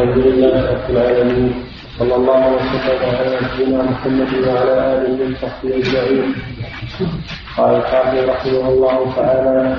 الحمد 0.00 0.18
لله 0.26 0.56
رب 0.72 0.90
العالمين. 0.90 1.52
صلى 1.98 2.14
الله 2.14 2.42
وسلم 2.56 3.00
على 3.18 3.38
نبينا 3.44 3.82
محمد 3.82 4.32
وعلى 4.48 4.74
آله 4.92 5.18
وصحبه 5.28 5.70
أجمعين. 5.76 6.34
قال 7.56 7.74
الحافظ 7.76 8.18
رحمه 8.28 8.68
الله 8.68 8.96
تعالى 9.16 9.76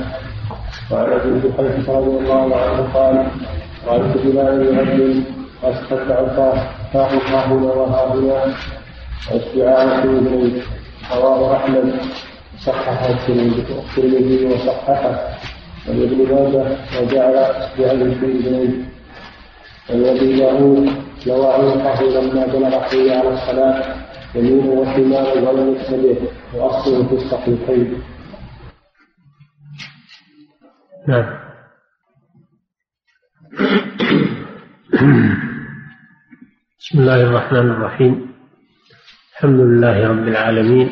وعن 0.92 1.10
أبي 1.18 1.30
جحيفه 1.44 1.94
رضي 1.98 2.18
الله 2.22 2.48
عنه 2.62 2.80
قال 2.94 3.16
رأيت 3.88 4.14
بلال 4.26 5.24
واسكت 5.64 6.08
عصاه 6.12 6.58
فاه 6.94 7.14
ها 7.32 7.46
هنا 7.50 7.72
وها 7.74 8.14
هنا 8.14 8.40
واستعانه 9.32 10.04
اذنيه 10.04 10.62
رواه 11.16 11.56
أحمد. 11.58 11.94
صححه 12.66 13.10
الترمذي 13.10 14.46
وصححه. 14.46 15.14
ولابن 15.88 16.20
ماجه 16.32 16.66
وجعل 17.02 17.36
اصبعيه 17.36 18.14
في 18.20 18.26
والذي 19.92 20.40
داود 20.40 20.90
لو 21.28 21.48
عنقه 21.52 22.04
لما 22.04 22.46
بلغ 22.46 22.80
حي 22.80 23.12
على 23.12 23.34
الصلاة 23.34 23.96
يمين 24.36 24.70
وشمال 24.70 25.48
ولم 25.48 25.76
يكتبه 25.76 26.18
وأصله 26.54 27.08
في 27.08 27.16
الصحيحين. 27.16 28.04
نعم. 31.08 31.42
بسم 36.80 37.00
الله 37.00 37.24
الرحمن 37.24 37.72
الرحيم 37.72 38.32
الحمد 39.34 39.60
لله 39.60 40.08
رب 40.08 40.28
العالمين 40.28 40.90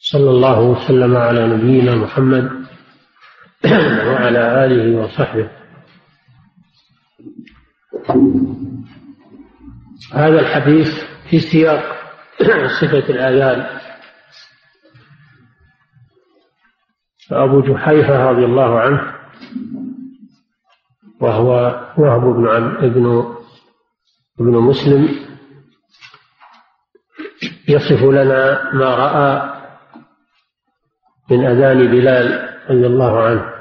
صلى 0.00 0.30
الله 0.30 0.60
وسلم 0.60 1.16
على 1.16 1.46
نبينا 1.46 1.94
محمد 1.94 2.50
وعلى 4.10 4.64
آله 4.64 5.00
وصحبه 5.00 5.59
هذا 10.14 10.40
الحديث 10.40 10.88
في 11.30 11.38
سياق 11.38 11.82
صفة 12.80 13.10
الآذان. 13.10 13.80
فأبو 17.30 17.60
جحيفة 17.60 18.30
رضي 18.30 18.44
الله 18.44 18.80
عنه 18.80 19.14
وهو 21.20 21.52
وهب 21.98 22.20
بن 22.20 22.48
ابن 22.84 23.34
ابن 24.40 24.52
مسلم 24.52 25.08
يصف 27.68 28.02
لنا 28.02 28.70
ما 28.74 28.94
رأى 28.94 29.60
من 31.30 31.46
أذان 31.46 31.90
بلال 31.90 32.56
رضي 32.70 32.86
الله 32.86 33.22
عنه. 33.22 33.52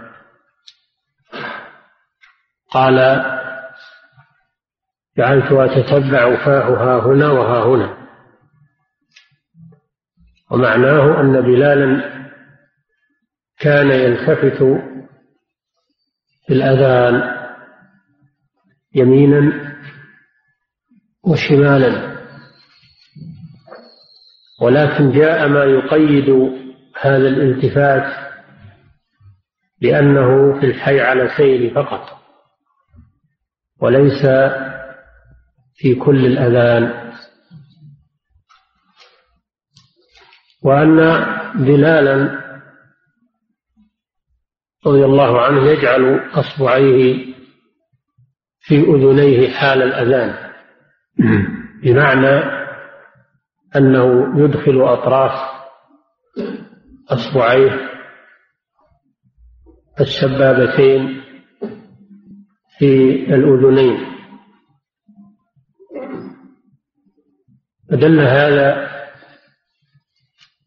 قال 2.71 2.99
جعلت 5.17 5.51
أتتبع 5.51 6.45
فاه 6.45 6.75
ها 6.75 7.07
هنا 7.07 7.31
وها 7.31 7.65
هنا 7.65 7.97
ومعناه 10.51 11.21
أن 11.21 11.41
بلالا 11.41 12.19
كان 13.59 13.91
يلتفت 13.91 14.63
في 16.47 16.53
الأذان 16.53 17.39
يمينا 18.95 19.75
وشمالا. 21.23 22.19
ولكن 24.61 25.11
جاء 25.11 25.47
ما 25.47 25.63
يقيد 25.63 26.29
هذا 27.01 27.27
الالتفات 27.27 28.29
لأنه 29.81 30.59
في 30.59 30.65
الحي 30.65 30.99
على 31.01 31.29
سير 31.37 31.73
فقط. 31.73 32.19
وليس 33.81 34.25
في 35.79 35.95
كل 35.95 36.25
الأذان. 36.25 37.13
وأن 40.63 40.97
بلالا 41.55 42.39
رضي 44.85 45.05
الله 45.05 45.41
عنه 45.41 45.67
يجعل 45.71 46.29
أصبعيه 46.33 47.25
في 48.59 48.75
أذنيه 48.79 49.49
حال 49.49 49.81
الأذان. 49.83 50.49
بمعنى 51.83 52.59
أنه 53.75 54.39
يدخل 54.43 54.81
أطراف 54.81 55.31
أصبعيه 57.09 57.89
السبابتين 60.01 61.21
في 62.77 63.13
الأذنين. 63.33 64.18
فدل 67.91 68.19
هذا 68.19 68.89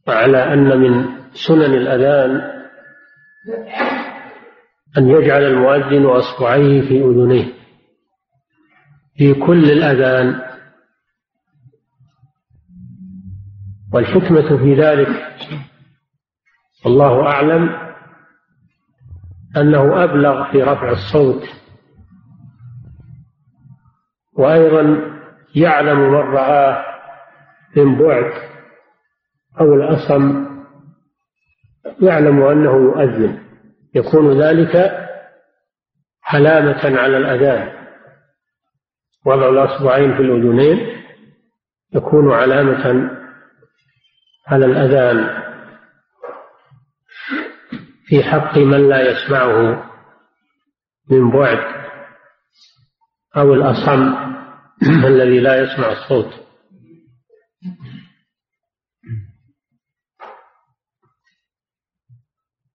على 0.08 0.52
أن 0.52 0.78
من 0.78 1.08
سنن 1.32 1.74
الأذان 1.74 2.52
أن 4.98 5.08
يجعل 5.08 5.42
المؤذن 5.42 6.06
أصبعيه 6.06 6.80
في 6.80 7.04
أذنيه. 7.04 7.52
في 9.16 9.34
كل 9.34 9.70
الأذان. 9.70 10.40
والحكمة 13.92 14.56
في 14.58 14.74
ذلك 14.74 15.36
والله 16.84 17.26
أعلم 17.26 17.92
أنه 19.56 20.04
أبلغ 20.04 20.52
في 20.52 20.62
رفع 20.62 20.90
الصوت. 20.90 21.42
وأيضا 24.32 25.12
يعلم 25.54 25.98
من 25.98 26.14
رآه 26.14 26.91
من 27.76 27.98
بعد 27.98 28.32
أو 29.60 29.74
الأصم 29.74 30.52
يعلم 32.02 32.42
أنه 32.42 32.76
يؤذن 32.76 33.42
يكون 33.94 34.42
ذلك 34.42 34.76
علامة 36.24 37.00
على 37.00 37.16
الأذان. 37.16 37.72
وضع 39.26 39.48
الأصبعين 39.48 40.16
في 40.16 40.22
الأذنين 40.22 41.02
يكون 41.94 42.32
علامة 42.32 43.10
على 44.46 44.66
الأذان. 44.66 45.42
في 48.06 48.22
حق 48.22 48.58
من 48.58 48.88
لا 48.88 49.10
يسمعه 49.10 49.84
من 51.10 51.30
بعد 51.30 51.58
أو 53.36 53.54
الأصم 53.54 54.14
الذي 55.04 55.40
لا 55.40 55.62
يسمع 55.62 55.92
الصوت. 55.92 56.42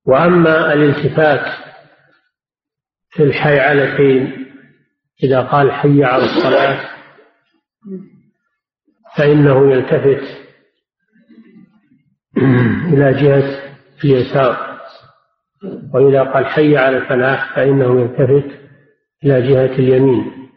وأما 0.05 0.73
الالتفات 0.73 1.45
في 3.09 3.23
الحيعلتين 3.23 4.47
إذا 5.23 5.41
قال 5.41 5.71
حي 5.71 6.03
على 6.03 6.23
الصلاة 6.23 6.89
فإنه 9.17 9.71
يلتفت 9.71 10.47
إلى 12.93 13.13
جهة 13.13 13.73
اليسار. 14.03 14.81
وإذا 15.93 16.23
قال 16.23 16.45
حي 16.45 16.77
على 16.77 16.97
الفلاح 16.97 17.55
فإنه 17.55 18.01
يلتفت 18.01 18.59
إلى 19.23 19.41
جهة 19.49 19.75
اليمين. 19.79 20.49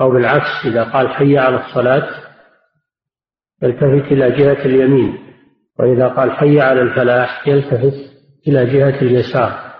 أو 0.00 0.10
بالعكس 0.10 0.66
إذا 0.66 0.84
قال 0.84 1.08
حي 1.08 1.38
على 1.38 1.66
الصلاة 1.66 2.23
يلتفت 3.64 4.12
إلى 4.12 4.30
جهة 4.30 4.64
اليمين 4.64 5.18
وإذا 5.78 6.08
قال 6.08 6.32
حي 6.32 6.60
على 6.60 6.80
الفلاح 6.80 7.48
يلتفت 7.48 7.94
إلى 8.48 8.66
جهة 8.66 9.02
اليسار. 9.02 9.74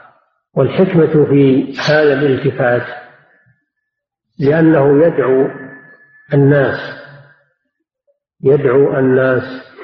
والحكمة 0.56 1.24
في 1.24 1.72
هذا 1.88 2.12
الالتفات 2.12 2.86
لأنه 4.38 5.06
يدعو 5.06 5.48
الناس 6.34 6.78
يدعو 8.44 8.98
الناس. 8.98 9.74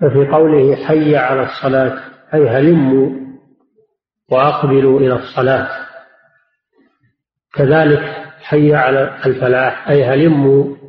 ففي 0.00 0.26
قوله 0.32 0.76
حي 0.76 1.16
على 1.16 1.42
الصلاة 1.42 1.98
أي 2.34 2.48
هلموا 2.48 3.10
وأقبلوا 4.30 5.00
إلى 5.00 5.14
الصلاة. 5.14 5.68
كذلك 7.54 8.24
حي 8.42 8.74
على 8.74 9.18
الفلاح 9.26 9.88
أي 9.88 10.04
هلموا 10.04 10.83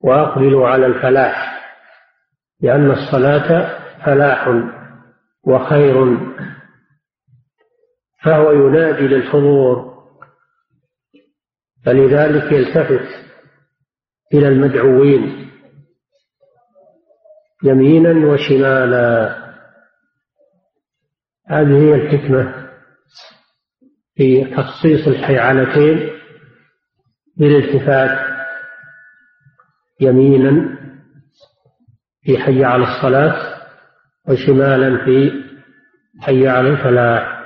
وأقبلوا 0.00 0.68
على 0.68 0.86
الفلاح 0.86 1.60
لأن 2.60 2.90
الصلاة 2.90 3.78
فلاح 4.04 4.48
وخير. 5.44 6.18
فهو 8.24 8.52
ينادي 8.52 9.08
للحضور 9.08 9.90
فلذلك 11.84 12.52
يلتفت 12.52 13.08
إلى 14.34 14.48
المدعوين 14.48 15.50
يمينا 17.64 18.26
وشمالا. 18.26 19.36
هذه 21.46 21.78
هي 21.78 21.94
الحكمة 21.94 22.70
في 24.14 24.44
تخصيص 24.44 25.08
الحيعلتين 25.08 26.10
بالالتفات 27.36 28.29
يمينا 30.00 30.78
في 32.22 32.38
حي 32.38 32.64
على 32.64 32.84
الصلاة 32.84 33.60
وشمالا 34.28 35.04
في 35.04 35.32
حي 36.20 36.48
على 36.48 36.68
الفلاح. 36.68 37.40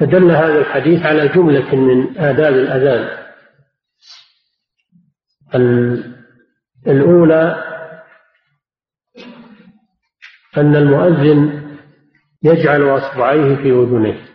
فدل 0.00 0.30
هذا 0.30 0.58
الحديث 0.58 1.02
على 1.02 1.28
جملة 1.28 1.74
من 1.74 2.18
آداب 2.18 2.54
الأذان. 2.54 3.20
الأولى 6.86 7.64
أن 10.56 10.76
المؤذن 10.76 11.60
يجعل 12.42 12.82
أصبعيه 12.82 13.56
في 13.56 13.70
أذنيه 13.70 14.29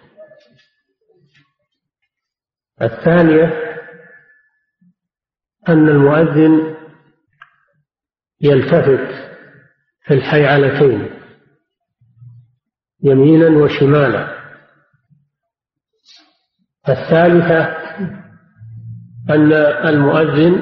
الثانية 2.82 3.54
أن 5.70 5.90
المؤذن 5.90 6.76
يلتفت 8.42 9.36
في 10.06 10.14
الحيعلتين 10.14 11.10
يمينا 13.04 13.64
وشمالا. 13.64 14.36
الثالثة 16.90 17.76
أن 19.30 19.54
المؤذن 19.88 20.62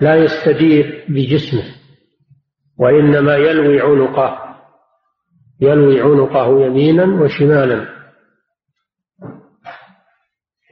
لا 0.00 0.16
يستدير 0.16 1.04
بجسمه 1.08 1.74
وإنما 2.78 3.36
يلوي 3.36 3.80
عنقه 3.80 4.56
يلوي 5.60 6.00
عنقه 6.00 6.64
يمينا 6.66 7.04
وشمالا. 7.04 7.99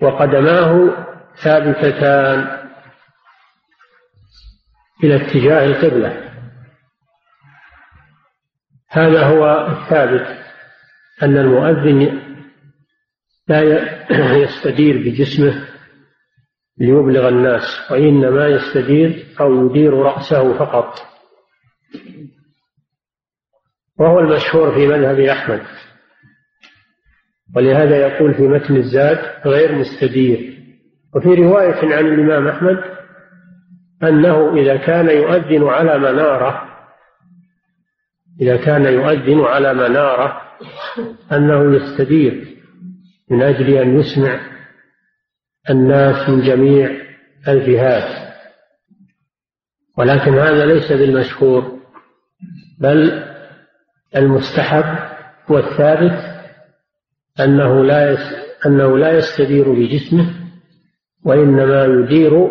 وقدماه 0.03 0.97
ثابتتان 1.45 2.59
إلى 5.05 5.17
اتجاه 5.17 5.67
القبلة. 5.67 6.29
هذا 8.89 9.27
هو 9.27 9.67
الثابت 9.67 10.39
أن 11.23 11.37
المؤذن 11.37 12.23
لا 13.49 13.62
يستدير 14.45 14.97
بجسمه 14.99 15.69
ليبلغ 16.79 17.29
الناس 17.29 17.91
وإنما 17.91 18.47
يستدير 18.47 19.27
أو 19.41 19.67
يدير 19.67 19.95
رأسه 19.95 20.59
فقط. 20.59 20.95
وهو 23.99 24.19
المشهور 24.19 24.75
في 24.75 24.87
مذهب 24.87 25.21
أحمد. 25.21 25.62
ولهذا 27.56 27.97
يقول 27.97 28.35
في 28.35 28.43
متن 28.43 28.77
الزاد 28.77 29.19
غير 29.47 29.75
مستدير. 29.75 30.59
وفي 31.15 31.29
رواية 31.29 31.97
عن 31.97 32.06
الإمام 32.06 32.49
أحمد 32.49 32.79
أنه 34.03 34.56
إذا 34.56 34.77
كان 34.77 35.09
يؤذن 35.09 35.69
على 35.69 35.99
منارة 35.99 36.62
إذا 38.41 38.56
كان 38.56 38.85
يؤذن 38.85 39.41
على 39.41 39.75
منارة 39.75 40.43
أنه 41.33 41.77
يستدير 41.77 42.47
من 43.31 43.43
أجل 43.43 43.71
أن 43.71 44.00
يسمع 44.00 44.41
الناس 45.71 46.29
من 46.29 46.41
جميع 46.41 46.91
الجهات. 47.49 48.29
ولكن 49.99 50.39
هذا 50.39 50.67
ليس 50.67 50.93
بالمشهور 50.93 51.79
بل 52.81 53.25
المستحب 54.17 54.99
والثابت 55.49 56.38
أنه 57.40 57.85
لا 57.85 58.19
أنه 58.67 58.99
لا 58.99 59.19
يستدير 59.19 59.73
بجسمه 59.73 60.35
وإنما 61.25 61.85
يدير 61.85 62.49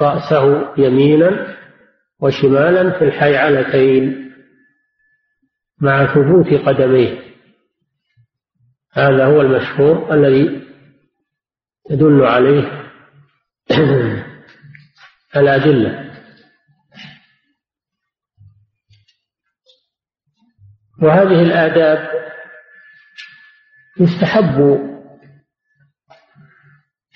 رأسه 0.00 0.74
يمينا 0.78 1.56
وشمالا 2.20 2.98
في 2.98 3.04
الحيعلتين 3.04 4.32
مع 5.80 6.14
ثبوت 6.14 6.54
قدميه. 6.68 7.22
هذا 8.92 9.24
هو 9.24 9.40
المشهور 9.40 10.14
الذي 10.14 10.62
تدل 11.88 12.24
عليه 12.24 12.90
الأدلة. 15.36 16.12
وهذه 21.02 21.42
الآداب 21.42 22.21
يستحب 24.00 24.78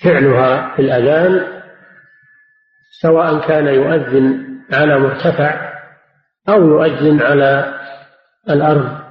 فعلها 0.03 0.75
في 0.75 0.81
الأذان 0.81 1.61
سواء 3.01 3.47
كان 3.47 3.67
يؤذن 3.67 4.47
على 4.73 4.99
مرتفع 4.99 5.73
أو 6.49 6.67
يؤذن 6.67 7.21
على 7.21 7.79
الأرض. 8.49 9.07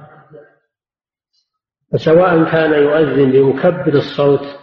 وسواء 1.93 2.51
كان 2.51 2.73
يؤذن 2.73 3.31
بمكبر 3.31 3.93
الصوت 3.93 4.59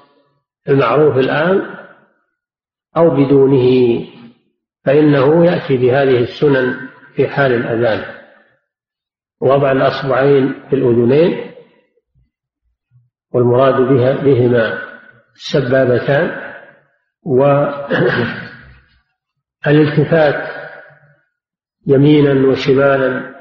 المعروف 0.68 1.16
الآن 1.16 1.74
أو 2.96 3.10
بدونه 3.10 4.00
فإنه 4.84 5.46
يأتي 5.46 5.76
بهذه 5.76 6.18
السنن 6.18 6.88
في 7.16 7.28
حال 7.28 7.52
الأذان. 7.52 8.14
وضع 9.40 9.72
الأصبعين 9.72 10.62
في 10.70 10.76
الأذنين 10.76 11.53
والمراد 13.34 13.74
بها 13.74 14.12
بهما 14.12 14.82
السبابتان 15.34 16.54
والالتفات 19.66 20.64
يمينا 21.92 22.48
وشمالا 22.48 23.34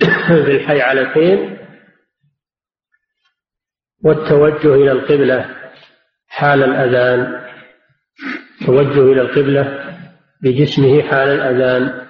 بالحيعلتين 0.46 1.58
والتوجه 4.04 4.74
إلى 4.74 4.92
القبلة 4.92 5.56
حال 6.28 6.62
الأذان. 6.62 7.48
توجه 8.66 9.12
إلى 9.12 9.20
القبلة 9.20 9.94
بجسمه 10.42 11.02
حال 11.02 11.28
الأذان 11.28 12.06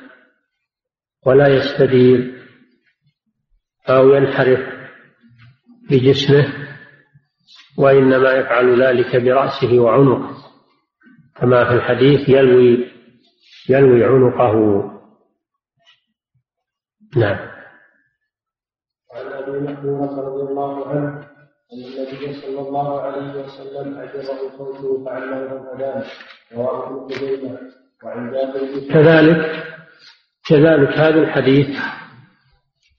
ولا 1.26 1.48
يستدير 1.48 2.44
أو 3.88 4.14
ينحرف. 4.14 4.77
بجسمه 5.90 6.68
وإنما 7.78 8.32
يفعل 8.32 8.82
ذلك 8.82 9.16
برأسه 9.16 9.78
وعنقه 9.78 10.36
كما 11.36 11.64
في 11.64 11.74
الحديث 11.74 12.28
يلوي 12.28 12.90
يلوي 13.68 14.04
عنقه. 14.04 14.84
نعم. 17.16 17.48
وعن 19.10 19.26
أبي 19.32 19.60
محمود 19.60 20.18
رضي 20.18 20.42
الله 20.50 20.88
عنه 20.88 21.28
أن 21.72 21.78
النبي 21.84 22.32
صلى 22.40 22.60
الله 22.60 23.00
عليه 23.00 23.44
وسلم 23.44 23.98
أعجبه 23.98 24.56
صوته 24.58 25.04
فعلمه 25.04 25.36
الأذان 25.36 26.04
رواه 26.52 26.88
ابن 26.88 27.14
خزيمة. 27.14 27.58
وعن 28.04 28.30
جابر 28.30 28.88
كذلك 28.92 29.64
كذلك 30.48 30.88
هذا 30.88 31.20
الحديث 31.20 31.78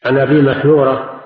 عن 0.05 0.17
أبي 0.17 0.41
محذورة 0.41 1.18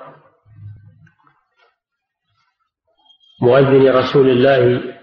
مؤذن 3.44 3.88
رسول 3.88 4.30
الله 4.30 4.94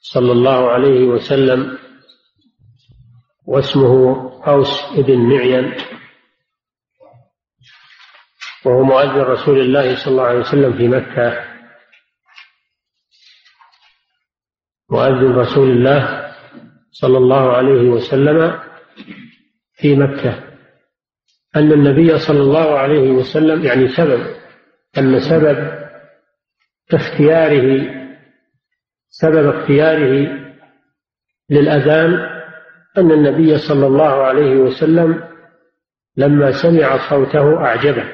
صلى 0.00 0.32
الله 0.32 0.70
عليه 0.70 1.00
وسلم 1.04 1.78
واسمه 3.46 3.92
أوس 4.46 4.98
بن 4.98 5.18
معين 5.18 5.74
وهو 8.64 8.82
مؤذن 8.82 9.20
رسول 9.20 9.60
الله 9.60 9.96
صلى 9.96 10.10
الله 10.12 10.24
عليه 10.24 10.38
وسلم 10.38 10.72
في 10.78 10.88
مكة. 10.88 11.44
مؤذن 14.90 15.32
رسول 15.32 15.70
الله 15.70 16.34
صلى 16.90 17.18
الله 17.18 17.52
عليه 17.52 17.90
وسلم 17.90 18.60
في 19.74 19.96
مكة. 19.96 20.44
أن 21.56 21.72
النبي 21.72 22.18
صلى 22.18 22.40
الله 22.40 22.78
عليه 22.78 23.10
وسلم 23.10 23.64
يعني 23.64 23.88
سبب 23.88 24.20
أن 24.98 25.20
سبب 25.20 25.87
اختياره 26.96 27.94
سبب 29.08 29.56
اختياره 29.56 30.38
للأذان 31.50 32.14
أن 32.98 33.12
النبي 33.12 33.58
صلى 33.58 33.86
الله 33.86 34.22
عليه 34.22 34.56
وسلم 34.56 35.24
لما 36.16 36.52
سمع 36.52 37.10
صوته 37.10 37.64
أعجبه 37.64 38.04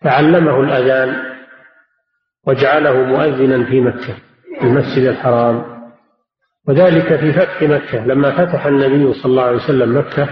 فعلمه 0.00 0.60
الأذان 0.60 1.36
وجعله 2.46 3.02
مؤذنا 3.02 3.64
في 3.64 3.80
مكة 3.80 4.14
في 4.58 4.64
المسجد 4.64 5.04
الحرام. 5.04 5.78
وذلك 6.68 7.16
في 7.16 7.32
فتح 7.32 7.62
مكة 7.62 8.06
لما 8.06 8.30
فتح 8.30 8.66
النبي 8.66 9.12
صلى 9.12 9.30
الله 9.30 9.42
عليه 9.42 9.56
وسلم 9.56 9.98
مكة 9.98 10.28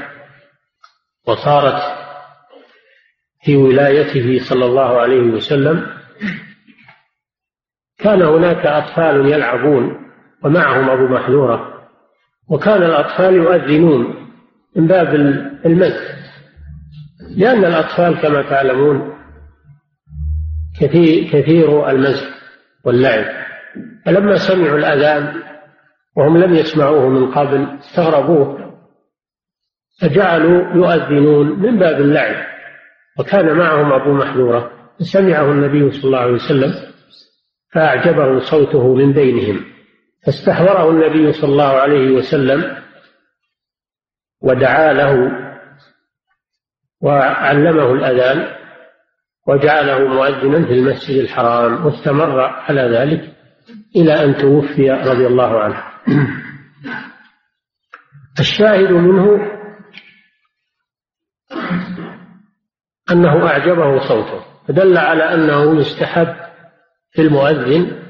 وصارت 1.27 1.83
في 3.45 3.57
ولايته 3.57 4.45
صلى 4.45 4.65
الله 4.65 5.01
عليه 5.01 5.21
وسلم 5.21 5.87
كان 8.07 8.23
هناك 8.23 8.67
أطفال 8.67 9.27
يلعبون 9.27 9.97
ومعهم 10.45 10.91
أبو 10.91 11.15
محذورة 11.15 11.73
وكان 12.49 12.83
الأطفال 12.83 13.35
يؤذنون 13.35 14.15
من 14.77 14.87
باب 14.87 15.15
المزح 15.67 16.03
لأن 17.37 17.65
الأطفال 17.65 18.21
كما 18.21 18.43
تعلمون 18.43 19.13
كثير, 20.81 21.31
كثير 21.33 21.91
المزح 21.91 22.27
واللعب. 22.85 23.25
فلما 24.07 24.37
سمعوا 24.37 24.79
الأذان 24.79 25.43
وهم 26.17 26.39
لم 26.39 26.55
يسمعوه 26.55 27.09
من 27.09 27.31
قبل 27.31 27.67
استغربوه 27.79 28.73
فجعلوا 30.01 30.75
يؤذنون 30.75 31.59
من 31.59 31.79
باب 31.79 32.01
اللعب. 32.01 32.47
وكان 33.19 33.57
معهم 33.57 33.93
أبو 33.93 34.13
محذورة 34.13 34.71
فسمعه 35.01 35.53
النبي 35.53 35.91
صلى 35.91 36.05
الله 36.05 36.19
عليه 36.19 36.33
وسلم 36.33 36.96
فأعجبه 37.77 38.39
صوته 38.39 38.95
من 38.95 39.13
بينهم 39.13 39.65
فاستحضره 40.27 40.91
النبي 40.91 41.33
صلى 41.33 41.51
الله 41.51 41.73
عليه 41.73 42.11
وسلم 42.11 42.77
ودعا 44.43 44.93
له 44.93 45.33
وعلمه 47.01 47.93
الأذان 47.93 48.57
وجعله 49.47 49.99
مؤذنا 49.99 50.67
في 50.67 50.73
المسجد 50.73 51.17
الحرام 51.17 51.87
واستمر 51.87 52.41
على 52.41 52.83
ذلك 52.83 53.37
إلى 53.97 54.25
أن 54.25 54.37
توفي 54.37 54.91
رضي 54.91 55.27
الله 55.27 55.61
عنه. 55.61 55.83
الشاهد 58.41 58.91
منه 58.91 59.53
أنه 63.11 63.47
أعجبه 63.47 64.09
صوته 64.09 64.45
فدل 64.69 64.99
على 64.99 65.35
أنه 65.35 65.81
يستحب 65.81 66.46
في 67.17 67.23
المؤذن 67.23 68.03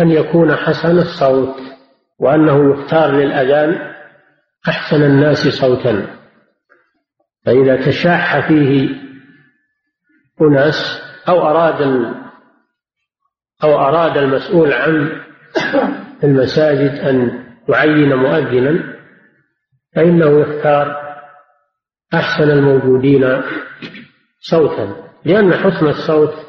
أن 0.00 0.10
يكون 0.10 0.56
حسن 0.56 0.98
الصوت 0.98 1.56
وأنه 2.18 2.72
يختار 2.72 3.10
للأذان 3.10 3.94
أحسن 4.68 5.02
الناس 5.02 5.48
صوتا. 5.48 6.16
فإذا 7.46 7.86
تشاح 7.86 8.48
فيه 8.48 8.88
أناس 10.40 11.02
أو 11.28 11.48
أراد 11.48 11.82
أو 13.64 13.78
أراد 13.78 14.16
المسؤول 14.16 14.72
عن 14.72 15.22
المساجد 16.24 16.90
أن 16.90 17.44
يعين 17.68 18.14
مؤذنا 18.14 18.96
فإنه 19.94 20.40
يختار 20.40 20.96
أحسن 22.14 22.50
الموجودين 22.50 23.42
صوتا 24.40 25.10
لأن 25.24 25.54
حسن 25.54 25.86
الصوت 25.86 26.45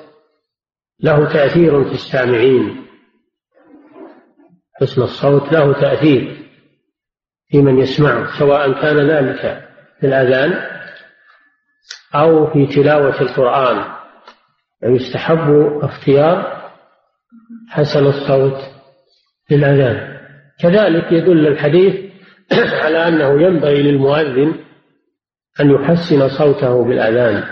له 0.99 1.33
تأثير 1.33 1.83
في 1.83 1.93
السامعين. 1.93 2.87
حسن 4.81 5.01
الصوت 5.01 5.53
له 5.53 5.73
تأثير 5.73 6.37
في 7.47 7.61
من 7.61 7.79
يسمعه 7.79 8.39
سواء 8.39 8.81
كان 8.81 9.09
ذلك 9.09 9.67
في 9.99 10.07
الأذان 10.07 10.53
أو 12.15 12.53
في 12.53 12.65
تلاوة 12.65 13.21
القرآن. 13.21 13.97
يستحب 14.83 15.79
اختيار 15.81 16.57
حسن 17.69 18.05
الصوت 18.07 18.57
للأذان 19.51 20.17
كذلك 20.59 21.11
يدل 21.11 21.47
الحديث 21.47 21.95
على 22.83 23.07
أنه 23.07 23.41
ينبغي 23.41 23.83
للمؤذن 23.83 24.53
أن 25.59 25.71
يحسن 25.71 26.29
صوته 26.29 26.83
بالأذان 26.83 27.43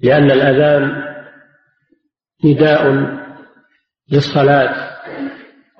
لأن 0.00 0.30
الأذان 0.30 1.07
نداء 2.44 2.92
للصلاة 4.12 4.98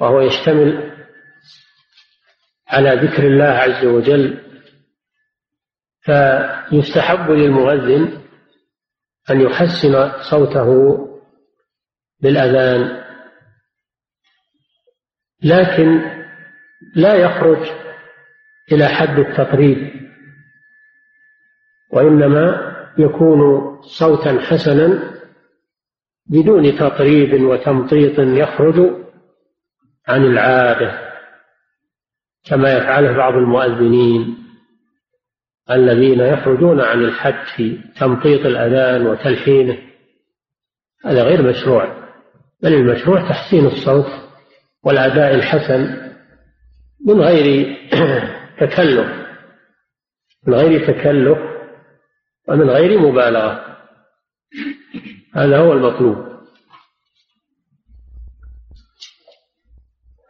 وهو 0.00 0.20
يشتمل 0.20 0.92
على 2.68 2.90
ذكر 2.90 3.26
الله 3.26 3.44
عز 3.44 3.84
وجل 3.84 4.44
فيستحب 6.00 7.30
للمؤذن 7.30 8.22
أن 9.30 9.40
يحسن 9.40 10.22
صوته 10.30 10.98
بالأذان. 12.20 13.04
لكن 15.42 16.18
لا 16.94 17.14
يخرج 17.14 17.70
إلى 18.72 18.88
حد 18.88 19.18
التقريب 19.18 20.08
وإنما 21.92 22.74
يكون 22.98 23.40
صوتا 23.82 24.40
حسنا 24.40 25.17
بدون 26.28 26.78
تطريب 26.78 27.42
وتمطيط 27.42 28.18
يخرج 28.18 28.90
عن 30.08 30.24
العادة 30.24 31.08
كما 32.44 32.76
يفعله 32.76 33.12
بعض 33.12 33.34
المؤذنين 33.34 34.38
الذين 35.70 36.20
يخرجون 36.20 36.80
عن 36.80 37.04
الحد 37.04 37.46
في 37.56 37.78
تمطيط 38.00 38.46
الأذان 38.46 39.06
وتلحينه. 39.06 39.78
هذا 41.04 41.22
غير 41.22 41.42
مشروع 41.42 42.08
بل 42.62 42.74
المشروع 42.74 43.28
تحسين 43.28 43.66
الصوت 43.66 44.06
والأداء 44.84 45.34
الحسن 45.34 46.08
من 47.06 47.20
غير 47.20 47.76
تكلف 48.60 49.06
من 50.46 50.54
غير 50.54 50.86
تكلف 50.86 51.38
ومن 52.48 52.70
غير 52.70 52.98
مبالغة. 52.98 53.78
هذا 55.38 55.58
هو 55.58 55.72
المطلوب 55.72 56.16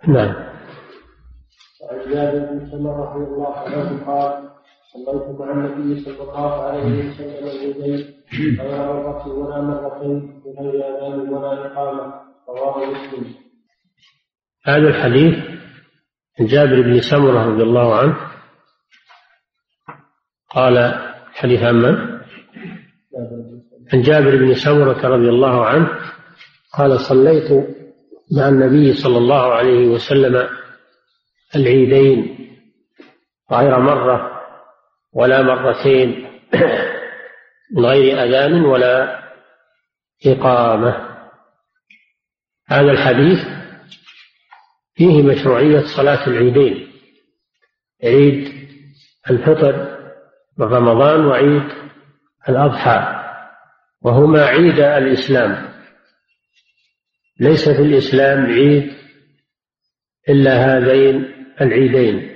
نعم 0.09 0.35
وعن 1.83 2.11
جابر 2.11 2.38
بن 2.38 2.71
سمرة 2.71 3.15
رضي 3.15 3.25
الله 3.25 3.59
عنه 3.59 4.05
قال 4.07 4.50
صليت 4.93 5.41
مع 5.41 5.53
النبي 5.53 6.05
صلى 6.05 6.23
الله 6.23 6.62
عليه 6.62 7.11
وسلم 7.11 8.15
مرة 8.59 9.29
ولا 9.29 9.61
مرتين 9.61 10.43
رواه 12.49 12.77
مسلم. 12.91 13.35
هذا 14.65 14.88
الحديث 14.88 15.35
عن 16.41 16.47
جابر 16.47 16.83
بن 16.83 17.00
سمرة 17.00 17.47
رضي 17.47 17.62
الله 17.62 17.99
عنه 17.99 18.17
قال 20.50 20.95
حديث 21.33 21.62
عن 21.62 21.75
من؟ 21.75 22.19
عن 23.92 24.02
جابر 24.02 24.37
بن 24.37 24.54
سمرة 24.54 25.09
رضي 25.09 25.28
الله 25.28 25.66
عنه 25.66 25.88
قال 26.78 27.00
صليت 27.00 27.52
مع 28.37 28.49
النبي 28.49 28.95
صلى 28.95 29.18
الله 29.18 29.54
عليه 29.54 29.87
وسلم 29.87 30.49
العيدين 31.57 32.38
غير 33.52 33.78
مرة 33.78 34.40
ولا 35.12 35.42
مرتين 35.42 36.28
من 37.73 37.87
غير 37.87 38.23
أذان 38.25 38.64
ولا 38.64 39.18
إقامة. 40.26 41.09
هذا 42.68 42.90
الحديث 42.90 43.38
فيه 44.95 45.23
مشروعية 45.23 45.80
صلاة 45.97 46.26
العيدين 46.26 46.92
عيد 48.04 48.52
الفطر 49.30 49.99
من 50.59 50.66
رمضان 50.66 51.26
وعيد 51.26 51.62
الأضحى. 52.49 53.28
وهما 54.02 54.45
عيد 54.45 54.81
الإسلام. 54.81 55.69
ليس 57.40 57.69
في 57.69 57.83
الإسلام 57.83 58.47
عيد 58.47 58.93
إلا 60.28 60.52
هذين 60.52 61.35
العيدين 61.61 62.31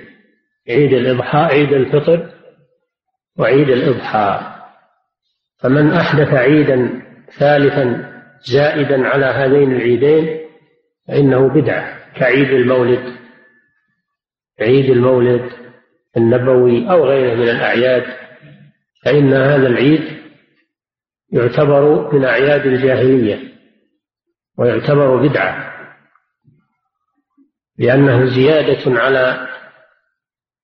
عيد 0.69 0.93
الإضحى 0.93 1.37
عيد 1.37 1.73
الفطر 1.73 2.33
وعيد 3.37 3.69
الإضحى. 3.69 4.53
فمن 5.59 5.91
أحدث 5.91 6.33
عيدا 6.33 7.01
ثالثا 7.37 8.13
زائدا 8.51 9.07
على 9.07 9.25
هذين 9.25 9.71
العيدين 9.71 10.39
فإنه 11.07 11.47
بدعة 11.49 12.13
كعيد 12.13 12.49
المولد 12.49 13.13
عيد 14.61 14.89
المولد 14.89 15.49
النبوي 16.17 16.91
أو 16.91 17.05
غيره 17.05 17.35
من 17.35 17.49
الأعياد. 17.49 18.03
فإن 19.05 19.33
هذا 19.33 19.67
العيد 19.67 20.22
يعتبر 21.33 22.13
من 22.13 22.25
أعياد 22.25 22.65
الجاهلية 22.65 23.53
ويعتبر 24.57 25.27
بدعة 25.27 25.73
لأنه 27.77 28.25
زيادة 28.25 28.99
على 28.99 29.47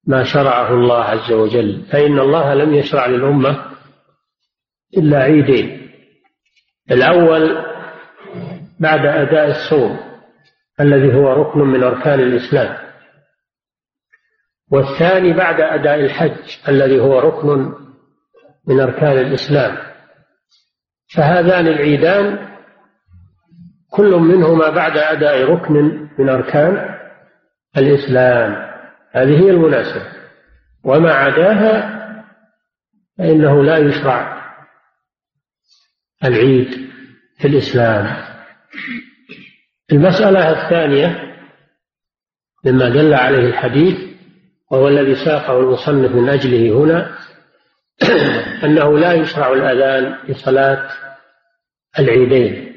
ما 0.08 0.24
شرعه 0.24 0.74
الله 0.74 1.04
عز 1.04 1.32
وجل. 1.32 1.86
فإن 1.92 2.20
الله 2.20 2.54
لم 2.54 2.74
يشرع 2.74 3.06
للأمة 3.06 3.66
إلا 4.98 5.18
عيدين. 5.18 5.92
الأول 6.92 7.66
بعد 8.80 9.06
أداء 9.06 9.48
الصوم 9.48 10.00
الذي 10.80 11.16
هو 11.16 11.34
ركن 11.34 11.60
من 11.60 11.84
أركان 11.84 12.20
الإسلام. 12.20 12.78
والثاني 14.72 15.34
بعد 15.34 15.62
أداء 15.62 15.96
الحج 15.96 16.58
الذي 16.68 17.00
هو 17.00 17.20
ركن 17.20 17.74
من 18.68 18.80
أركان 18.80 19.18
الإسلام. 19.18 19.89
فهذان 21.16 21.68
العيدان 21.68 22.50
كل 23.92 24.16
منهما 24.16 24.70
بعد 24.70 24.98
أداء 24.98 25.44
ركن 25.44 26.08
من 26.20 26.30
أركان 26.30 27.00
الإسلام. 27.78 28.70
هذه 29.12 29.44
هي 29.44 29.50
المناسبة. 29.50 30.06
وما 30.84 31.14
عداها 31.14 32.00
فإنه 33.18 33.64
لا 33.64 33.78
يشرع 33.78 34.52
العيد 36.24 36.90
في 37.40 37.48
الإسلام. 37.48 38.16
المسألة 39.92 40.52
الثانية 40.52 41.36
مما 42.66 42.90
دل 42.90 43.14
عليه 43.14 43.48
الحديث 43.48 44.10
وهو 44.72 44.88
الذي 44.88 45.16
ساقه 45.16 45.60
المصنف 45.60 46.12
من 46.12 46.30
أجله 46.30 46.84
هنا 46.84 47.18
أنه 48.64 49.00
لا 49.00 49.14
يشرع 49.14 49.54
الأذان 49.54 50.18
لصلاة 50.28 50.90
العيدين 52.00 52.70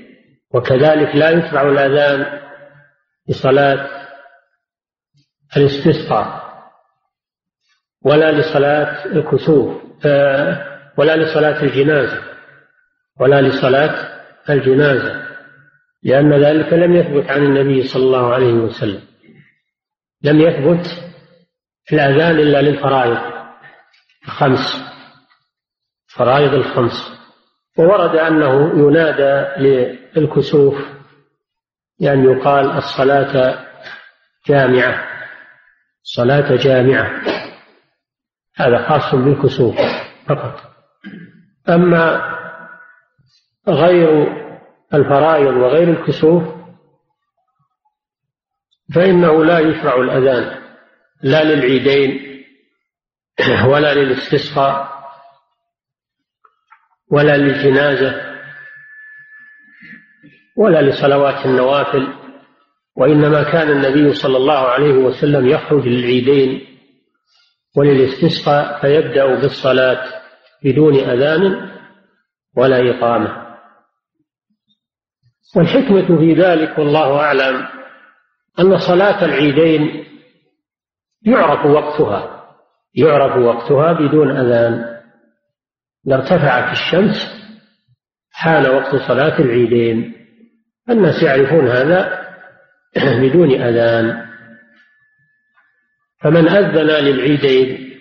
وكذلك 0.51 1.17
لا 1.17 1.31
يشرع 1.31 1.63
الأذان 1.63 2.41
لصلاة 3.29 3.89
الاستسقاء 5.57 6.43
ولا 8.03 8.33
لصلاة 8.33 9.07
الكسوف 9.07 9.83
آه، 10.07 10.73
ولا 10.97 11.17
لصلاة 11.17 11.63
الجنازة 11.63 12.23
ولا 13.21 13.43
لصلاة 13.43 14.23
الجنازة 14.51 15.23
لأن 16.03 16.33
ذلك 16.33 16.73
لم 16.73 16.97
يثبت 16.97 17.31
عن 17.31 17.45
النبي 17.45 17.83
صلى 17.83 18.03
الله 18.03 18.35
عليه 18.35 18.53
وسلم 18.53 19.03
لم 20.23 20.41
يثبت 20.41 20.87
في 21.85 21.95
الأذان 21.95 22.39
إلا 22.39 22.63
للفرائض 22.63 23.19
الخمس. 24.25 24.92
فرائض 26.17 26.55
الخمس. 26.55 27.23
وورد 27.79 28.17
أنه 28.17 28.79
ينادى 28.79 29.63
للكسوف 30.17 30.75
يعني 32.01 32.25
يقال 32.25 32.71
الصلاة 32.71 33.65
جامعة. 34.47 35.05
صلاة 36.03 36.57
جامعة. 36.57 37.23
هذا 38.57 38.89
خاص 38.89 39.15
بالكسوف 39.15 39.75
فقط. 40.29 40.61
أما 41.69 42.33
غير 43.69 44.27
الفرائض 44.95 45.57
وغير 45.57 45.89
الكسوف 45.89 46.43
فإنه 48.95 49.45
لا 49.45 49.59
يشرع 49.59 49.95
الأذان. 49.95 50.63
لا 51.23 51.45
للعيدين 51.45 52.43
ولا 53.67 53.95
للاستسقاء. 53.95 55.02
ولا 57.13 57.37
للجنازة 57.37 58.33
ولا 60.57 60.83
لصلوات 60.83 61.47
النوافل 61.47 62.09
وإنما 62.97 63.43
كان 63.43 63.71
النبي 63.71 64.15
صلى 64.15 64.37
الله 64.37 64.59
عليه 64.59 64.93
وسلم 64.93 65.49
يخرج 65.49 65.89
للعيدين 65.89 66.67
وللاستسقاء 67.77 68.81
فيبدأ 68.81 69.35
بالصلاة 69.35 70.23
بدون 70.65 70.95
أذان 70.95 71.71
ولا 72.57 72.91
إقامة. 72.91 73.43
والحكمة 75.57 76.19
في 76.19 76.35
ذلك 76.35 76.79
والله 76.79 77.21
أعلم 77.21 77.69
أن 78.61 78.79
صلاة 78.79 79.25
العيدين 79.25 80.05
يعرف 81.23 81.67
وقتها 81.67 82.47
يعرف 82.95 83.37
وقتها 83.37 83.93
بدون 83.93 84.37
أذان. 84.37 84.92
إذا 86.07 86.15
ارتفعت 86.15 86.73
الشمس 86.73 87.43
حان 88.33 88.67
وقت 88.67 88.97
صلاة 88.97 89.39
العيدين. 89.41 90.15
الناس 90.91 91.23
يعرفون 91.23 91.69
هذا 91.69 92.29
بدون 93.23 93.63
أذان. 93.63 94.27
فمن 96.21 96.49
أذن 96.49 97.05
للعيدين 97.05 97.99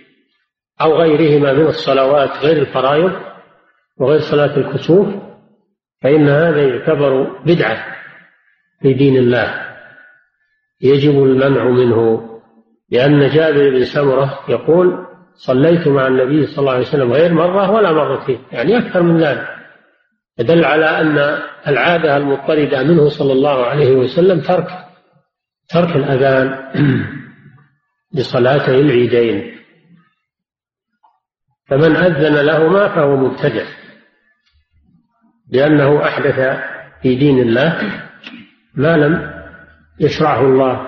أو 0.81 0.95
غيرهما 1.01 1.53
من 1.53 1.67
الصلوات 1.67 2.29
غير 2.29 2.61
الفرائض 2.61 3.11
وغير 3.97 4.19
صلاة 4.19 4.57
الكسوف 4.57 5.07
فإن 6.01 6.29
هذا 6.29 6.61
يعتبر 6.67 7.39
بدعة 7.45 7.85
في 8.81 8.93
دين 8.93 9.17
الله. 9.17 9.71
يجب 10.81 11.23
المنع 11.23 11.63
منه 11.63 12.27
لأن 12.89 13.29
جابر 13.29 13.69
بن 13.69 13.85
سمرة 13.85 14.39
يقول 14.49 15.10
صليت 15.35 15.87
مع 15.87 16.07
النبي 16.07 16.45
صلى 16.45 16.59
الله 16.59 16.71
عليه 16.71 16.87
وسلم 16.87 17.13
غير 17.13 17.33
مرة 17.33 17.71
ولا 17.71 17.91
مرتين 17.91 18.39
يعني 18.51 18.77
أكثر 18.77 19.01
من 19.01 19.23
ذلك. 19.23 19.47
يدل 20.39 20.65
على 20.65 20.85
أن 20.85 21.39
العادة 21.67 22.17
المضطردة 22.17 22.83
منه 22.83 23.09
صلى 23.09 23.33
الله 23.33 23.65
عليه 23.65 23.95
وسلم 23.95 24.41
ترك 24.41 24.67
ترك 25.69 25.95
الأذان 25.95 26.71
لصلاتي 28.15 28.79
العيدين. 28.79 29.57
فمن 31.67 31.95
أذن 31.95 32.35
لهما 32.45 32.87
فهو 32.95 33.15
مبتدع 33.15 33.63
لأنه 35.51 36.03
أحدث 36.03 36.59
في 37.01 37.15
دين 37.15 37.39
الله 37.39 38.01
ما 38.75 38.97
لم 38.97 39.43
يشرعه 39.99 40.41
الله 40.41 40.87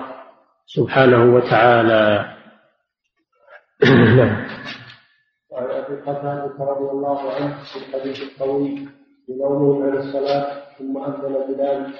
سبحانه 0.66 1.24
وتعالى. 1.24 2.33
نعم. 3.90 4.46
وعن 5.50 5.70
أبي 5.70 6.00
قتادة 6.00 6.54
رضي 6.58 6.90
الله 6.90 7.32
عنه 7.34 7.56
في 7.72 7.78
الحديث 7.78 8.22
الطويل 8.22 8.88
بنومه 9.28 9.86
عن 9.86 9.96
الصلاة 9.96 10.62
ثم 10.78 10.98
اذن 10.98 11.54
بلال 11.54 11.94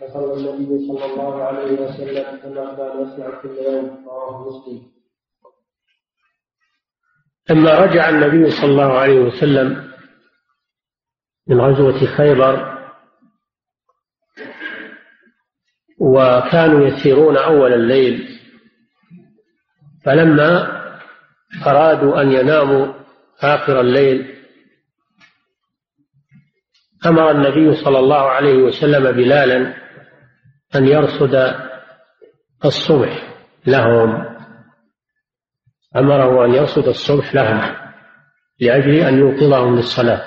فصلى 0.00 0.34
النبي 0.34 0.86
صلى 0.88 1.04
الله 1.04 1.42
عليه 1.42 1.72
وسلم 1.72 2.38
كما 2.42 2.74
كان 2.76 3.02
يصنع 3.02 3.40
كل 3.42 3.48
يوم. 3.48 4.04
رواه 4.06 4.48
مسلم. 4.48 4.82
لما 7.50 7.78
رجع 7.78 8.08
النبي 8.08 8.50
صلى 8.50 8.70
الله 8.70 8.98
عليه 8.98 9.20
وسلم 9.20 9.90
من 11.48 11.60
غزوة 11.60 12.06
خيبر 12.16 12.74
وكانوا 16.00 16.86
يسيرون 16.86 17.36
أول 17.36 17.72
الليل 17.72 18.28
فلما 20.04 20.73
أرادوا 21.66 22.22
أن 22.22 22.32
يناموا 22.32 22.92
آخر 23.40 23.80
الليل. 23.80 24.34
أمر 27.06 27.30
النبي 27.30 27.74
صلى 27.74 27.98
الله 27.98 28.30
عليه 28.30 28.54
وسلم 28.62 29.12
بلالا 29.12 29.74
أن 30.74 30.86
يرصد 30.86 31.54
الصبح 32.64 33.34
لهم. 33.66 34.34
أمره 35.96 36.44
أن 36.44 36.54
يرصد 36.54 36.88
الصبح 36.88 37.34
لهم 37.34 37.76
لأجل 38.60 38.94
أن 38.94 39.18
يوقظهم 39.18 39.76
للصلاة. 39.76 40.24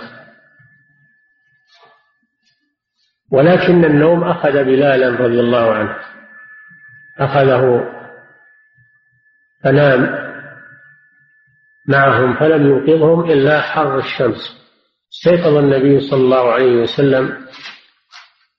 ولكن 3.32 3.86
النوم 3.86 4.24
أخذ 4.24 4.64
بلالا 4.64 5.10
رضي 5.10 5.40
الله 5.40 5.74
عنه. 5.74 5.96
أخذه 7.20 7.94
فنام 9.64 10.27
معهم 11.88 12.40
فلم 12.40 12.68
يوقظهم 12.68 13.32
إلا 13.32 13.62
حر 13.62 13.98
الشمس. 13.98 14.58
استيقظ 15.14 15.56
النبي 15.56 16.10
صلى 16.10 16.20
الله 16.20 16.52
عليه 16.52 16.82
وسلم 16.82 17.48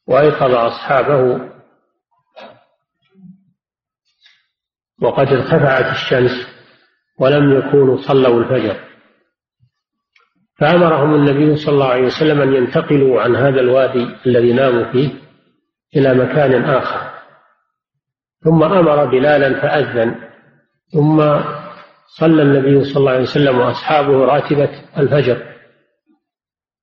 وأيقظ 0.09 0.55
أصحابه. 0.55 1.41
وقد 5.03 5.27
ارتفعت 5.27 5.93
الشمس 5.93 6.49
ولم 7.21 7.59
يكونوا 7.59 7.97
صلوا 7.97 8.41
الفجر. 8.41 8.85
فأمرهم 10.59 11.15
النبي 11.15 11.57
صلى 11.57 11.75
الله 11.75 11.89
عليه 11.89 12.07
وسلم 12.07 12.41
أن 12.41 12.55
ينتقلوا 12.55 13.23
عن 13.23 13.37
هذا 13.37 13.61
الوادي 13.61 14.17
الذي 14.27 14.53
ناموا 14.53 14.93
فيه 14.93 15.11
إلى 15.97 16.15
مكان 16.15 16.65
آخر. 16.65 17.11
ثم 18.45 18.63
أمر 18.63 19.05
بلالا 19.05 19.61
فأذن. 19.61 20.15
ثم 20.93 21.21
صلى 22.09 22.43
النبي 22.43 22.85
صلى 22.85 22.97
الله 22.97 23.13
عليه 23.13 23.23
وسلم 23.23 23.59
وأصحابه 23.59 24.25
راتبة 24.25 24.71
الفجر. 24.99 25.55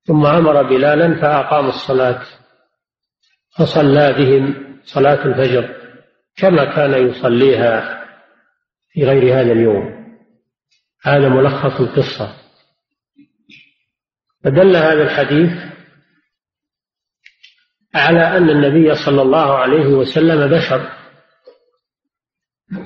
ثم 0.04 0.26
أمر 0.26 0.62
بلالا 0.62 1.20
فأقام 1.20 1.68
الصلاة 1.68 2.22
فصلى 3.58 4.12
بهم 4.12 4.76
صلاة 4.84 5.24
الفجر 5.24 5.76
كما 6.36 6.64
كان 6.64 7.08
يصليها 7.08 8.04
في 8.88 9.04
غير 9.04 9.40
هذا 9.40 9.52
اليوم. 9.52 10.06
هذا 11.02 11.28
ملخص 11.28 11.80
القصة. 11.80 12.36
فدل 14.44 14.76
هذا 14.76 15.02
الحديث 15.02 15.50
على 17.94 18.36
أن 18.36 18.50
النبي 18.50 18.94
صلى 18.94 19.22
الله 19.22 19.58
عليه 19.58 19.86
وسلم 19.86 20.50
بشر. 20.50 20.92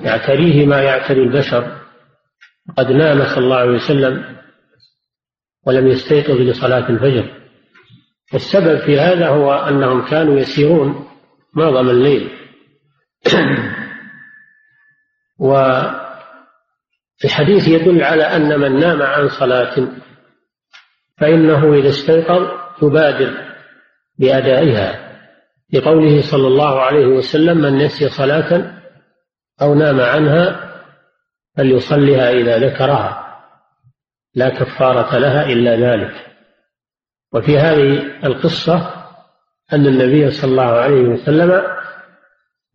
يعتريه 0.01 0.65
ما 0.65 0.81
يعتري 0.81 1.23
البشر. 1.23 1.80
قد 2.77 2.91
نام 2.91 3.23
صلى 3.25 3.43
الله 3.43 3.57
عليه 3.57 3.71
وسلم 3.71 4.37
ولم 5.67 5.87
يستيقظ 5.87 6.35
لصلاة 6.35 6.89
الفجر. 6.89 7.41
والسبب 8.33 8.79
في 8.79 8.99
هذا 8.99 9.27
هو 9.27 9.53
أنهم 9.53 10.05
كانوا 10.05 10.39
يسيرون 10.39 11.07
معظم 11.53 11.89
الليل. 11.89 12.29
والحديث 17.23 17.67
يدل 17.67 18.03
على 18.03 18.23
أن 18.23 18.59
من 18.59 18.79
نام 18.79 19.01
عن 19.01 19.29
صلاة 19.29 19.87
فإنه 21.17 21.73
إذا 21.73 21.89
استيقظ 21.89 22.47
يبادر 22.83 23.33
بأدائها. 24.19 25.11
لقوله 25.73 26.21
صلى 26.21 26.47
الله 26.47 26.81
عليه 26.81 27.05
وسلم 27.05 27.57
من 27.57 27.77
نسي 27.77 28.09
صلاة 28.09 28.81
أو 29.61 29.73
نام 29.73 29.99
عنها 29.99 30.70
فليصلها 31.57 32.31
إذا 32.31 32.57
ذكرها. 32.57 33.41
لا 34.35 34.49
كفارة 34.49 35.17
لها 35.17 35.45
إلا 35.45 35.75
ذلك. 35.75 36.27
وفي 37.33 37.59
هذه 37.59 38.17
القصة 38.25 39.05
أن 39.73 39.85
النبي 39.85 40.31
صلى 40.31 40.51
الله 40.51 40.71
عليه 40.79 41.01
وسلم 41.01 41.63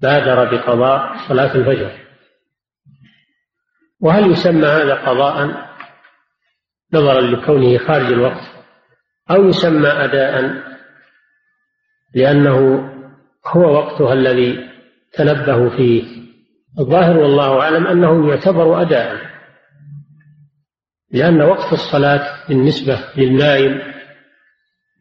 بادر 0.00 0.56
بقضاء 0.56 1.16
صلاة 1.28 1.54
الفجر. 1.54 1.90
وهل 4.00 4.30
يسمى 4.32 4.66
هذا 4.66 4.94
قضاء؟ 4.94 5.66
نظرا 6.92 7.20
لكونه 7.20 7.78
خارج 7.78 8.12
الوقت. 8.12 8.56
أو 9.30 9.48
يسمى 9.48 9.88
أداء 9.88 10.62
لأنه 12.14 12.88
هو 13.46 13.74
وقتها 13.74 14.12
الذي 14.12 14.70
تنبه 15.12 15.76
فيه. 15.76 16.25
الظاهر 16.78 17.18
والله 17.18 17.60
أعلم 17.60 17.86
أنه 17.86 18.28
يعتبر 18.28 18.82
أداء 18.82 19.36
لأن 21.10 21.42
وقت 21.42 21.72
الصلاة 21.72 22.48
بالنسبة 22.48 22.98
للنائم 23.16 23.94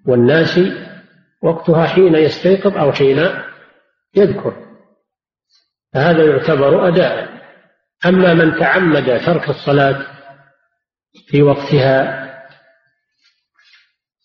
والناس 0.08 0.60
وقتها 1.42 1.88
حين 1.88 2.16
يستيقظ 2.16 2.78
أو 2.78 2.92
حين 2.92 3.30
يذكر 4.16 4.66
فهذا 5.94 6.26
يعتبر 6.26 6.88
أداء. 6.88 7.36
أما 8.06 8.34
من 8.34 8.60
تعمد 8.60 9.20
ترك 9.26 9.50
الصلاة 9.50 10.06
في 11.28 11.42
وقتها 11.42 12.26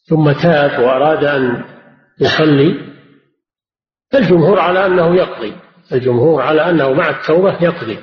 ثم 0.08 0.32
تاب 0.32 0.82
وأراد 0.82 1.24
أن 1.24 1.64
يصلي 2.20 2.94
فالجمهور 4.12 4.60
على 4.60 4.86
أنه 4.86 5.16
يقضي. 5.16 5.56
الجمهور 5.92 6.42
على 6.42 6.70
أنه 6.70 6.92
مع 6.92 7.10
التوبة 7.10 7.64
يقضي. 7.64 7.98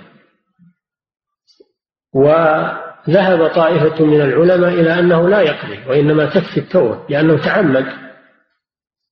وذهب 2.13 3.47
طائفة 3.47 4.05
من 4.05 4.21
العلماء 4.21 4.73
إلى 4.73 4.99
أنه 4.99 5.29
لا 5.29 5.41
يقضي 5.41 5.79
وإنما 5.87 6.25
تكفي 6.25 6.57
التوبة 6.57 7.03
لأنه 7.09 7.37
تعمد. 7.37 7.85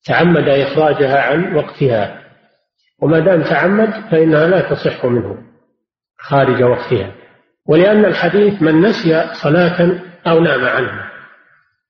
تعمد 0.06 0.50
إخراجها 0.50 1.22
عن 1.22 1.56
وقتها. 1.56 2.22
وما 3.02 3.20
دام 3.20 3.44
تعمد 3.44 3.90
فإنها 4.12 4.48
لا 4.48 4.70
تصح 4.70 5.06
منه 5.06 5.38
خارج 6.20 6.64
وقتها. 6.64 7.12
ولأن 7.68 8.06
الحديث 8.06 8.62
من 8.62 8.82
نسي 8.82 9.34
صلاة 9.44 10.02
أو 10.28 10.40
نام 10.40 10.66
عنها 10.66 11.12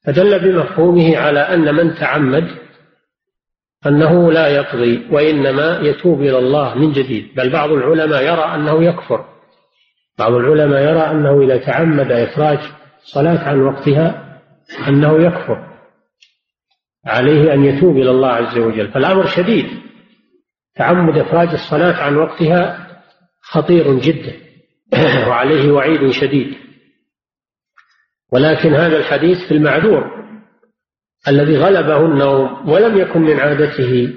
فدل 0.06 0.40
بمفهومه 0.40 1.18
على 1.18 1.40
أن 1.40 1.76
من 1.76 1.96
تعمد 1.96 2.65
أنه 3.88 4.32
لا 4.32 4.48
يقضي 4.48 5.08
وإنما 5.12 5.80
يتوب 5.82 6.22
إلى 6.22 6.38
الله 6.38 6.76
من 6.76 6.92
جديد 6.92 7.36
بل 7.36 7.52
بعض 7.52 7.72
العلماء 7.72 8.24
يرى 8.24 8.56
أنه 8.56 8.84
يكفر. 8.84 9.26
بعض 10.20 10.34
العلماء 10.34 10.82
يرى 10.82 11.12
أنه 11.12 11.42
إذا 11.42 11.58
تعمد 11.58 12.12
إخراج 12.12 12.60
صلاة 13.04 13.50
عن 13.50 13.62
وقتها 13.62 14.40
أنه 14.88 15.24
يكفر. 15.24 15.68
عليه 17.06 17.54
أن 17.54 17.66
يتوب 17.66 17.98
إلى 17.98 18.12
الله 18.12 18.30
عز 18.30 18.58
وجل. 18.58 18.92
فالأمر 18.92 19.26
شديد. 19.26 19.66
تعمد 20.76 21.18
إخراج 21.18 21.50
الصلاة 21.50 22.04
عن 22.04 22.16
وقتها 22.16 22.88
خطير 23.42 24.00
جدا. 24.00 24.34
وعليه 25.30 25.72
وعيد 25.72 26.10
شديد. 26.10 26.56
ولكن 28.32 28.74
هذا 28.74 28.98
الحديث 28.98 29.38
في 29.48 29.54
المعذور. 29.54 30.25
الذي 31.28 31.58
غلبه 31.58 31.98
النوم 31.98 32.70
ولم 32.70 32.98
يكن 32.98 33.22
من 33.22 33.40
عادته 33.40 34.14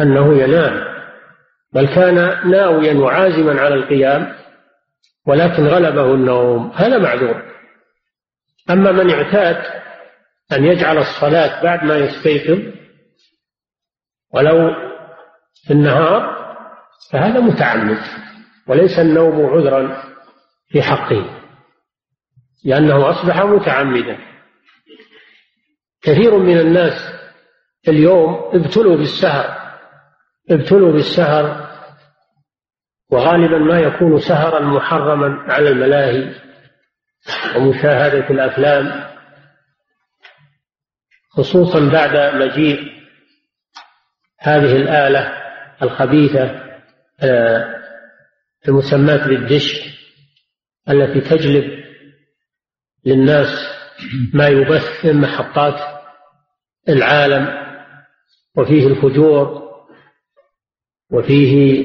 أنه 0.00 0.42
ينام 0.42 0.94
بل 1.72 1.86
كان 1.94 2.50
ناويا 2.50 2.94
وعازما 2.94 3.60
على 3.60 3.74
القيام 3.74 4.34
ولكن 5.26 5.66
غلبه 5.66 6.14
النوم 6.14 6.70
هذا 6.74 6.98
معذور. 6.98 7.42
أما 8.70 8.92
من 8.92 9.10
اعتاد 9.10 9.56
أن 10.52 10.64
يجعل 10.64 10.98
الصلاة 10.98 11.62
بعد 11.62 11.84
ما 11.84 11.96
يستيقظ 11.96 12.74
ولو 14.34 14.70
في 15.66 15.72
النهار 15.72 16.44
فهذا 17.10 17.40
متعمد 17.40 17.98
وليس 18.66 18.98
النوم 18.98 19.46
عذرا 19.46 20.02
في 20.68 20.82
حقه 20.82 21.40
لأنه 22.64 23.10
أصبح 23.10 23.42
متعمدا. 23.42 24.33
كثير 26.04 26.38
من 26.38 26.58
الناس 26.60 27.14
اليوم 27.88 28.50
ابتلوا 28.52 28.96
بالسهر 28.96 29.78
ابتلوا 30.50 30.92
بالسهر 30.92 31.64
وغالبا 33.10 33.58
ما 33.58 33.80
يكون 33.80 34.18
سهرا 34.18 34.60
محرما 34.60 35.52
على 35.52 35.68
الملاهي 35.68 36.34
ومشاهدة 37.56 38.30
الأفلام 38.30 39.04
خصوصا 41.30 41.88
بعد 41.88 42.34
مجيء 42.34 42.92
هذه 44.38 44.76
الآلة 44.76 45.32
الخبيثة 45.82 46.64
آه، 47.20 47.82
المسماة 48.68 49.26
بالدش 49.26 49.94
التي 50.88 51.20
تجلب 51.20 51.84
للناس 53.04 53.73
ما 54.34 54.48
يبث 54.48 55.04
من 55.04 55.20
محطات 55.20 55.80
العالم 56.88 57.48
وفيه 58.56 58.86
الفجور 58.86 59.64
وفيه 61.12 61.84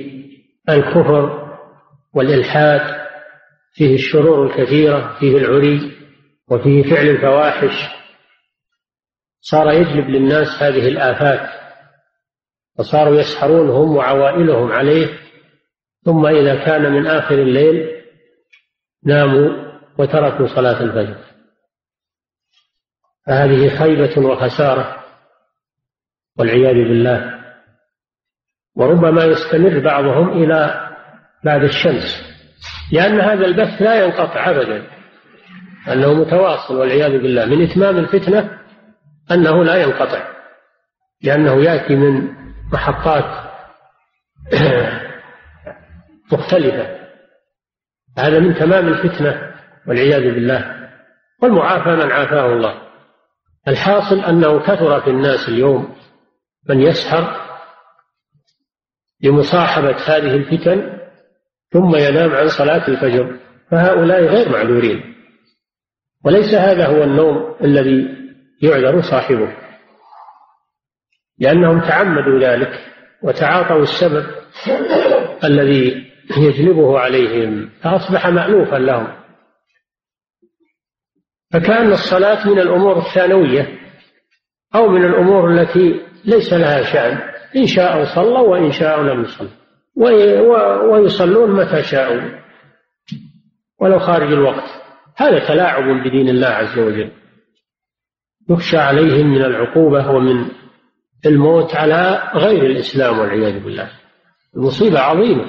الكفر 0.70 1.50
والإلحاد 2.14 3.00
فيه 3.74 3.96
الشرور 3.96 4.48
الكثيرة 4.48 5.18
فيه 5.20 5.38
العري 5.38 5.92
وفيه 6.50 6.84
فعل 6.84 7.08
الفواحش. 7.08 8.00
صار 9.42 9.72
يجلب 9.72 10.10
للناس 10.10 10.64
هذه 10.64 10.88
الآفات 10.88 11.50
فصاروا 12.78 13.20
يسحرون 13.20 13.70
هم 13.70 13.96
وعوائلهم 13.96 14.72
عليه 14.72 15.20
ثم 16.06 16.26
إذا 16.26 16.66
كان 16.66 16.92
من 16.92 17.08
آخر 17.08 17.36
الليل 17.36 18.04
ناموا 19.04 19.70
وتركوا 19.98 20.48
صلاة 20.48 20.84
الفجر. 20.84 21.18
فهذه 23.28 23.78
خيبة 23.78 24.28
وخسارة 24.28 25.00
والعياذ 26.38 26.74
بالله. 26.74 27.40
وربما 28.76 29.24
يستمر 29.24 29.80
بعضهم 29.80 30.44
إلى 30.44 30.90
بعد 31.44 31.64
الشمس 31.64 32.30
لأن 32.92 33.20
هذا 33.20 33.46
البث 33.46 33.82
لا 33.82 34.06
ينقطع 34.06 34.50
أبدا 34.50 34.88
أنه 35.88 36.14
متواصل 36.14 36.76
والعياذ 36.76 37.12
بالله. 37.12 37.46
من 37.46 37.64
إتمام 37.64 37.98
الفتنة 37.98 38.60
أنه 39.32 39.64
لا 39.64 39.76
ينقطع 39.76 40.28
لأنه 41.24 41.64
يأتي 41.64 41.96
من 41.96 42.28
محطات 42.74 43.50
مختلفة. 46.34 47.00
هذا 48.18 48.40
من 48.40 48.56
تمام 48.56 48.88
الفتنة 48.88 49.52
والعياذ 49.88 50.22
بالله. 50.22 50.90
والمعافى 51.42 51.90
من 51.90 52.12
عافاه 52.12 52.46
الله. 52.46 52.89
الحاصل 53.68 54.20
أنه 54.20 54.60
كثر 54.60 55.02
في 55.02 55.10
الناس 55.10 55.50
اليوم 55.50 55.96
من 56.70 56.82
يسحر 56.82 57.50
لمصاحبة 59.22 59.96
هذه 60.06 60.36
الفتن 60.36 61.00
ثم 61.72 61.96
ينام 61.96 62.32
عن 62.32 62.48
صلاة 62.48 62.88
الفجر 62.88 63.40
فهؤلاء 63.72 64.24
غير 64.24 64.50
معذورين. 64.50 65.16
وليس 66.26 66.54
هذا 66.54 66.88
هو 66.88 67.04
النوم 67.04 67.56
الذي 67.62 68.08
يعذر 68.62 69.02
صاحبه 69.02 69.56
لأنهم 71.40 71.80
تعمدوا 71.80 72.40
ذلك 72.40 72.80
وتعاطوا 73.24 73.82
السبب 73.82 74.26
الذي 75.44 76.12
يجلبه 76.38 77.00
عليهم 77.00 77.70
فأصبح 77.82 78.28
مألوفا 78.28 78.76
لهم. 78.76 79.19
فكأن 81.54 81.92
الصلاة 81.92 82.50
من 82.50 82.60
الأمور 82.60 82.98
الثانوية 82.98 83.80
أو 84.76 84.90
من 84.90 85.06
الأمور 85.06 85.52
التي 85.52 86.02
ليس 86.26 86.54
لها 86.54 86.84
شأن 86.84 87.18
إن 87.56 87.66
شاءوا 87.66 88.16
صلوا 88.16 88.48
وإن 88.48 88.72
شاءوا 88.72 89.04
لم 89.04 89.22
يصلوا 89.24 89.52
ويصلون 90.92 91.52
متى 91.52 91.84
شاءوا. 91.84 92.22
ولو 93.80 94.00
خارج 94.00 94.32
الوقت. 94.32 94.70
هذا 95.18 95.48
تلاعب 95.48 95.84
بدين 95.84 96.30
الله 96.30 96.48
عز 96.48 96.80
وجل. 96.80 97.12
يخشى 98.50 98.78
عليهم 98.78 99.28
من 99.28 99.42
العقوبة 99.42 100.12
ومن 100.12 100.46
الموت 101.26 101.76
على 101.76 102.32
غير 102.36 102.66
الإسلام 102.66 103.20
والعياذ 103.20 103.64
بالله. 103.64 103.90
المصيبة 104.56 105.00
عظيمة. 105.00 105.46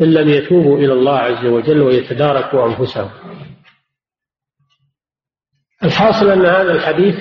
إن 0.00 0.12
لم 0.12 0.28
يتوبوا 0.28 0.78
إلى 0.78 0.92
الله 0.92 1.18
عز 1.18 1.46
وجل 1.46 1.80
ويتداركوا 1.80 2.66
أنفسهم. 2.66 3.10
الحاصل 5.84 6.30
أن 6.30 6.46
هذا 6.46 6.72
الحديث 6.72 7.18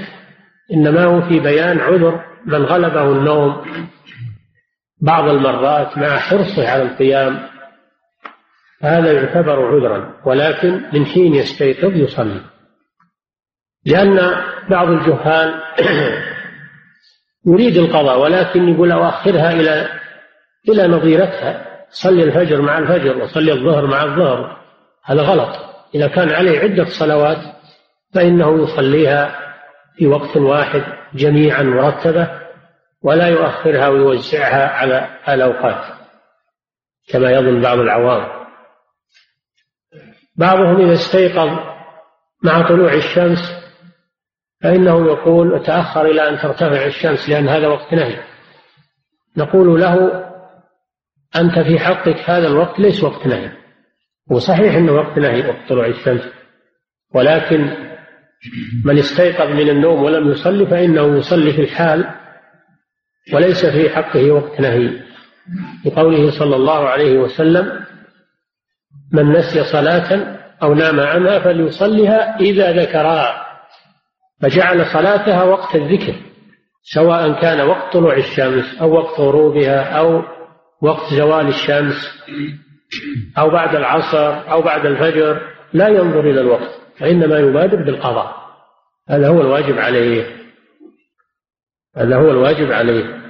إنما 0.73 1.03
هو 1.03 1.21
في 1.21 1.39
بيان 1.39 1.79
عذر 1.79 2.25
من 2.45 2.65
غلبه 2.65 3.03
النوم 3.03 3.61
بعض 5.01 5.29
المرات 5.29 5.97
مع 5.97 6.17
حرصه 6.17 6.69
على 6.69 6.83
القيام 6.83 7.39
هذا 8.81 9.11
يعتبر 9.11 9.67
عذرا 9.67 10.13
ولكن 10.25 10.81
من 10.93 11.05
حين 11.05 11.35
يستيقظ 11.35 11.95
يصلي. 11.95 12.41
لأن 13.85 14.35
بعض 14.69 14.89
الجهال 14.89 15.61
يريد 17.47 17.77
القضاء 17.77 18.19
ولكن 18.19 18.69
يقول 18.69 18.91
أؤخرها 18.91 19.51
إلى 19.51 19.87
إلى 20.69 20.87
نظيرتها 20.87 21.65
صلي 21.89 22.23
الفجر 22.23 22.61
مع 22.61 22.77
الفجر 22.77 23.17
وصلي 23.17 23.53
الظهر 23.53 23.87
مع 23.87 24.03
الظهر 24.03 24.57
هذا 25.05 25.21
غلط. 25.21 25.55
إذا 25.95 26.07
كان 26.07 26.29
عليه 26.29 26.59
عدة 26.59 26.85
صلوات 26.85 27.37
فإنه 28.13 28.63
يصليها 28.63 29.53
في 29.95 30.07
وقت 30.07 30.37
واحد 30.37 30.83
جميعا 31.13 31.63
مرتبة 31.63 32.41
ولا 33.03 33.27
يؤخرها 33.27 33.87
ويوزعها 33.87 34.67
على 34.67 35.19
الأوقات 35.29 35.83
كما 37.09 37.31
يظن 37.31 37.61
بعض 37.61 37.79
العوام. 37.79 38.41
بعضهم 40.35 40.81
إذا 40.81 40.93
استيقظ 40.93 41.59
مع 42.43 42.67
طلوع 42.67 42.93
الشمس 42.93 43.39
فإنه 44.63 45.05
يقول 45.05 45.63
تأخر 45.63 46.05
إلى 46.05 46.29
أن 46.29 46.37
ترتفع 46.37 46.85
الشمس 46.85 47.29
لأن 47.29 47.49
هذا 47.49 47.67
وقت 47.67 47.93
نهي. 47.93 48.23
نقول 49.37 49.81
له 49.81 50.25
أنت 51.35 51.59
في 51.59 51.79
حقك 51.79 52.29
هذا 52.29 52.47
الوقت 52.47 52.79
ليس 52.79 53.03
وقت 53.03 53.27
نهي 53.27 53.51
هو 54.31 54.39
صحيح 54.39 54.75
أنه 54.75 54.91
وقت 54.91 55.17
نهي 55.17 55.47
وقت 55.49 55.69
طلوع 55.69 55.85
الشمس 55.85 56.21
ولكن 57.13 57.90
من 58.85 58.97
استيقظ 58.97 59.49
من 59.49 59.69
النوم 59.69 60.03
ولم 60.03 60.31
يصلي 60.31 60.65
فإنه 60.65 61.17
يصلي 61.17 61.53
في 61.53 61.61
الحال 61.61 62.05
وليس 63.33 63.65
في 63.65 63.89
حقه 63.89 64.31
وقت 64.31 64.59
نهي. 64.59 64.99
لقوله 65.85 66.31
صلى 66.39 66.55
الله 66.55 66.89
عليه 66.89 67.19
وسلم 67.19 67.79
من 69.13 69.31
نسي 69.31 69.63
صلاة 69.63 70.37
أو 70.63 70.73
نام 70.73 70.99
عنها 70.99 71.39
فليصلها 71.39 72.39
إذا 72.39 72.71
ذكرها. 72.71 73.47
فجعل 74.41 74.85
صلاتها 74.85 75.43
وقت 75.43 75.75
الذكر 75.75 76.15
سواء 76.83 77.41
كان 77.41 77.61
وقت 77.67 77.93
طلوع 77.93 78.17
الشمس 78.17 78.81
أو 78.81 78.91
وقت 78.91 79.19
غروبها 79.19 79.81
أو 79.83 80.23
وقت 80.81 81.13
زوال 81.13 81.47
الشمس 81.47 82.23
أو 83.37 83.49
بعد 83.49 83.75
العصر 83.75 84.51
أو 84.51 84.61
بعد 84.61 84.85
الفجر 84.85 85.41
لا 85.73 85.87
ينظر 85.87 86.19
إلى 86.19 86.41
الوقت. 86.41 86.80
وإنما 87.01 87.39
يبادر 87.39 87.83
بالقضاء. 87.83 88.41
هذا 89.09 89.27
هو 89.27 89.41
الواجب 89.41 89.77
عليه. 89.77 90.41
هذا 91.95 92.15
هو 92.15 92.31
الواجب 92.31 92.71
عليه. 92.71 93.21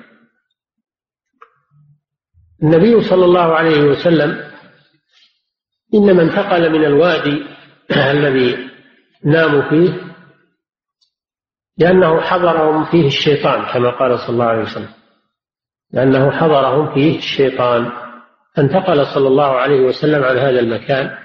النبي 2.64 3.02
صلى 3.02 3.26
الله 3.26 3.56
عليه 3.56 3.82
وسلم 3.82 4.52
إنما 5.94 6.22
انتقل 6.22 6.70
من 6.70 6.86
الوادي 6.86 7.46
الذي 8.12 8.70
ناموا 9.24 9.70
فيه 9.70 10.12
لأنه 11.78 12.22
حضرهم 12.22 12.86
فيه 12.86 13.08
الشيطان 13.08 13.66
كما 13.74 13.90
قال 13.90 14.20
صلى 14.20 14.30
الله 14.30 14.46
عليه 14.46 14.62
وسلم. 14.62 14.94
لأنه 15.92 16.32
حضرهم 16.32 16.94
فيه 16.94 17.18
الشيطان. 17.18 17.92
انتقل 18.58 19.06
صلى 19.06 19.28
الله 19.28 19.52
عليه 19.52 19.82
وسلم 19.82 20.24
عن 20.24 20.38
هذا 20.38 20.60
المكان 20.60 21.18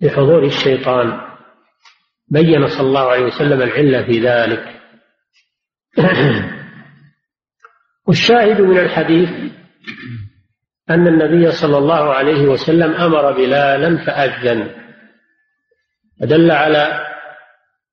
لحضور 0.00 0.44
الشيطان. 0.44 1.31
بين 2.32 2.66
صلى 2.66 2.86
الله 2.86 3.10
عليه 3.10 3.24
وسلم 3.24 3.62
العلة 3.62 4.02
في 4.02 4.20
ذلك. 4.20 4.80
والشاهد 8.08 8.60
من 8.60 8.78
الحديث 8.78 9.28
أن 10.90 11.06
النبي 11.08 11.52
صلى 11.52 11.78
الله 11.78 12.14
عليه 12.14 12.42
وسلم 12.42 12.92
أمر 12.92 13.32
بلالا 13.32 14.04
فأذن. 14.06 14.70
فدل 16.20 16.50
على 16.50 17.06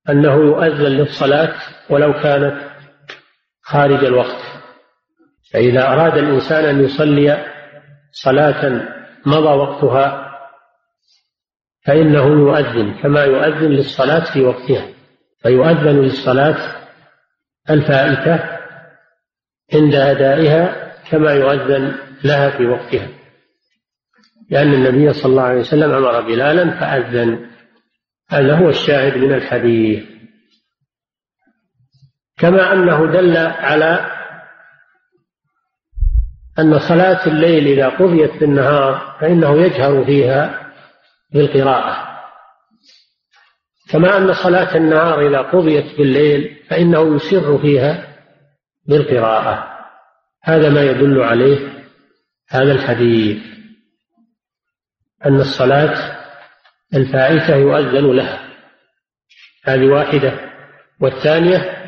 أنه 0.09 0.33
يؤذن 0.33 0.91
للصلاة 0.91 1.55
ولو 1.89 2.13
كانت 2.13 2.69
خارج 3.61 4.05
الوقت. 4.05 4.41
فإذا 5.53 5.87
أراد 5.87 6.17
الإنسان 6.17 6.65
أن 6.65 6.83
يصلي 6.83 7.45
صلاة 8.11 8.87
مضى 9.25 9.49
وقتها 9.49 10.28
فإنه 11.89 12.25
يؤذن 12.25 12.93
كما 13.01 13.23
يؤذن 13.23 13.69
للصلاة 13.71 14.33
في 14.33 14.41
وقتها. 14.41 14.87
فيؤذن 15.41 16.01
للصلاة 16.01 16.57
الفائتة 17.69 18.59
عند 19.73 19.95
أدائها 19.95 20.93
كما 21.11 21.31
يؤذن 21.31 21.95
لها 22.23 22.49
في 22.49 22.65
وقتها. 22.65 23.07
لأن 24.49 24.73
النبي 24.73 25.13
صلى 25.13 25.31
الله 25.31 25.43
عليه 25.43 25.59
وسلم 25.59 25.91
أمر 25.91 26.21
بلالا 26.21 26.79
فأذن. 26.79 27.49
هذا 28.29 28.55
هو 28.55 28.69
الشاهد 28.69 29.17
من 29.17 29.33
الحديث. 29.33 30.03
كما 32.37 32.73
أنه 32.73 33.05
دل 33.05 33.37
على 33.37 34.05
أن 36.59 36.79
صلاة 36.79 37.27
الليل 37.27 37.67
إذا 37.67 37.89
قضيت 37.89 38.31
في 38.31 38.45
النهار 38.45 39.17
فإنه 39.21 39.61
يجهر 39.61 40.05
فيها 40.05 40.68
بالقراءة. 41.31 42.09
كما 43.89 44.17
أن 44.17 44.33
صلاة 44.33 44.77
النهار 44.77 45.27
إذا 45.27 45.41
قضيت 45.41 45.97
بالليل 45.97 46.63
فإنه 46.69 47.15
يسر 47.15 47.57
فيها 47.57 48.17
بالقراءة. 48.85 49.79
هذا 50.43 50.69
ما 50.69 50.83
يدل 50.83 51.21
عليه 51.21 51.69
هذا 52.49 52.71
الحديث 52.71 53.43
أن 55.25 55.35
الصلاة 55.35 56.19
الفائتة 56.93 57.55
يؤذن 57.55 58.15
لها. 58.15 58.49
هذه 59.65 59.85
واحدة. 59.85 60.49
والثانية 60.99 61.79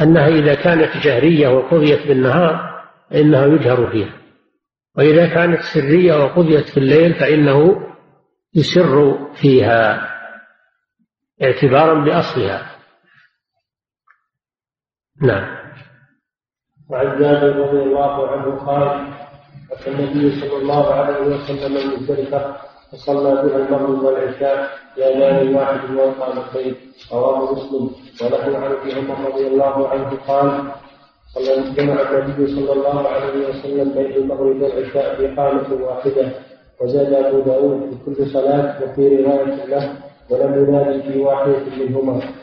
أنها 0.00 0.28
إذا 0.28 0.54
كانت 0.54 0.96
جهرية 0.96 1.48
وقضيت 1.48 2.06
بالنهار 2.06 2.84
فإنها 3.10 3.46
يجهر 3.46 3.90
فيها. 3.90 4.20
وإذا 4.96 5.26
كانت 5.26 5.60
سرية 5.62 6.24
وقضيت 6.24 6.68
في 6.68 6.76
الليل 6.76 7.14
فإنه 7.14 7.89
يسر 8.54 9.18
فيها 9.42 10.10
اعتبارا 11.42 12.04
بأصلها. 12.04 12.76
نعم. 15.22 15.60
وعن 16.90 17.18
جابر 17.18 17.56
رضي 17.56 17.82
الله 17.82 18.28
عنه 18.30 18.66
قال 18.66 19.12
أتى 19.72 19.90
النبي 19.90 20.40
صلى 20.40 20.56
الله 20.56 20.94
عليه 20.94 21.20
وسلم 21.20 21.76
المزدلفة 21.76 22.56
فصلى 22.92 23.42
بها 23.42 23.56
المغرب 23.56 24.02
والعشاء 24.02 24.78
بأذان 24.96 25.54
واحد 25.54 25.90
وإقامتين 25.90 26.76
رواه 27.12 27.52
مسلم. 27.54 27.90
وله 28.22 28.58
عن 28.58 28.72
ابي 28.72 28.92
عمر 28.92 29.30
رضي 29.32 29.46
الله 29.46 29.88
عنه 29.88 30.16
قال 30.16 30.72
صلى 31.34 31.74
جمع 31.74 32.00
النبي 32.10 32.46
صلى 32.46 32.72
الله 32.72 33.08
عليه 33.08 33.48
وسلم 33.48 33.92
بين 33.94 34.12
المغرب 34.12 34.62
والعشاء 34.62 35.20
بإقامة 35.20 35.84
واحدة 35.84 36.49
وزاد 36.80 37.12
أبو 37.12 37.40
داود 37.40 37.90
في 37.90 38.04
كل 38.04 38.32
صلاة 38.32 38.82
وفي 38.82 39.08
رواية 39.08 39.64
له 39.64 40.02
ولم 40.30 40.68
ينادي 40.68 41.12
في 41.12 41.18
واحدة 41.18 41.76
منهما. 41.76 42.34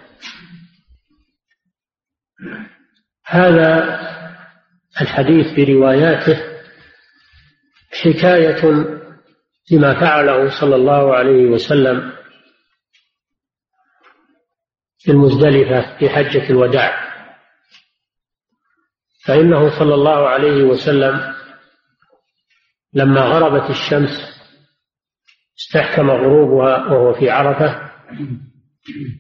هذا 3.26 4.00
الحديث 5.02 5.46
برواياته 5.58 6.44
حكاية 7.92 8.66
لما 9.72 10.00
فعله 10.00 10.62
صلى 10.62 10.76
الله 10.76 11.16
عليه 11.16 11.46
وسلم 11.46 12.12
في 14.98 15.12
المزدلفة 15.12 15.98
في 15.98 16.10
حجة 16.10 16.50
الوداع. 16.50 17.08
فإنه 19.26 19.80
صلى 19.80 19.94
الله 19.94 20.30
عليه 20.30 20.64
وسلم 20.64 21.37
لما 22.98 23.22
غربت 23.22 23.70
الشمس 23.70 24.38
استحكم 25.60 26.10
غروبها 26.10 26.86
وهو 26.86 27.14
في 27.14 27.30
عرفة 27.30 27.92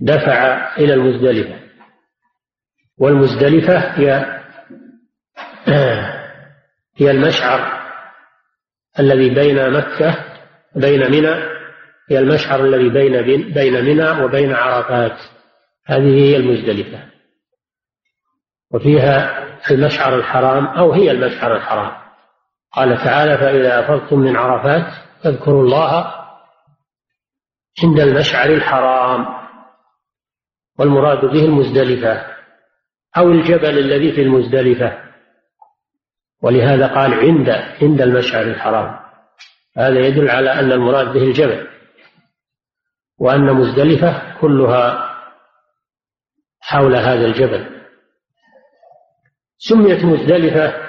دفع 0.01 0.75
إلى 0.77 0.93
المزدلفة. 0.93 1.59
والمزدلفة 2.97 3.77
هي 3.77 4.39
هي 6.99 7.11
المشعر 7.11 7.77
الذي 8.99 9.29
بين 9.29 9.69
مكة 9.69 10.25
بين 10.75 11.11
منى 11.11 11.57
هي 12.09 12.19
المشعر 12.19 12.65
الذي 12.65 12.89
بين 12.89 13.21
بين 13.53 13.85
منى 13.85 14.09
وبين 14.23 14.53
عرفات. 14.53 15.17
هذه 15.85 16.15
هي 16.15 16.37
المزدلفة. 16.37 16.99
وفيها 18.71 19.43
المشعر 19.71 20.15
الحرام 20.15 20.65
أو 20.65 20.93
هي 20.93 21.11
المشعر 21.11 21.55
الحرام. 21.55 22.06
قال 22.77 22.97
تعالى 22.97 23.37
فإذا 23.37 23.79
أفضتم 23.79 24.19
من 24.19 24.35
عرفات 24.35 24.93
فاذكروا 25.23 25.63
الله 25.63 26.13
عند 27.83 27.99
المشعر 27.99 28.49
الحرام 28.49 29.25
والمراد 30.79 31.25
به 31.25 31.45
المزدلفة 31.45 32.25
أو 33.17 33.31
الجبل 33.31 33.79
الذي 33.79 34.11
في 34.11 34.21
المزدلفة 34.21 34.97
ولهذا 36.41 36.87
قال 36.87 37.13
عند 37.13 37.49
عند 37.81 38.01
المشعر 38.01 38.41
الحرام. 38.41 38.99
هذا 39.77 39.99
يدل 39.99 40.29
على 40.29 40.53
أن 40.53 40.71
المراد 40.71 41.13
به 41.13 41.23
الجبل 41.23 41.67
وأن 43.19 43.53
مزدلفة 43.53 44.39
كلها 44.41 45.15
حول 46.59 46.95
هذا 46.95 47.25
الجبل. 47.25 47.83
سميت 49.57 50.05
مزدلفة 50.05 50.86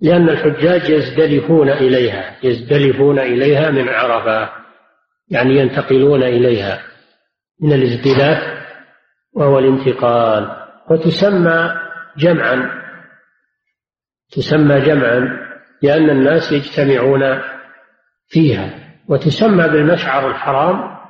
لأن 0.00 0.28
الحجاج 0.28 0.90
يزدلفون 0.90 1.70
إليها 1.70 2.36
يزدلفون 2.42 3.18
إليها 3.18 3.70
من 3.70 3.88
عرفة 3.88 4.50
يعني 5.28 5.56
ينتقلون 5.56 6.22
إليها 6.22 6.82
من 7.60 7.72
الازدلاف 7.72 8.60
وهو 9.32 9.58
الانتقال. 9.58 10.56
وتسمى 10.90 11.74
جمعا 12.16 12.82
تسمى 14.32 14.80
جمعا 14.80 15.50
لأن 15.82 16.10
الناس 16.10 16.52
يجتمعون 16.52 17.42
فيها. 18.28 18.70
وتسمى 19.08 19.68
بالمشعر 19.68 20.30
الحرام 20.30 21.00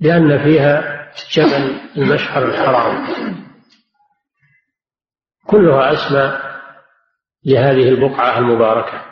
لأن 0.00 0.38
فيها 0.38 1.00
جبل 1.32 1.80
المشعر 1.96 2.44
الحرام. 2.44 3.06
كلها 5.46 5.92
أسماء 5.92 6.49
لهذه 7.44 7.88
البقعة 7.88 8.38
المباركة. 8.38 9.04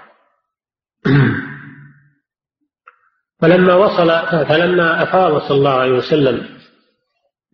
فلما 3.41 3.75
وصل 3.75 4.09
فلما 4.47 5.03
أفاض 5.03 5.43
صلى 5.49 5.57
الله 5.59 5.75
عليه 5.75 5.93
وسلم 5.93 6.59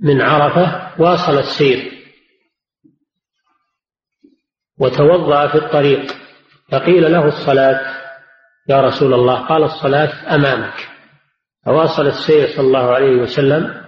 من 0.00 0.22
عرفة 0.22 0.90
واصل 1.02 1.38
السير. 1.38 1.92
وتوضأ 4.78 5.46
في 5.48 5.54
الطريق. 5.54 6.12
فقيل 6.72 7.12
له 7.12 7.28
الصلاة 7.28 7.94
يا 8.68 8.80
رسول 8.80 9.14
الله 9.14 9.46
قال 9.46 9.62
الصلاة 9.62 10.34
أمامك. 10.34 10.88
فواصل 11.64 12.06
السير 12.06 12.48
صلى 12.56 12.66
الله 12.66 12.94
عليه 12.94 13.16
وسلم 13.16 13.84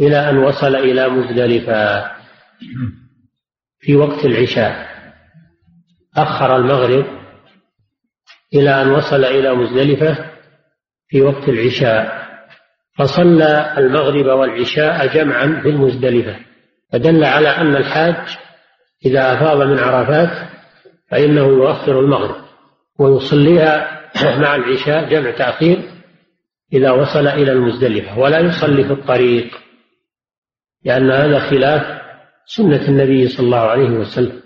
إلى 0.00 0.30
أن 0.30 0.38
وصل 0.38 0.76
إلى 0.76 1.08
مزدلفة 1.08 2.10
في 3.80 3.96
وقت 3.96 4.24
العشاء. 4.24 4.95
أخر 6.16 6.56
المغرب 6.56 7.06
إلى 8.54 8.82
أن 8.82 8.90
وصل 8.90 9.24
إلى 9.24 9.54
مزدلفة 9.54 10.30
في 11.08 11.22
وقت 11.22 11.48
العشاء 11.48 12.26
فصلى 12.98 13.74
المغرب 13.78 14.26
والعشاء 14.26 15.06
جمعا 15.06 15.60
في 15.62 15.68
المزدلفة 15.68 16.36
فدل 16.92 17.24
على 17.24 17.48
أن 17.48 17.76
الحاج 17.76 18.38
إذا 19.06 19.32
أفاض 19.32 19.62
من 19.62 19.78
عرفات 19.78 20.48
فإنه 21.10 21.46
يؤخر 21.46 22.00
المغرب 22.00 22.44
ويصليها 22.98 23.96
مع 24.42 24.54
العشاء 24.54 25.08
جمع 25.08 25.30
تأخير 25.30 25.82
إذا 26.72 26.90
وصل 26.90 27.26
إلى 27.26 27.52
المزدلفة 27.52 28.18
ولا 28.18 28.38
يصلي 28.40 28.84
في 28.84 28.92
الطريق 28.92 29.58
لأن 30.84 31.10
هذا 31.10 31.38
خلاف 31.38 32.02
سنة 32.46 32.88
النبي 32.88 33.28
صلى 33.28 33.46
الله 33.46 33.60
عليه 33.60 33.90
وسلم. 33.90 34.45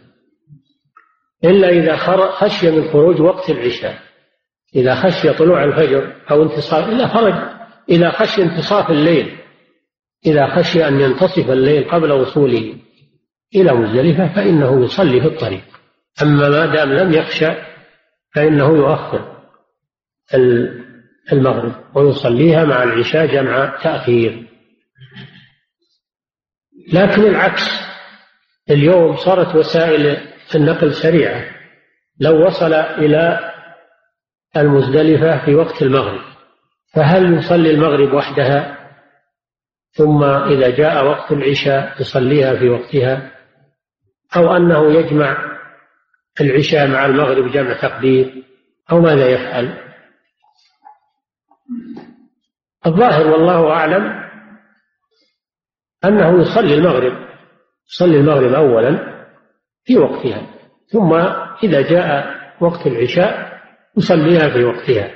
إلا 1.45 1.69
إذا 1.69 1.97
خشي 2.31 2.71
من 2.71 2.91
خروج 2.91 3.21
وقت 3.21 3.51
العشاء. 3.51 3.99
إذا 4.77 4.95
خشي 4.95 5.33
طلوع 5.33 5.65
الفجر 5.65 6.13
أو 6.31 6.43
انتصاف 6.43 6.89
إذا 6.89 7.09
خرج. 7.09 7.35
إذا 7.89 8.11
خشي 8.11 8.43
انتصاف 8.43 8.91
الليل. 8.91 9.37
إذا 10.27 10.47
خشي 10.47 10.89
أن 10.89 11.01
ينتصف 11.01 11.51
الليل 11.51 11.91
قبل 11.91 12.13
وصوله 12.13 12.77
إلى 13.55 13.73
مزدلفة 13.73 14.35
فإنه 14.35 14.85
يصلي 14.85 15.21
في 15.21 15.27
الطريق. 15.27 15.65
أما 16.23 16.49
ما 16.49 16.67
دام 16.67 16.93
لم 16.93 17.13
يخشى 17.13 17.51
فإنه 18.35 18.77
يؤخر 18.77 19.37
المغرب 21.33 21.75
ويصليها 21.95 22.65
مع 22.65 22.83
العشاء 22.83 23.27
جمع 23.27 23.79
تأخير. 23.83 24.47
لكن 26.93 27.23
العكس. 27.23 27.91
اليوم 28.71 29.17
صارت 29.17 29.57
وسائل 29.57 30.30
النقل 30.57 30.95
سريعة. 30.95 31.45
لو 32.21 32.47
وصل 32.47 32.73
إلى 32.75 33.53
المزدلفة 34.57 35.45
في 35.45 35.55
وقت 35.55 35.83
المغرب 35.83 36.21
فهل 36.95 37.39
يصلي 37.39 37.71
المغرب 37.71 38.13
وحدها؟ 38.13 38.77
ثم 39.93 40.25
إذا 40.25 40.71
جاء 40.71 41.05
وقت 41.05 41.33
العشاء 41.33 42.01
يصليها 42.01 42.57
في 42.57 42.69
وقتها 42.69 43.31
أو 44.37 44.57
أنه 44.57 44.93
يجمع 44.93 45.59
العشاء 46.41 46.89
مع 46.89 47.07
المغرب 47.07 47.53
جمع 47.53 47.73
تقدير 47.73 48.45
أو 48.93 49.01
ماذا 49.01 49.29
يفعل؟ 49.29 49.91
الظاهر 52.87 53.27
والله 53.27 53.71
أعلم 53.71 54.31
أنه 56.05 56.43
يصلي 56.43 56.75
المغرب 56.75 57.13
يصلي 57.89 58.17
المغرب 58.21 58.53
أولا 58.53 59.20
في 59.85 59.99
وقتها. 59.99 60.47
ثم 60.87 61.13
إذا 61.63 61.81
جاء 61.81 62.41
وقت 62.61 62.87
العشاء 62.87 63.61
يصليها 63.97 64.49
في 64.49 64.65
وقتها. 64.65 65.11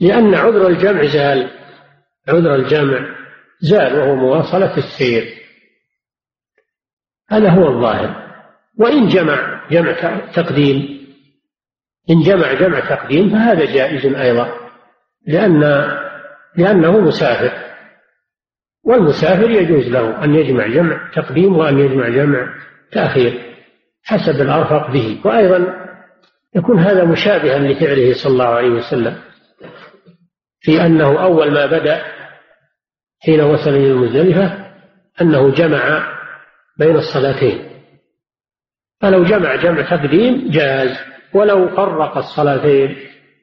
لأن 0.00 0.34
عذر 0.34 0.66
الجمع 0.66 1.04
زال. 1.04 1.50
عذر 2.28 2.54
الجمع 2.54 3.14
زال 3.60 3.98
وهو 3.98 4.14
مواصلة 4.14 4.76
السير. 4.76 5.34
هذا 7.30 7.50
هو 7.50 7.68
الظاهر. 7.68 8.24
وإن 8.78 9.08
جمع 9.08 9.68
جمع 9.70 10.20
تقديم 10.34 11.04
إن 12.10 12.20
جمع 12.20 12.52
جمع 12.52 12.80
تقديم 12.80 13.30
فهذا 13.30 13.64
جائز 13.64 14.06
أيضا 14.14 14.54
لأن 15.26 15.60
لأنه 16.56 17.00
مسافر. 17.00 17.64
والمسافر 18.84 19.50
يجوز 19.50 19.88
له 19.88 20.24
أن 20.24 20.34
يجمع 20.34 20.66
جمع 20.66 21.10
تقديم 21.14 21.56
وأن 21.56 21.78
يجمع 21.78 22.08
جمع 22.08 22.54
تأخير 22.94 23.54
حسب 24.04 24.40
الأرفق 24.40 24.90
به. 24.90 25.20
وأيضا 25.24 25.84
يكون 26.54 26.78
هذا 26.78 27.04
مشابها 27.04 27.58
لفعله 27.58 28.14
صلى 28.22 28.32
الله 28.32 28.44
عليه 28.44 28.68
وسلم 28.68 29.20
في 30.60 30.86
أنه 30.86 31.22
أول 31.22 31.52
ما 31.54 31.66
بدأ 31.66 32.02
حين 33.24 33.40
وصل 33.40 33.70
إلى 33.70 33.90
المزدلفة 33.90 34.72
أنه 35.20 35.50
جمع 35.50 36.14
بين 36.78 36.96
الصلاتين. 36.96 37.70
فلو 39.00 39.24
جمع 39.24 39.56
جمع 39.56 39.96
تقديم 39.96 40.50
جاز 40.50 40.96
ولو 41.34 41.68
فرق 41.76 42.16
الصلاتين 42.16 42.96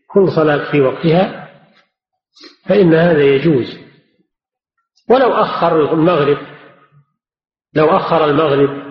كل 0.08 0.32
صلاة 0.32 0.72
في 0.72 0.82
وقتها 0.82 1.50
فإن 2.66 2.94
هذا 2.94 3.22
يجوز. 3.24 3.80
ولو 5.10 5.34
أخر 5.34 5.94
المغرب 5.94 6.38
لو 7.74 7.98
أخر 7.98 8.26
المغرب 8.26 8.91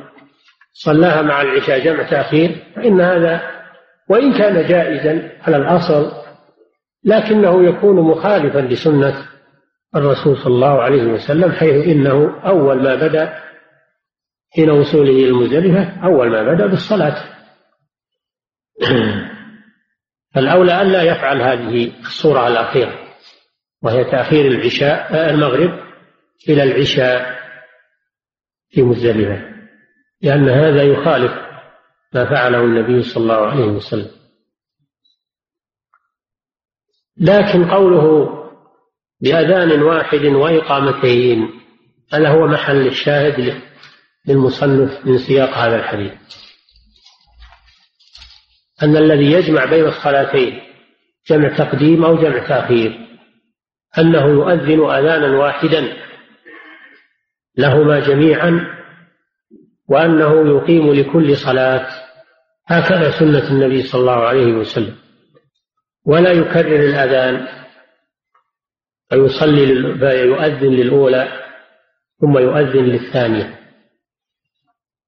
صلاها 0.73 1.23
مع 1.23 1.43
العشاء 1.43 1.85
جمع 1.85 2.03
تأخير 2.03 2.67
فإن 2.77 3.01
هذا 3.01 3.41
وإن 4.09 4.39
كان 4.39 4.69
جائزا 4.69 5.31
على 5.43 5.57
الأصل 5.57 6.13
لكنه 7.05 7.65
يكون 7.65 7.97
مخالفا 7.97 8.59
لسنة 8.59 9.27
الرسول 9.97 10.37
صلى 10.37 10.55
الله 10.55 10.83
عليه 10.83 11.03
وسلم 11.03 11.53
حيث 11.53 11.87
إنه 11.87 12.41
أول 12.45 12.83
ما 12.83 12.95
بدأ 12.95 13.41
حين 14.53 14.71
وصوله 14.71 15.11
إلى 15.11 15.29
المزدلفة 15.29 16.05
أول 16.05 16.31
ما 16.31 16.43
بدأ 16.55 16.67
بالصلاة. 16.67 17.25
فالأولى 20.35 20.83
ألا 20.83 21.03
يفعل 21.03 21.43
هذه 21.43 21.93
الصورة 22.01 22.49
الأخيرة 22.49 22.99
وهي 23.83 24.05
تأخير 24.05 24.47
العشاء 24.47 25.31
المغرب 25.31 25.81
إلى 26.49 26.63
العشاء 26.63 27.41
في 28.71 28.83
مزدلفة. 28.83 29.60
لأن 30.23 30.49
هذا 30.49 30.83
يخالف 30.83 31.33
ما 32.15 32.25
فعله 32.25 32.65
النبي 32.65 33.03
صلى 33.03 33.23
الله 33.23 33.47
عليه 33.47 33.65
وسلم. 33.65 34.11
لكن 37.17 37.71
قوله 37.71 38.29
بأذان 39.21 39.83
واحد 39.83 40.25
وإقامتين 40.25 41.51
هذا 42.13 42.29
هو 42.29 42.47
محل 42.47 42.87
الشاهد 42.87 43.63
للمصنف 44.27 45.07
من 45.07 45.19
سياق 45.19 45.51
هذا 45.51 45.77
الحديث. 45.77 46.13
أن 48.83 48.97
الذي 48.97 49.33
يجمع 49.33 49.65
بين 49.65 49.85
الصلاتين 49.85 50.61
جمع 51.31 51.57
تقديم 51.57 52.05
أو 52.05 52.17
جمع 52.17 52.49
تأخير 52.49 53.07
أنه 53.99 54.27
يؤذن 54.27 54.91
أذانا 54.91 55.39
واحدا 55.39 55.97
لهما 57.57 58.01
جميعا 58.01 58.80
وأنه 59.91 60.57
يقيم 60.57 60.93
لكل 60.93 61.37
صلاة. 61.37 61.87
هكذا 62.67 63.11
سنة 63.11 63.51
النبي 63.51 63.83
صلى 63.83 64.01
الله 64.01 64.27
عليه 64.27 64.53
وسلم. 64.53 64.97
ولا 66.07 66.33
يكرر 66.33 66.81
الأذان 66.81 67.49
فيصلي 69.11 69.63
يؤذن 70.03 70.71
للأولى 70.71 71.29
ثم 72.21 72.39
يؤذن 72.39 72.85
للثانية. 72.85 73.61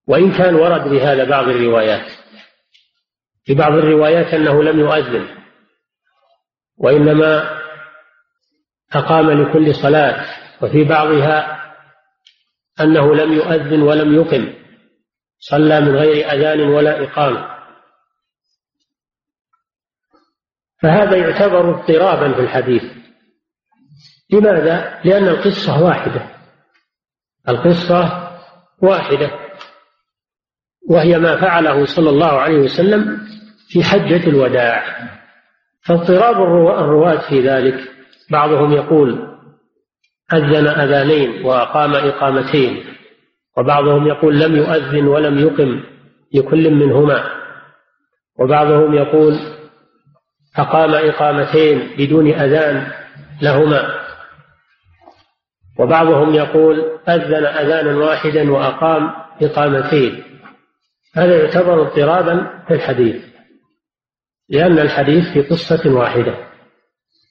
وإن 0.07 0.33
كان 0.33 0.55
ورد 0.55 0.89
بهذا 0.89 1.25
بعض 1.25 1.49
الروايات. 1.49 2.13
في 3.45 3.55
بعض 3.55 3.73
الروايات 3.73 4.35
أنه 4.35 4.63
لم 4.63 4.81
يؤذن. 4.81 5.29
وإنما 6.79 7.61
أقام 8.93 9.31
لكل 9.31 9.75
صلاة. 9.75 10.27
وفي 10.63 10.85
بعضها 10.85 11.63
أنه 12.81 13.15
لم 13.15 13.33
يؤذن 13.33 13.83
ولم 13.83 14.15
يقم. 14.15 14.62
صلى 15.43 15.81
من 15.81 15.97
غير 15.97 16.33
أذان 16.33 16.61
ولا 16.61 17.03
إقامة. 17.03 17.53
فهذا 20.83 21.17
يعتبر 21.17 21.71
اضطرابا 21.71 22.35
في 22.35 22.41
الحديث. 22.41 22.83
لماذا؟ 24.31 25.01
لأن 25.05 25.29
القصة 25.29 25.83
واحدة. 25.83 26.29
القصة 27.49 28.31
واحدة. 28.83 29.31
وهي 30.91 31.19
ما 31.19 31.41
فعله 31.41 31.85
صلى 31.85 32.11
الله 32.11 32.41
عليه 32.41 32.59
وسلم 32.59 33.27
في 33.69 33.85
حجة 33.85 34.27
الوداع. 34.27 35.09
فاضطراب 35.85 36.37
الرواة 36.81 37.29
في 37.29 37.49
ذلك. 37.49 37.93
بعضهم 38.31 38.73
يقول 38.73 39.39
أذن 40.35 40.69
أذانين 40.69 41.45
وأقام 41.45 41.95
إقامتين. 41.95 42.92
وبعضهم 43.57 44.07
يقول 44.07 44.41
لم 44.41 44.57
يؤذن 44.57 45.07
ولم 45.07 45.39
يقم 45.39 45.83
لكل 46.35 46.71
منهما. 46.71 47.25
وبعضهم 48.39 48.95
يقول 48.95 49.39
أقام 50.57 50.95
إقامتين 50.95 51.91
بدون 51.99 52.33
أذان 52.33 52.93
لهما. 53.43 54.03
وبعضهم 55.79 56.35
يقول 56.35 56.99
أذن 57.09 57.47
أذانا 57.47 57.99
واحدا 57.99 58.53
وأقام 58.53 59.11
إقامتين. 59.43 60.23
هذا 61.17 61.37
يعتبر 61.45 61.83
اضطرابا 61.83 62.65
في 62.69 62.75
الحديث 62.75 63.25
لأن 64.49 64.79
الحديث 64.79 65.33
في 65.33 65.43
قصة 65.43 65.95
واحدة 65.95 66.35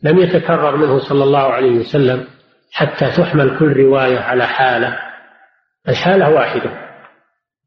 لم 0.04 0.20
يتكرر 0.20 0.76
منه 0.76 1.00
صلى 1.00 1.24
الله 1.24 1.40
عليه 1.40 1.80
وسلم 1.80 2.28
حتى 2.72 3.12
تحمل 3.18 3.60
كل 3.60 3.74
رواية 3.74 4.20
على 4.20 4.48
حالة. 4.48 5.11
الحالة 5.90 6.30
واحدة 6.30 6.92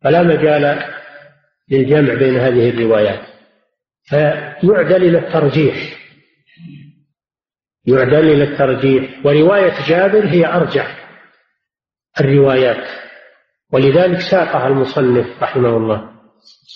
فلا 0.02 0.22
مجال 0.22 0.94
للجمع 1.70 2.14
بين 2.14 2.36
هذه 2.36 2.70
الروايات. 2.70 3.20
فيعدل 4.04 5.04
إلى 5.04 5.18
الترجيح 5.18 5.76
يعدل 7.86 8.30
إلى 8.30 8.44
الترجيح. 8.44 9.26
ورواية 9.26 9.74
جابر 9.88 10.26
هي 10.26 10.46
أرجح 10.46 11.08
الروايات 12.20 12.88
ولذلك 13.72 14.18
ساقها 14.30 14.66
المصنف 14.66 15.42
رحمه 15.42 15.76
الله 15.76 16.10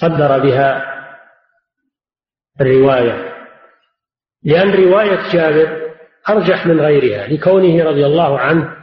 صدر 0.01 0.39
بها 0.39 0.84
الرواية. 2.61 3.34
لأن 4.43 4.70
رواية 4.70 5.32
جابر 5.32 5.89
أرجح 6.28 6.66
من 6.66 6.80
غيرها 6.80 7.26
لكونه 7.26 7.84
رضي 7.84 8.07
الله 8.07 8.39
عنه 8.39 8.78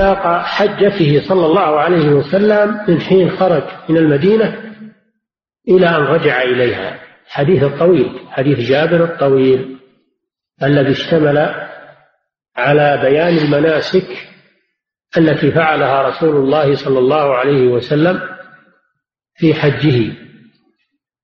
ساق 0.00 0.42
حجته 0.42 1.28
صلى 1.28 1.46
الله 1.46 1.80
عليه 1.80 2.08
وسلم 2.08 2.84
من 2.88 3.00
حين 3.00 3.30
خرج 3.30 3.62
من 3.88 3.96
المدينة 3.96 4.74
إلى 5.68 5.88
أن 5.88 6.02
رجع 6.02 6.42
إليها. 6.42 7.00
حديث 7.26 7.62
الطويل 7.62 8.20
حديث 8.30 8.58
جابر 8.58 9.04
الطويل 9.04 9.76
الذي 10.62 10.90
اشتمل 10.90 11.38
على 12.56 12.98
بيان 13.02 13.38
المناسك 13.38 14.08
التي 15.18 15.50
فعلها 15.50 16.08
رسول 16.08 16.36
الله 16.36 16.74
صلى 16.74 16.98
الله 16.98 17.34
عليه 17.34 17.68
وسلم 17.68 18.20
في 19.34 19.54
حجه 19.54 20.12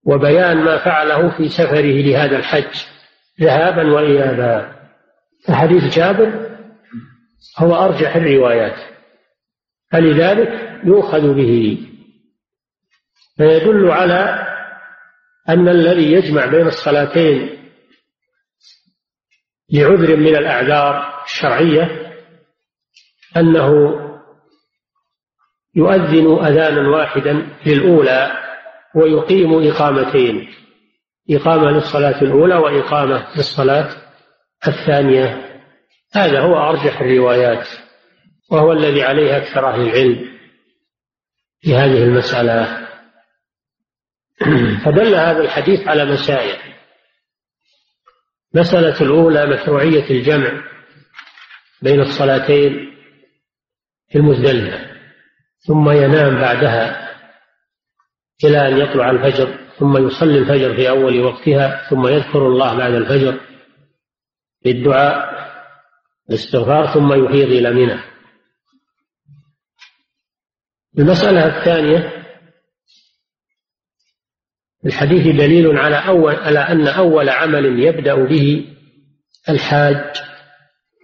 وبيان 0.07 0.57
ما 0.57 0.79
فعله 0.79 1.37
في 1.37 1.49
سفره 1.49 2.03
لهذا 2.03 2.37
الحج 2.37 2.85
ذهابا 3.41 3.93
وإيابا. 3.93 4.72
فحديث 5.49 5.97
جابر 5.97 6.46
هو 7.59 7.75
أرجح 7.75 8.17
الروايات. 8.17 8.97
فلذلك 9.93 10.81
يؤخذ 10.85 11.35
به. 11.35 11.79
فيدل 13.37 13.91
على 13.91 14.47
أن 15.49 15.69
الذي 15.69 16.13
يجمع 16.13 16.47
بين 16.47 16.67
الصلاتين 16.67 17.57
لعذر 19.73 20.17
من 20.17 20.37
الأعذار 20.37 21.23
الشرعية 21.25 22.13
أنه 23.37 23.73
يؤذن 25.75 26.45
أذانا 26.47 26.89
واحدا 26.89 27.47
للأولى 27.67 28.33
ويقيم 28.95 29.69
إقامتين 29.69 30.49
إقامة 31.31 31.71
للصلاة 31.71 32.23
الأولى 32.23 32.55
وإقامة 32.55 33.27
للصلاة 33.37 33.89
الثانية. 34.69 35.56
هذا 36.17 36.41
هو 36.41 36.57
أرجح 36.57 37.01
الروايات 37.01 37.69
وهو 38.51 38.73
الذي 38.73 39.03
عليه 39.03 39.37
أكثر 39.37 39.69
أهل 39.69 39.81
العلم 39.81 40.39
في 41.61 41.77
هذه 41.77 42.03
المسألة. 42.03 42.89
فدل 44.85 45.14
هذا 45.14 45.41
الحديث 45.41 45.89
على 45.89 46.05
مسائل. 46.05 46.57
مسألة 48.55 49.01
الأولى 49.01 49.47
مشروعية 49.47 50.11
الجمع 50.11 50.64
بين 51.83 52.01
الصلاتين 52.01 52.97
في 54.09 54.19
المزدلفة 54.19 54.97
ثم 55.67 55.91
ينام 55.91 56.41
بعدها 56.41 57.07
إلى 58.45 58.69
أن 58.69 58.79
يطلع 58.79 59.11
الفجر 59.11 59.59
ثم 59.79 60.07
يصلي 60.07 60.39
الفجر 60.39 60.77
في 60.77 60.89
أول 60.89 61.21
وقتها 61.21 61.89
ثم 61.91 62.07
يذكر 62.07 62.47
الله 62.47 62.75
بعد 62.75 62.93
الفجر 62.95 63.41
بالدعاء 64.64 65.46
الاستغفار 66.31 66.95
ثم 66.95 67.12
يفيض 67.12 67.49
إلى 67.49 67.70
منى. 67.70 68.01
المسألة 70.99 71.59
الثانية 71.59 72.27
الحديث 74.87 75.22
دليل 75.22 75.79
على 75.79 75.97
أول 75.97 76.35
على 76.35 76.59
أن 76.59 76.89
أول 76.89 77.29
عمل 77.29 77.81
يبدأ 77.81 78.14
به 78.14 78.77
الحاج 79.49 80.16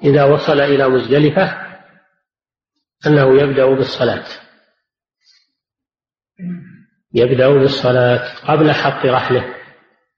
إذا 0.02 0.24
وصل 0.24 0.60
إلى 0.60 0.88
مزدلفة 0.88 1.62
أنه 3.06 3.42
يبدأ 3.42 3.66
بالصلاة. 3.66 4.24
يبدأ 7.14 7.48
بالصلاة 7.48 8.46
قبل 8.48 8.72
حط 8.72 9.06
رحله 9.06 9.54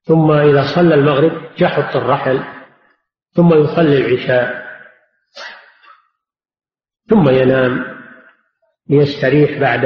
ثم 0.02 0.30
إذا 0.30 0.74
صلى 0.74 0.94
المغرب 0.94 1.60
يحط 1.60 1.96
الرحل 1.96 2.44
ثم 3.34 3.54
يصلي 3.54 3.96
العشاء. 3.96 4.63
ثم 7.08 7.28
ينام 7.28 7.84
ليستريح 8.90 9.60
بعد 9.60 9.84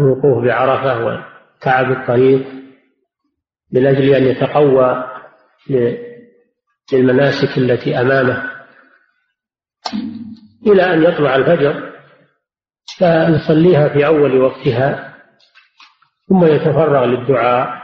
الوقوف 0.00 0.44
بعرفة 0.44 1.04
وتعب 1.04 1.92
الطريق 1.92 2.46
من 3.72 3.86
أجل 3.86 4.14
أن 4.14 4.24
يتقوى 4.24 5.04
للمناسك 6.92 7.58
التي 7.58 8.00
أمامه. 8.00 8.52
إلى 10.66 10.82
أن 10.94 11.02
يطلع 11.02 11.36
الفجر 11.36 11.92
فيصليها 12.98 13.88
في 13.88 14.06
أول 14.06 14.40
وقتها 14.40 15.14
ثم 16.28 16.44
يتفرغ 16.44 17.04
للدعاء 17.04 17.82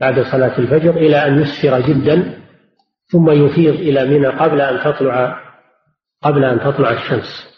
بعد 0.00 0.20
صلاة 0.20 0.58
الفجر 0.58 0.90
إلى 0.90 1.16
أن 1.26 1.42
يسفر 1.42 1.80
جدا 1.80 2.42
ثم 3.06 3.30
يفيض 3.30 3.74
إلى 3.74 4.04
منى 4.04 4.26
قبل 4.26 4.60
أن 4.60 4.84
تطلع 4.84 5.42
قبل 6.22 6.44
أن 6.44 6.60
تطلع 6.60 6.90
الشمس. 6.90 7.51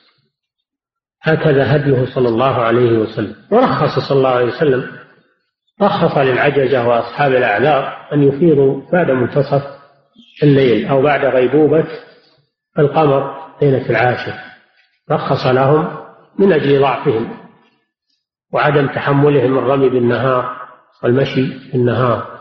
هكذا 1.24 1.76
هديه 1.76 2.14
صلى 2.14 2.28
الله 2.28 2.54
عليه 2.62 2.98
وسلم. 2.98 3.34
ورخص 3.50 4.08
صلى 4.08 4.18
الله 4.18 4.30
عليه 4.30 4.46
وسلم 4.46 4.90
رخص 5.82 6.18
للعجزة 6.18 6.88
وأصحاب 6.88 7.32
الأعذار 7.32 8.08
أن 8.12 8.22
يفيضوا 8.22 8.80
بعد 8.92 9.10
منتصف 9.10 9.62
الليل 10.42 10.86
أو 10.86 11.02
بعد 11.02 11.24
غيبوبة 11.24 11.84
القمر 12.78 13.34
ليلة 13.62 13.90
العاشر. 13.90 14.34
رخص 15.10 15.46
لهم 15.46 15.96
من 16.38 16.52
أجل 16.52 16.80
ضعفهم 16.80 17.36
وعدم 18.52 18.86
تحملهم 18.86 19.58
الرمي 19.58 19.88
بالنهار 19.88 20.56
والمشي 21.02 21.46
في 21.70 21.74
النهار 21.74 22.40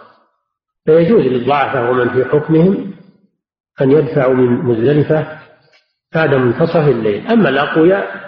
فيجوز 0.85 1.21
للضعفاء 1.21 1.91
ومن 1.91 2.09
في 2.09 2.25
حكمهم 2.25 2.93
أن 3.81 3.91
يدفعوا 3.91 4.33
من 4.33 4.65
مزدلفة 4.65 5.39
بعد 6.15 6.33
منتصف 6.33 6.87
الليل. 6.87 7.27
أما 7.27 7.49
الأقوياء 7.49 8.22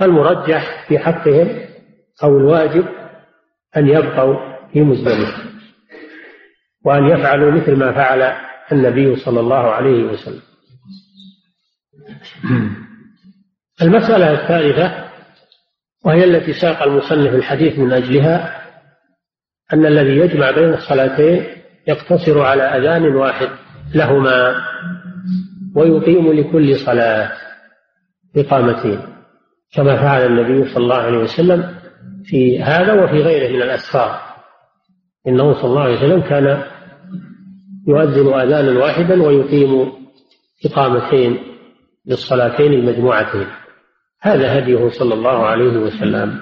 فالمرجح 0.00 0.88
في 0.88 0.98
حقهم 0.98 1.60
أو 2.22 2.38
الواجب 2.38 2.84
أن 3.76 3.88
يبقوا 3.88 4.34
في 4.72 4.80
مزدلفة 4.80 5.42
وأن 6.84 7.08
يفعلوا 7.08 7.50
مثل 7.50 7.76
ما 7.76 7.92
فعل 7.92 8.32
النبي 8.72 9.16
صلى 9.16 9.40
الله 9.40 9.70
عليه 9.70 10.04
وسلم. 10.04 10.42
المسألة 13.82 14.32
الثالثة 14.32 15.08
وهي 16.04 16.24
التي 16.24 16.52
ساق 16.52 16.82
المصنف 16.82 17.34
الحديث 17.34 17.78
من 17.78 17.92
أجلها 17.92 18.62
أن 19.72 19.86
الذي 19.86 20.16
يجمع 20.16 20.50
بين 20.50 20.74
الصلاتين 20.74 21.46
يقتصر 21.88 22.40
على 22.40 22.62
أذان 22.62 23.14
واحد 23.14 23.48
لهما 23.94 24.54
ويقيم 25.74 26.32
لكل 26.32 26.76
صلاة 26.76 27.32
إقامتين. 28.36 29.17
كما 29.72 29.96
فعل 29.96 30.26
النبي 30.26 30.68
صلى 30.68 30.82
الله 30.82 30.96
عليه 30.96 31.18
وسلم 31.18 31.74
في 32.24 32.62
هذا 32.62 32.92
وفي 32.92 33.22
غيره 33.22 33.56
من 33.56 33.62
الأسفار 33.62 34.20
إنه 35.26 35.54
صلى 35.54 35.64
الله 35.64 35.82
عليه 35.82 35.96
وسلم 35.96 36.20
كان 36.20 36.62
يؤذن 37.88 38.40
أذانا 38.40 38.80
واحدا 38.80 39.22
ويقيم 39.22 39.92
إقامتين 40.66 41.38
للصلاتين 42.06 42.72
المجموعتين. 42.72 43.46
هذا 44.20 44.58
هديه 44.58 44.88
صلى 44.88 45.14
الله 45.14 45.46
عليه 45.46 45.78
وسلم. 45.78 46.40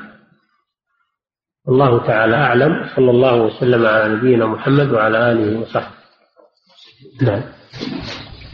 الله 1.69 2.07
تعالى 2.07 2.37
أعلم. 2.37 2.89
صلى 2.97 3.11
الله 3.11 3.43
وسلم 3.43 3.87
على 3.87 4.15
نبينا 4.15 4.47
محمد 4.47 4.93
وعلى 4.93 5.33
آله 5.33 5.61
وصحبه. 5.61 5.97
نعم. 7.23 7.43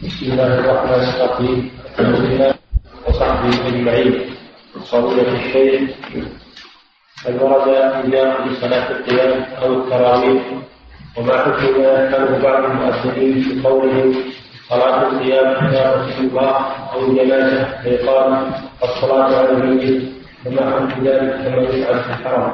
بسم 0.03 0.31
الله 0.31 0.59
الرحمن 0.59 0.93
الرحيم. 0.93 1.71
الحمد 1.99 3.69
لله 3.69 4.32
فضيلة 4.91 5.45
الشيخ 5.45 5.89
هل 7.25 7.43
ورد 7.43 7.67
إجابة 7.67 8.45
لصلاة 8.45 8.91
القيام 8.91 9.43
أو 9.43 9.73
التراويح؟ 9.73 10.43
وما 11.17 11.37
حكم 11.37 11.81
ما 11.81 12.39
بعض 12.43 12.63
المؤذنين 12.63 13.43
في 13.43 13.67
قولهم 13.67 14.15
صلاة 14.69 15.07
القيام 15.07 15.73
يا 15.73 15.93
رسول 15.95 16.25
الله 16.25 16.57
أو 16.93 17.11
الجنازة 17.11 17.81
فيقال 17.83 18.51
الصلاة 18.83 19.37
على 19.37 19.49
الميت؟ 19.49 20.11
وما 20.45 20.61
حكم 20.71 21.07
ذلك 21.07 21.33
كما 21.33 21.61
يفعل 21.61 21.99
في 22.03 22.09
الحرم؟ 22.09 22.53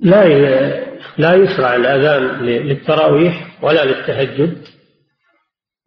لا 0.00 0.26
لا 1.18 1.34
يشرع 1.34 1.76
الأذان 1.76 2.22
للتراويح 2.22 3.46
ولا 3.62 3.84
للتهجد 3.84 4.66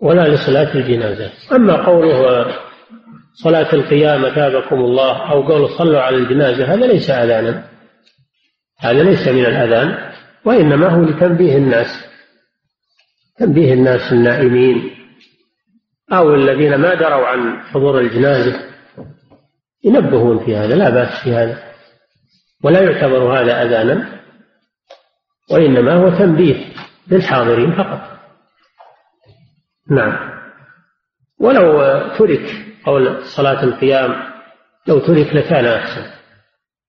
ولا 0.01 0.27
لصلاة 0.27 0.75
الجنازة. 0.75 1.31
أما 1.51 1.85
قوله 1.85 2.45
صلاة 3.43 3.73
القيام 3.73 4.25
أثابكم 4.25 4.75
الله 4.75 5.31
أو 5.31 5.41
قول 5.41 5.69
صلوا 5.69 6.01
على 6.01 6.17
الجنازة 6.17 6.73
هذا 6.73 6.87
ليس 6.87 7.09
أذانا. 7.09 7.69
هذا 8.79 9.03
ليس 9.03 9.27
من 9.27 9.45
الأذان 9.45 10.11
وإنما 10.45 10.87
هو 10.87 11.01
لتنبيه 11.01 11.57
الناس 11.57 11.87
تنبيه 13.37 13.73
الناس 13.73 14.11
النائمين 14.11 14.95
أو 16.13 16.35
الذين 16.35 16.75
ما 16.75 16.93
دروا 16.93 17.27
عن 17.27 17.61
حضور 17.61 17.99
الجنازة. 17.99 18.59
ينبهون 19.83 20.45
في 20.45 20.55
هذا 20.55 20.75
لا 20.75 20.89
بأس 20.89 21.23
في 21.23 21.35
هذا. 21.35 21.63
ولا 22.63 22.81
يعتبر 22.81 23.39
هذا 23.39 23.63
أذانا 23.63 24.19
وإنما 25.51 25.93
هو 25.93 26.09
تنبيه 26.09 26.65
للحاضرين 27.07 27.75
فقط. 27.75 28.19
نعم. 29.89 30.29
ولو 31.39 31.81
ترك 32.17 32.68
قول 32.89 33.23
صلاة 33.23 33.63
القيام 33.63 34.15
لو 34.87 34.99
ترك 34.99 35.35
لكان 35.35 35.65
أحسن. 35.65 36.01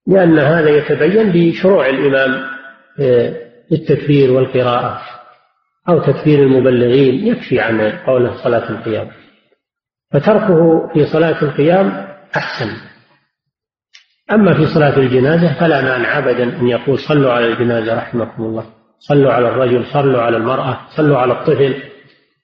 لأن 0.06 0.38
هذا 0.38 0.70
يتبين 0.70 1.32
بشروع 1.32 1.88
الإمام 1.88 2.42
بالتكبير 3.70 4.32
والقراءة 4.32 5.00
أو 5.88 5.98
تكبير 5.98 6.42
المبلغين 6.42 7.26
يكفي 7.26 7.60
عن 7.60 7.80
قوله 8.06 8.36
صلاة 8.44 8.70
القيام. 8.70 9.10
فتركه 10.12 10.88
في 10.94 11.06
صلاة 11.06 11.42
القيام 11.42 12.08
أحسن. 12.36 12.70
أما 14.32 14.54
في 14.54 14.66
صلاة 14.66 14.96
الجنازة 14.98 15.60
فلا 15.60 15.82
مانع 15.82 16.18
أبدا 16.18 16.60
أن 16.60 16.68
يقول 16.68 16.98
صلوا 16.98 17.32
على 17.32 17.46
الجنازة 17.46 17.94
رحمكم 17.94 18.42
الله. 18.42 18.64
صلوا 18.98 19.32
على 19.32 19.48
الرجل 19.48 19.86
صلوا 19.86 20.22
على 20.22 20.36
المرأة 20.36 20.80
صلوا 20.96 21.18
على 21.18 21.32
الطفل. 21.32 21.82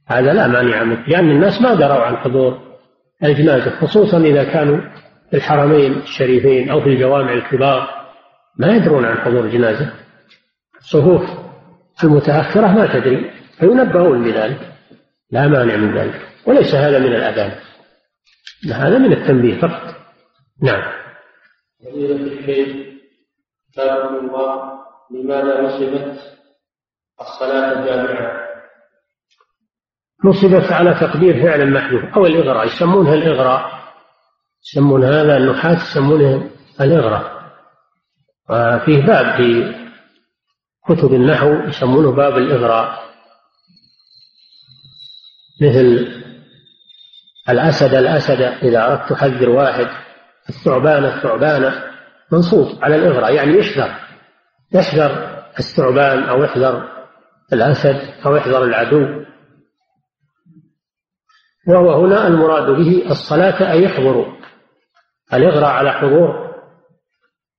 هذا 0.09 0.33
لا 0.33 0.47
مانع 0.47 0.85
منه 0.85 1.05
لأن 1.09 1.31
الناس 1.31 1.63
ما 1.63 1.75
دروا 1.75 2.05
عن 2.05 2.17
حضور 2.17 2.66
الجنازة 3.25 3.71
خصوصا 3.71 4.19
إذا 4.19 4.45
كانوا 4.45 4.81
في 5.31 5.37
الحرمين 5.37 5.93
الشريفين 5.93 6.71
أو 6.71 6.81
في 6.81 6.89
الجوامع 6.89 7.33
الكبار 7.33 8.07
ما 8.59 8.77
يدرون 8.77 9.05
عن 9.05 9.19
حضور 9.19 9.47
جنازة 9.47 9.93
صفوف 10.81 11.23
المتأخرة 12.05 12.67
ما 12.67 12.87
تدري 12.87 13.31
فينبهون 13.59 14.25
بذلك. 14.25 14.73
لا 15.31 15.49
مانع 15.49 15.77
من 15.77 15.99
ذلك 15.99 16.29
وليس 16.47 16.75
هذا 16.75 16.99
من 16.99 17.15
الأذان 17.15 17.53
هذا 18.73 18.99
من 18.99 19.13
التنبيه 19.13 19.61
فقط. 19.61 19.95
نعم. 20.63 20.83
فضيلة 21.85 22.17
الله 24.21 24.79
لماذا 25.11 25.61
نصبت 25.61 26.19
الصلاة 27.21 27.87
جامعة 27.87 28.36
نصبت 30.27 30.73
على 30.73 30.95
تقدير 30.95 31.43
فعل 31.43 31.73
محذوف 31.73 32.05
أو 32.17 32.27
الإغراء 32.27 32.67
يسمونها 32.67 33.15
الإغراء. 33.15 33.77
يسمون 34.73 35.05
هذا 35.05 35.37
النحاة 35.37 35.75
يسمونه 35.75 36.51
الإغراء. 36.81 37.37
وفيه 38.51 39.07
باب 39.07 39.37
في 39.37 39.75
كتب 40.89 41.15
النحو 41.15 41.69
يسمونه 41.69 42.13
باب 42.13 42.39
الإغراء. 42.39 43.07
مثل 45.63 46.09
الأسد 47.49 47.95
الأسد 47.95 48.41
إذا 48.41 48.87
أردت 48.87 49.11
تحذر 49.11 49.51
واحد 49.51 49.87
الثعبان 50.49 51.05
الثعبان 51.05 51.73
منصوب 52.33 52.85
على 52.85 52.97
الإغراء 52.97 53.35
يعني 53.35 53.59
يحذر. 53.59 53.95
يحذر 54.75 55.43
الثعبان 55.59 56.23
أو 56.23 56.45
يحذر 56.45 56.89
الأسد 57.53 58.01
أو 58.27 58.37
يحذر 58.37 58.65
العدو. 58.65 59.26
وهو 61.69 62.07
هنا 62.07 62.27
المراد 62.27 62.71
به 62.71 63.11
الصلاة 63.11 63.73
أي 63.73 63.83
يحضر. 63.83 64.37
الإغراء 65.35 65.71
على 65.71 65.93
حضور 65.93 66.47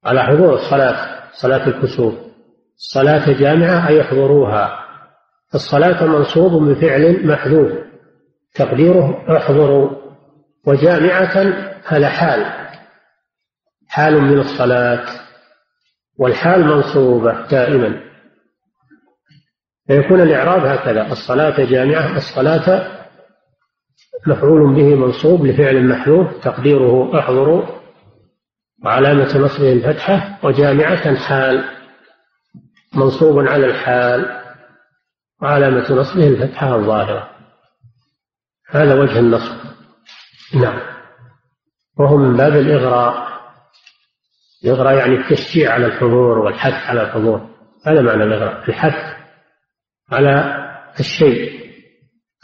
على 0.06 0.24
حضور 0.24 0.54
الصلاة 0.54 1.24
صلاة 1.32 1.68
الكسوف. 1.68 2.14
الصلاة 2.78 3.40
جامعة 3.40 3.88
أي 3.88 3.98
يحضروها. 3.98 4.86
الصلاة 5.56 6.06
منصوب 6.06 6.64
بفعل 6.64 7.28
محذوف. 7.28 7.72
تقديره 8.56 9.38
احضروا. 9.38 9.90
وجامعة 10.68 11.54
هذا 11.86 12.10
حال. 12.10 12.46
حال 13.88 14.22
من 14.22 14.40
الصلاة. 14.40 15.06
والحال 16.20 16.66
منصوبة 16.66 17.48
دائما. 17.48 18.02
فيكون 19.88 20.22
الإعراب 20.22 20.66
هكذا. 20.66 21.12
الصلاة 21.12 21.66
جامعة 21.66 22.18
الصلاة 22.18 22.97
مفعول 24.28 24.76
به 24.76 24.96
منصوب 24.96 25.46
لفعل 25.46 25.88
محذوف 25.88 26.28
تقديره 26.44 27.20
احضروا 27.20 27.66
وعلامة 28.86 29.38
نصبه 29.38 29.74
الفتحة 29.74 30.40
وجامعة 30.44 31.16
حال 31.16 31.64
منصوب 32.96 33.40
على 33.40 33.66
الحال 33.66 34.44
وعلامة 35.42 35.92
نصبه 35.92 36.28
الفتحة 36.28 36.76
الظاهرة. 36.76 37.30
هذا 38.70 38.94
وجه 38.94 39.20
النصب. 39.20 39.56
نعم. 40.54 40.80
وهو 42.00 42.18
من 42.18 42.38
باب 42.38 42.54
الإغراء. 42.54 43.28
الإغراء 44.64 44.94
يعني 44.94 45.16
التشجيع 45.16 45.74
على 45.74 45.86
الحضور 45.86 46.40
والحث 46.40 46.90
على 46.90 47.02
الحضور. 47.02 47.50
هذا 47.86 48.02
معنى 48.02 48.24
الإغراء. 48.24 48.70
الحث 48.70 49.18
على 50.12 50.56
الشيء. 51.00 51.67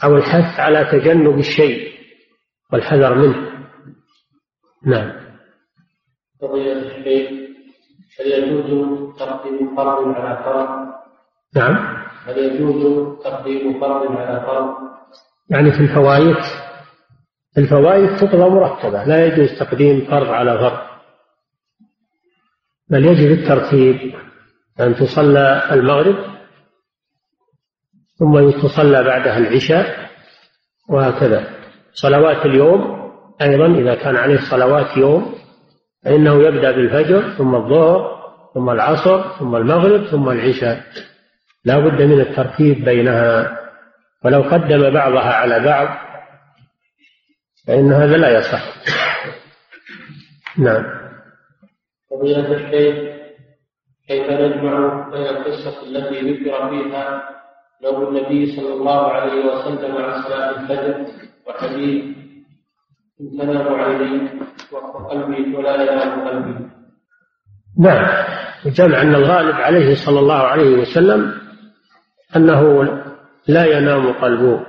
أو 0.04 0.16
الحث 0.16 0.60
على 0.60 0.84
تجنب 0.84 1.38
الشيء 1.38 1.92
والحذر 2.72 3.14
منه 3.14 3.50
نعم 4.86 5.12
قضية 6.42 6.72
الشيخ 6.72 7.30
هل 8.20 8.26
يجوز 8.32 9.16
تقديم 9.18 9.76
فرض 9.76 10.08
على 10.08 10.44
فرض؟ 10.44 10.68
نعم 11.56 12.04
هل 12.26 12.38
يجوز 12.38 13.18
تقديم 13.24 13.80
فرض 13.80 14.16
على 14.16 14.40
فرض؟ 14.40 14.74
يعني 15.50 15.72
في 15.72 15.80
الفوائد 15.80 16.36
الفوائد 17.58 18.16
تقضى 18.16 18.50
مرتبة 18.50 19.04
لا 19.04 19.26
يجوز 19.26 19.58
تقديم 19.58 20.06
فرض 20.10 20.28
على 20.28 20.58
فرض 20.58 20.78
بل 22.90 23.04
يجب 23.04 23.30
الترتيب 23.32 24.14
أن 24.80 24.94
تصلى 24.94 25.68
المغرب 25.72 26.33
ثم 28.18 28.50
تصلى 28.50 29.04
بعدها 29.04 29.38
العشاء 29.38 30.10
وهكذا. 30.88 31.50
صلوات 31.92 32.46
اليوم 32.46 33.10
أيضا 33.42 33.66
إذا 33.66 33.94
كان 33.94 34.16
عليه 34.16 34.38
صلوات 34.50 34.96
يوم 34.96 35.34
فإنه 36.04 36.42
يبدأ 36.42 36.70
بالفجر 36.70 37.30
ثم 37.38 37.54
الظهر 37.54 38.14
ثم 38.54 38.70
العصر 38.70 39.38
ثم 39.38 39.56
المغرب 39.56 40.04
ثم 40.04 40.28
العشاء. 40.28 40.80
لا 41.64 41.78
بد 41.78 42.02
من 42.02 42.20
الترتيب 42.20 42.84
بينها. 42.84 43.58
ولو 44.24 44.42
قدم 44.42 44.90
بعضها 44.90 45.32
على 45.32 45.60
بعض 45.60 45.88
فإن 47.66 47.92
هذا 47.92 48.16
لا 48.16 48.38
يصح. 48.38 48.74
نعم. 50.58 50.84
فضيلة 52.10 52.52
الشيخ 52.54 53.14
كيف 54.08 54.30
نجمع 54.30 55.08
بين 55.10 55.26
القصة 55.26 55.82
التي 55.82 56.32
ذكر 56.32 56.70
فيها 56.70 57.22
نوم 57.82 58.08
النبي 58.08 58.56
صلى 58.56 58.72
الله 58.72 59.12
عليه 59.12 59.44
وسلم 59.44 59.96
عن 59.96 60.22
صلاة 60.22 60.50
الفجر 60.50 61.06
وحديث 61.46 62.04
إن 63.20 63.38
تنام 63.38 63.74
عيني 63.74 64.30
وقلبي 64.72 65.56
ولا 65.56 65.82
ينام 65.82 66.28
قلبي. 66.28 66.66
نعم. 67.78 68.24
الجمع 68.66 69.02
أن 69.02 69.14
الغالب 69.14 69.54
عليه 69.54 69.94
صلى 70.06 70.20
الله 70.20 70.38
عليه 70.38 70.76
وسلم 70.76 71.34
أنه 72.36 72.82
لا 73.48 73.64
ينام 73.64 74.12
قلبه. 74.12 74.60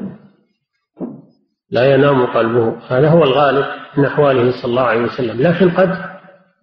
لا 1.72 1.93
ينام 1.95 2.26
قلبه. 2.26 2.78
هذا 2.88 3.10
هو 3.10 3.24
الغالب 3.24 3.66
من 3.97 4.06
أحواله 4.06 4.51
صلى 4.51 4.70
الله 4.70 4.84
عليه 4.84 5.01
وسلم. 5.01 5.41
لكن 5.41 5.70
قد 5.70 5.89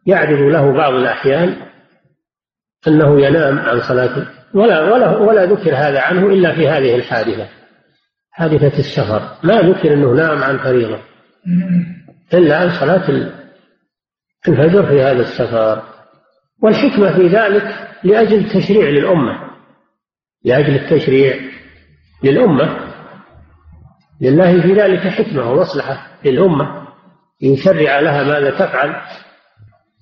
يعرض 0.06 0.38
له 0.38 0.72
بعض 0.72 0.92
الأحيان 0.92 1.71
أنه 2.88 3.20
ينام 3.20 3.58
عن 3.58 3.80
صلاة 3.80 4.26
ولا 4.54 4.80
ولا 4.80 5.18
ولا 5.18 5.44
ذكر 5.44 5.74
هذا 5.74 6.00
عنه 6.00 6.26
إلا 6.26 6.54
في 6.54 6.68
هذه 6.68 6.94
الحادثة 6.94 7.48
حادثة 8.30 8.78
السفر. 8.78 9.36
ما 9.42 9.60
ذكر 9.60 9.94
أنه 9.94 10.12
نام 10.12 10.42
عن 10.42 10.58
فريضة 10.58 10.98
إلا 12.34 12.56
عن 12.56 12.70
صلاة 12.70 13.32
الفجر 14.48 14.86
في 14.86 15.02
هذا 15.02 15.20
السفر. 15.20 15.82
والحكمة 16.62 17.16
في 17.16 17.26
ذلك 17.26 17.88
لأجل 18.04 18.38
التشريع 18.38 18.88
للأمة 18.88 19.50
لأجل 20.44 20.74
التشريع 20.74 21.36
للأمة. 22.22 22.92
لله 24.20 24.60
في 24.60 24.72
ذلك 24.72 25.00
حكمة 25.00 25.50
ومصلحة 25.50 26.06
للأمة 26.24 26.88
يشرع 27.40 28.00
لها 28.00 28.24
ماذا 28.24 28.50
تفعل 28.50 28.96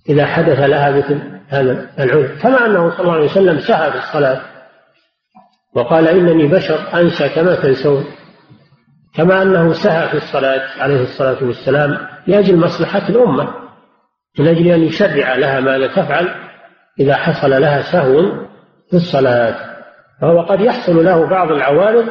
إذا 0.09 0.27
حدث 0.27 0.59
لها 0.59 0.91
مثل 0.91 1.40
هذا 1.51 1.91
العذر 1.99 2.37
كما 2.43 2.67
أنه 2.67 2.91
صلى 2.91 3.01
الله 3.01 3.13
عليه 3.13 3.25
وسلم 3.25 3.61
سهى 3.61 3.91
في 3.91 3.99
الصلاة 3.99 4.41
وقال 5.75 6.09
إنني 6.09 6.47
بشر 6.47 7.01
أنسى 7.01 7.29
كما 7.29 7.55
تنسون. 7.55 8.05
كما 9.15 9.43
أنه 9.43 9.73
سهى 9.73 10.09
في 10.09 10.17
الصلاة 10.17 10.83
عليه 10.83 11.03
الصلاة 11.03 11.45
والسلام 11.45 11.99
لأجل 12.27 12.57
مصلحة 12.57 13.09
الأمة 13.09 13.55
من 14.39 14.49
أجل 14.49 14.69
أن 14.69 14.83
يشرع 14.83 15.35
لها 15.35 15.61
ماذا 15.61 15.87
تفعل 15.87 16.29
إذا 17.01 17.15
حصل 17.15 17.51
لها 17.51 17.93
سهو 17.93 18.47
في 18.91 18.97
الصلاة. 18.97 19.57
فهو 20.21 20.41
قد 20.41 20.61
يحصل 20.61 21.05
له 21.05 21.27
بعض 21.27 21.53
العوارض 21.53 22.09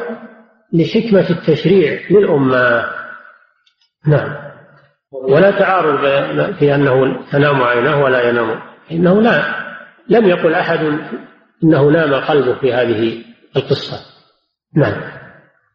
لحكمة 0.72 1.30
التشريع 1.30 2.00
للأمة. 2.10 2.84
نعم. 4.06 4.36
ولا 5.12 5.50
تعارض 5.50 6.00
في 6.58 6.74
أنه 6.74 7.24
تنام 7.32 7.62
عيناه 7.62 8.02
ولا 8.02 8.28
ينام. 8.28 8.69
إنه 8.90 9.22
لا 9.22 9.60
لم 10.08 10.28
يقل 10.28 10.54
أحد 10.54 10.78
إنه 11.64 11.90
نام 11.90 12.14
قلبه 12.14 12.60
في 12.60 12.72
هذه 12.72 13.24
القصة. 13.56 13.96
نعم. 14.76 15.02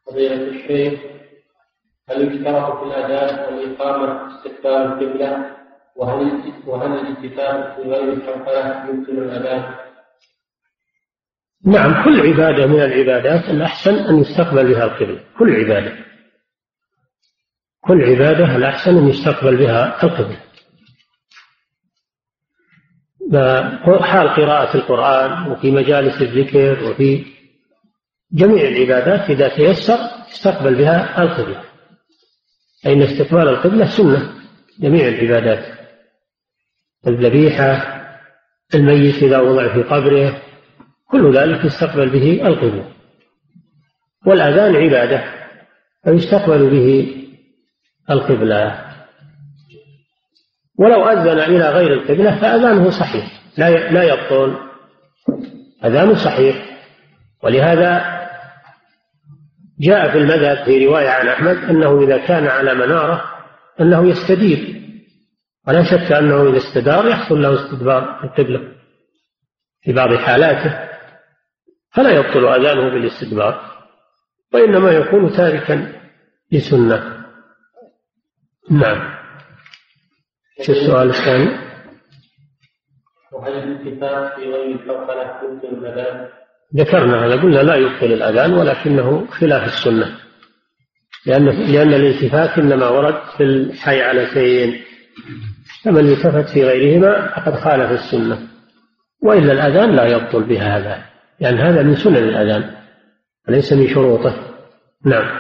فضيلة 0.07 0.36
الشيخ 0.36 0.99
هل 2.09 2.22
يشترط 2.22 2.80
في 2.80 2.86
الأذان 2.86 3.53
والإقامة 3.53 4.28
استقبال 4.28 4.72
القبلة؟ 4.72 5.55
وهل 5.95 6.41
وهل 6.68 6.91
الالتفات 6.91 7.76
في 7.76 7.89
غير 7.89 8.13
الحنفلة 8.13 8.89
يمكن 8.89 9.18
الأذان؟ 9.18 9.76
نعم 11.66 12.03
كل 12.03 12.20
عبادة 12.22 12.68
من 12.68 12.82
العبادات 12.82 13.49
الأحسن 13.49 13.95
أن 13.95 14.20
يستقبل 14.20 14.74
بها 14.74 14.84
القبلة. 14.84 15.20
كل 15.39 15.55
عبادة. 15.55 16.05
كل 17.82 18.03
عبادة 18.03 18.55
الأحسن 18.55 18.97
أن 18.97 19.07
يستقبل 19.07 19.57
بها 19.57 20.03
القبلة. 20.03 20.39
حال 24.01 24.30
قراءة 24.30 24.78
القرآن 24.78 25.51
وفي 25.51 25.71
مجالس 25.71 26.21
الذكر 26.21 26.84
وفي 26.84 27.26
جميع 28.32 28.67
العبادات 28.67 29.30
إذا 29.30 29.47
تيسر 29.47 29.97
استقبل 30.32 30.76
بها 30.76 31.23
القبلة. 31.23 31.63
فإن 32.84 33.01
استقبال 33.01 33.49
القبلة 33.49 33.86
سنة 33.86 34.34
جميع 34.80 35.07
العبادات. 35.07 35.80
الذبيحة 37.07 37.95
الميت 38.76 39.23
إذا 39.23 39.39
وضع 39.39 39.73
في 39.73 39.84
قبره 39.84 40.41
كل 41.11 41.38
ذلك 41.38 41.65
يستقبل 41.65 42.09
به 42.09 42.47
القبلة. 42.47 42.91
والأذان 44.26 44.76
عبادة 44.76 45.23
فيستقبل 46.03 46.69
به 46.69 47.15
القبلة. 48.09 48.94
ولو 50.80 51.05
أذن 51.05 51.39
إلى 51.39 51.69
غير 51.69 51.93
القبلة 51.93 52.41
فأذانه 52.41 52.89
صحيح. 52.89 53.41
لا 53.57 53.91
لا 53.91 54.03
يبطل. 54.03 54.57
أذانه 55.86 56.26
صحيح. 56.26 56.80
ولهذا 57.43 58.15
جاء 59.80 60.11
في 60.11 60.17
المذهب 60.17 60.65
في 60.65 60.86
رواية 60.86 61.09
عن 61.09 61.28
أحمد 61.28 61.55
أنه 61.55 62.03
إذا 62.03 62.17
كان 62.17 62.47
على 62.47 62.73
منارة 62.73 63.23
أنه 63.82 64.07
يستدير. 64.09 64.82
ولا 65.67 65.84
شك 65.84 66.11
أنه 66.11 66.49
إذا 66.49 66.57
استدار 66.57 67.07
يحصل 67.07 67.41
له 67.41 67.65
استدبار 67.65 68.23
القبلة 68.23 68.59
في 69.82 69.93
بعض 69.93 70.15
حالاته. 70.15 70.89
فلا 71.93 72.09
يبطل 72.09 72.45
أذانه 72.47 72.89
بالاستدبار. 72.89 73.61
وإنما 74.53 74.91
يكون 74.91 75.32
تاركا 75.32 75.93
لسنة. 76.51 77.26
نعم. 78.71 79.14
شو 80.62 80.72
السؤال 80.72 81.10
الثاني؟ 81.10 81.49
وهل 83.34 83.53
الالتفات 83.53 84.34
في 84.36 84.41
غير 84.41 84.76
الحوصلة 84.76 85.41
يبطل 85.43 85.68
الأذان؟ 85.68 86.28
ذكرنا 86.76 87.26
هذا 87.26 87.41
قلنا 87.41 87.60
لا 87.60 87.76
يبطل 87.76 88.06
الأذان 88.06 88.53
ولكنه 88.53 89.26
خلاف 89.26 89.64
السنة. 89.64 90.18
لأن 91.26 91.45
لأن 91.45 91.93
الالتفات 91.93 92.58
إنما 92.60 92.89
ورد 92.89 93.22
في 93.38 93.43
الحي 93.43 94.01
على 94.01 94.28
شيئين 94.28 94.82
فمن 95.86 96.12
التفت 96.12 96.53
في 96.53 96.64
غيرهما 96.64 97.28
فقد 97.36 97.53
خالف 97.53 97.91
السنة. 97.91 98.47
وإلا 99.24 99.51
الأذان 99.51 99.95
لا 99.95 100.06
يبطل 100.06 100.43
بهذا 100.43 101.06
لأن 101.39 101.58
هذا 101.58 101.82
من 101.82 101.95
سنن 101.95 102.18
الأذان 102.18 102.76
وليس 103.47 103.74
من 103.74 103.88
شروطه. 103.88 104.36
نعم. 105.06 105.39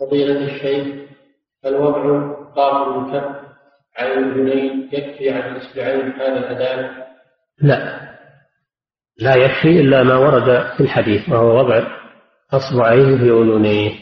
فضيلة 0.00 0.54
الشيخ 0.54 0.86
الوضع 1.66 2.32
قام 2.56 3.04
الكف 3.04 3.41
على 3.98 4.14
الأذنين 4.14 4.88
يكفي 4.92 5.30
عن 5.30 5.56
الإصبعين 5.56 6.12
هذا 6.12 6.38
الأذان 6.38 7.02
لا. 7.60 8.12
لا 9.18 9.36
يكفي 9.36 9.80
إلا 9.80 10.02
ما 10.02 10.16
ورد 10.16 10.76
في 10.76 10.80
الحديث 10.80 11.28
وهو 11.28 11.58
وضع 11.58 11.86
أصبعيه 12.52 13.16
في 13.16 13.30
أذنيه. 13.30 13.92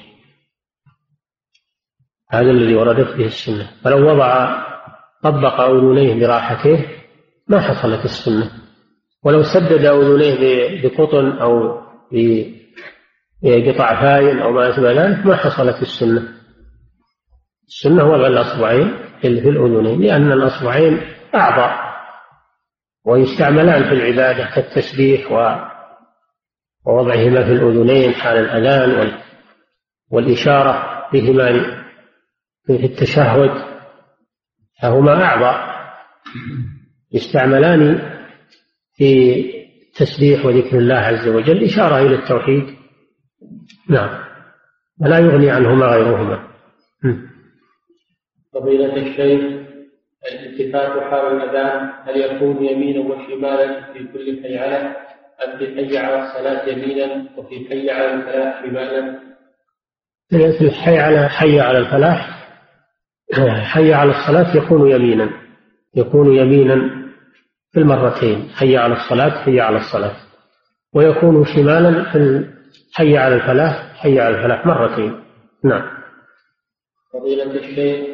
هذا 2.30 2.50
الذي 2.50 2.74
وردت 2.74 3.16
به 3.16 3.24
السنة. 3.24 3.70
فلو 3.84 4.10
وضع 4.10 4.60
طبق 5.22 5.60
أذنيه 5.60 6.26
براحته 6.26 6.86
ما 7.48 7.60
حصلت 7.60 8.04
السنة. 8.04 8.50
ولو 9.24 9.42
سدد 9.42 9.84
أذنيه 9.84 10.82
بقطن 10.82 11.38
أو 11.38 11.80
بقطع 13.42 14.00
فاين 14.00 14.38
أو 14.38 14.52
ما 14.52 14.70
أشبه 14.70 14.92
ذلك 14.92 15.26
ما 15.26 15.36
حصلت 15.36 15.82
السنة. 15.82 16.22
السنة 17.68 18.04
وضع 18.04 18.26
الأصبعين 18.26 19.09
في 19.20 19.28
الأذنين 19.28 20.00
لأن 20.00 20.32
الأصبعين 20.32 21.00
أعضاء 21.34 21.90
ويستعملان 23.04 23.82
في 23.82 23.92
العبادة 23.92 24.50
كالتسبيح 24.54 25.32
ووضعهما 26.86 27.44
في 27.44 27.52
الأذنين 27.52 28.14
حال 28.14 28.36
الأذان 28.36 29.12
والإشارة 30.10 31.06
بهما 31.12 31.80
في 32.66 32.86
التشهد. 32.86 33.70
فهما 34.82 35.24
أعضاء 35.24 35.70
يستعملان 37.12 38.10
في 38.96 39.42
تسبيح 39.96 40.46
وذكر 40.46 40.78
الله 40.78 40.94
عز 40.94 41.28
وجل 41.28 41.64
إشارة 41.64 41.98
إلى 41.98 42.14
التوحيد. 42.14 42.76
نعم. 43.88 44.24
ولا 45.00 45.18
يغني 45.18 45.50
عنهما 45.50 45.86
غيرهما. 45.86 46.48
فضيلة 48.54 48.96
الشيخ 48.96 49.60
الالتفات 50.32 51.02
حال 51.02 51.36
الأذان 51.36 51.90
هل 52.04 52.20
يكون 52.20 52.64
يمينا 52.64 53.00
وشمالا 53.00 53.92
في 53.92 53.98
كل 54.12 54.42
حيعلة 54.42 54.96
أم 55.44 55.58
في 55.58 55.66
حي 55.76 55.98
على 55.98 56.22
الصلاة 56.22 56.68
يمينا 56.68 57.28
وفي 57.36 57.68
حي 57.68 57.90
على 57.90 58.14
الفلاح 58.14 58.66
شمالا؟ 58.66 59.20
في 60.30 60.64
الحي 60.64 60.98
على 60.98 61.28
حي 61.28 61.60
على 61.60 61.78
الفلاح 61.78 62.40
حي 63.74 63.92
على 63.92 64.10
الصلاة 64.10 64.56
يكون 64.56 64.90
يمينا 64.90 65.30
يكون 65.94 66.36
يمينا 66.36 66.90
في 67.72 67.80
المرتين 67.80 68.48
حي 68.48 68.76
على 68.76 68.94
الصلاة 68.94 69.30
حي 69.30 69.60
على 69.60 69.76
الصلاة. 69.76 70.16
ويكون 70.94 71.44
شمالا 71.44 72.12
في 72.12 72.46
حي 72.92 73.18
على 73.18 73.34
الفلاح 73.34 73.96
حي 73.96 74.20
على 74.20 74.36
الفلاح 74.36 74.66
مرتين. 74.66 75.20
نعم. 75.64 75.90
فضيلة 77.12 77.44
الشيخ 77.44 78.09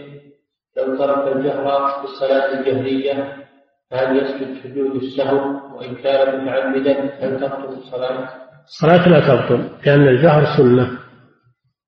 لو 0.77 0.97
ترك 0.97 1.37
الجهر 1.37 2.01
في 2.01 2.05
الصلاة 2.05 2.61
الجهرية 2.61 3.47
فهل 3.91 4.17
يسجد 4.17 4.63
سجود 4.63 5.03
السهو؟ 5.03 5.77
وإن 5.77 5.95
كان 5.95 6.45
متعمدا 6.45 7.01
هل 7.21 7.41
تبطل 7.41 7.79
الصلاة؟ 7.79 8.29
الصلاة 8.65 9.09
لا 9.09 9.21
تبطل 9.21 9.69
لأن 9.87 10.09
الجهر 10.09 10.45
سنة. 10.57 10.99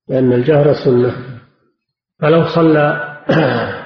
لأن 0.07 0.33
الجهر 0.33 0.73
سنة. 0.73 1.15
فلو 2.19 2.45
صلى 2.45 3.17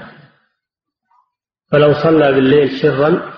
فلو 1.72 1.93
صلى 1.93 2.32
بالليل 2.32 2.70
سرا 2.82 3.34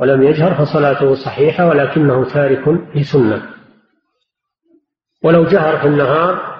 ولم 0.00 0.22
يجهر 0.22 0.54
فصلاته 0.54 1.14
صحيحة 1.14 1.68
ولكنه 1.68 2.24
تارك 2.24 2.68
لسنة. 2.94 3.42
ولو 5.24 5.44
جهر 5.44 5.76
في 5.76 5.86
النهار 5.86 6.54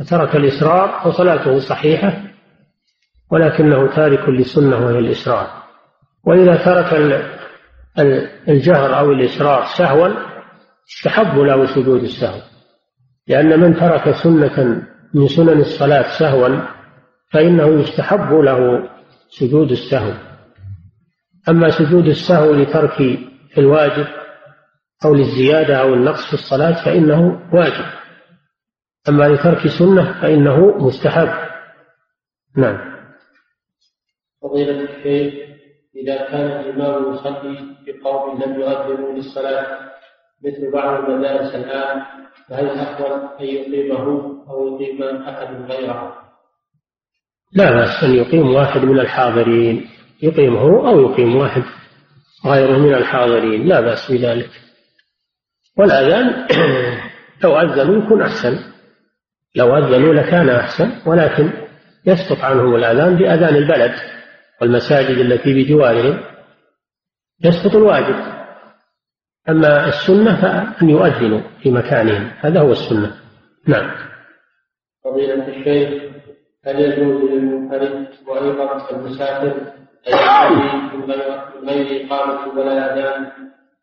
وترك 0.00 0.36
الإسرار 0.36 1.00
فصلاته 1.04 1.58
صحيحة. 1.58 2.25
ولكنه 3.30 3.94
تارك 3.94 4.28
لسنة 4.28 4.86
وهي 4.86 4.98
الإسرار. 4.98 5.46
وإذا 6.24 6.64
ترك 6.64 7.20
الجهر 8.48 8.98
أو 8.98 9.12
الإسرار 9.12 9.64
سهوا 9.78 10.08
استحب 10.88 11.38
له 11.38 11.66
سجود 11.66 12.02
السهو. 12.02 12.40
لأن 13.28 13.60
من 13.60 13.74
ترك 13.74 14.10
سنة 14.10 14.82
من 15.14 15.28
سنن 15.28 15.60
الصلاة 15.60 16.18
سهوا 16.18 16.60
فإنه 17.32 17.66
يستحب 17.66 18.32
له 18.32 18.88
سجود 19.28 19.70
السهو. 19.70 20.12
أما 21.48 21.70
سجود 21.70 22.06
السهو 22.06 22.52
لترك 22.52 23.18
الواجب 23.58 24.06
أو 25.04 25.14
للزيادة 25.14 25.76
أو 25.76 25.94
النقص 25.94 26.26
في 26.26 26.34
الصلاة 26.34 26.84
فإنه 26.84 27.40
واجب. 27.52 27.84
أما 29.08 29.24
لترك 29.24 29.66
سنة 29.66 30.20
فإنه 30.22 30.76
مستحب. 30.78 31.28
نعم. 32.56 32.95
فضيلة 34.48 34.80
الشيخ 34.80 35.34
إذا 35.96 36.16
كان 36.16 36.46
الإمام 36.60 37.14
يصلي 37.14 37.76
بقوم 37.86 38.42
لم 38.42 38.60
يؤذنوا 38.60 39.12
للصلاة 39.12 39.78
مثل 40.44 40.72
بعض 40.72 41.04
المدارس 41.04 41.54
الآن 41.54 42.02
فهل 42.48 42.64
الأفضل 42.64 43.28
أن 43.40 43.44
يقيمه 43.44 44.04
أو 44.50 44.78
يقيم 44.80 45.02
أحد 45.02 45.70
غيره؟ 45.70 46.12
لا 47.52 47.70
بأس 47.70 48.04
أن 48.04 48.14
يقيم 48.14 48.54
واحد 48.54 48.80
من 48.80 49.00
الحاضرين 49.00 49.88
يقيمه 50.22 50.88
أو 50.88 51.00
يقيم 51.00 51.36
واحد 51.36 51.62
غيره 52.46 52.78
من 52.78 52.94
الحاضرين 52.94 53.66
لا 53.66 53.80
بأس 53.80 54.12
بذلك. 54.12 54.50
والأذان 55.78 56.46
لو 57.44 57.60
أذنوا 57.60 58.04
يكون 58.04 58.22
أحسن. 58.22 58.58
لو 59.56 59.76
أذنوا 59.76 60.14
لكان 60.14 60.48
أحسن 60.48 60.90
ولكن 61.06 61.50
يسقط 62.06 62.44
عنهم 62.44 62.74
الأذان 62.74 63.16
بأذان 63.16 63.56
البلد. 63.56 64.15
والمساجد 64.60 65.18
التي 65.18 65.54
بجوارهم 65.54 66.20
يسقط 67.44 67.76
الواجب. 67.76 68.36
أما 69.48 69.88
السنة 69.88 70.42
فأن 70.42 70.90
يؤذنوا 70.90 71.40
في 71.62 71.70
مكانهم. 71.70 72.30
هذا 72.40 72.60
هو 72.60 72.72
السنة. 72.72 73.12
نعم. 73.66 73.90
فضيلة 75.04 75.48
الشيخ 75.48 76.02
هل 76.66 76.80
يجوز 76.80 77.30
للمنفرد 77.30 78.08
وأيضا 78.26 78.90
المسافر 78.90 79.54
أن 80.08 80.12
يصلي 80.12 81.00
من 81.62 81.68
غير 81.68 82.06
إقامة 82.06 82.58
ولا 82.58 82.94
أذان؟ 82.94 83.26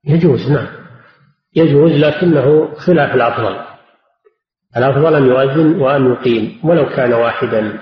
يجوز 0.05 0.51
نعم. 0.51 0.67
يجوز 1.55 1.91
لكنه 1.91 2.75
خلاف 2.75 3.15
الأفضل. 3.15 3.73
الأفضل 4.77 5.15
أن 5.15 5.25
يؤذن 5.25 5.81
وأن 5.81 6.11
يقيم 6.11 6.59
ولو 6.63 6.85
كان 6.85 7.13
واحدا 7.13 7.79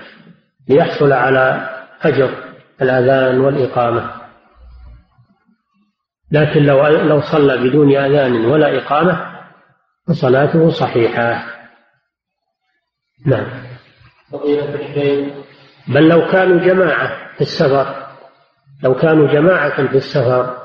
ليحصل 0.68 1.12
على 1.12 1.68
أجر 2.02 2.51
الأذان 2.82 3.40
والإقامة. 3.40 4.10
لكن 6.32 6.62
لو 6.62 6.86
لو 6.86 7.20
صلى 7.20 7.56
بدون 7.56 7.96
أذان 7.96 8.46
ولا 8.46 8.78
إقامة 8.78 9.32
فصلاته 10.08 10.70
صحيحة. 10.70 11.44
نعم. 13.26 13.46
بل 15.88 16.08
لو 16.08 16.28
كانوا 16.28 16.60
جماعة 16.60 17.34
في 17.34 17.40
السفر 17.40 18.06
لو 18.82 18.94
كانوا 18.94 19.32
جماعة 19.32 19.86
في 19.86 19.96
السفر 19.96 20.62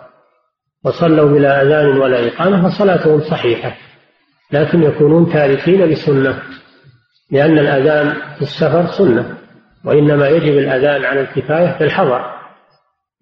وصلوا 0.83 1.29
بلا 1.29 1.61
أذان 1.61 1.97
ولا 1.97 2.27
إقامة 2.27 2.69
فصلاتهم 2.69 3.21
صحيحة. 3.21 3.77
لكن 4.51 4.83
يكونون 4.83 5.33
تاركين 5.33 5.81
لسنة 5.85 6.41
لأن 7.31 7.59
الأذان 7.59 8.13
في 8.35 8.41
السفر 8.41 8.85
سنة. 8.85 9.37
وإنما 9.85 10.27
يجب 10.27 10.57
الأذان 10.57 11.05
على 11.05 11.21
الكفاية 11.21 11.77
في 11.77 11.83
الحضر. 11.83 12.37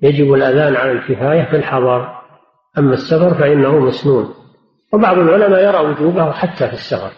يجب 0.02 0.34
الأذان 0.34 0.76
على 0.76 0.92
الكفاية 0.92 1.44
في 1.44 1.56
الحضر. 1.56 2.22
أما 2.78 2.94
السفر 2.94 3.34
فإنه 3.34 3.80
مسنون. 3.80 4.34
وبعض 4.94 5.18
العلماء 5.18 5.64
يرى 5.64 5.80
وجوبه 5.80 6.32
حتى 6.32 6.68
في 6.68 6.74
السفر. 6.74 7.12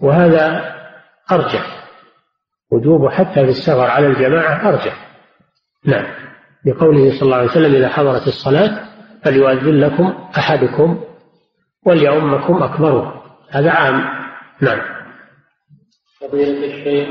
وهذا 0.00 0.74
أرجح. 1.32 1.84
وجوبه 2.72 3.10
حتى 3.10 3.44
في 3.44 3.50
السفر 3.50 3.90
على 3.90 4.06
الجماعة 4.06 4.68
أرجح. 4.68 5.08
نعم. 5.84 6.06
لقوله 6.66 7.10
صلى 7.10 7.22
الله 7.22 7.36
عليه 7.36 7.50
وسلم 7.50 7.74
إذا 7.74 7.88
حضرت 7.88 8.26
الصلاة 8.26 8.84
فليؤذن 9.24 9.80
لكم 9.80 10.14
أحدكم 10.38 11.04
وليؤمكم 11.86 12.62
أكبركم. 12.62 13.20
هذا 13.50 13.70
عام. 13.70 14.04
نعم. 14.60 14.80
فضيلة 16.20 16.66
الشيخ 16.66 17.08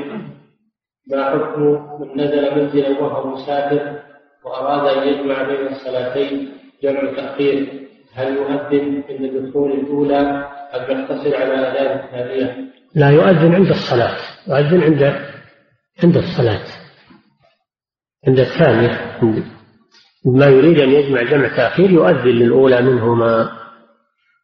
ما 1.07 1.29
حكم 1.29 1.61
من 1.99 2.21
نزل 2.21 2.55
منزلا 2.55 2.99
وهو 2.99 3.27
مسافر 3.27 3.99
وأراد 4.45 4.97
أن 4.97 5.07
يجمع 5.07 5.43
بين 5.43 5.67
الصلاتين 5.67 6.51
جمع 6.83 7.13
تأخير. 7.15 7.83
هل 8.13 8.35
يؤذن 8.35 9.03
عند 9.09 9.21
الدخول 9.21 9.71
الأولى 9.71 10.19
أم 10.75 10.81
يقتصر 10.91 11.35
على 11.35 11.53
أذان 11.53 11.99
الثانية؟ 11.99 12.57
لا 12.95 13.09
يؤذن 13.09 13.55
عند 13.55 13.69
الصلاة. 13.69 14.17
يؤذن 14.47 14.83
عند 14.83 15.03
عند 16.03 16.17
الصلاة. 16.17 16.65
عند 18.27 18.39
الثانية 18.39 19.19
ما 20.25 20.45
يريد 20.45 20.79
أن 20.79 20.89
يجمع 20.89 21.23
جمع 21.23 21.55
تأخير 21.55 21.91
يؤذن 21.91 22.27
للأولى 22.27 22.81
منهما. 22.81 23.49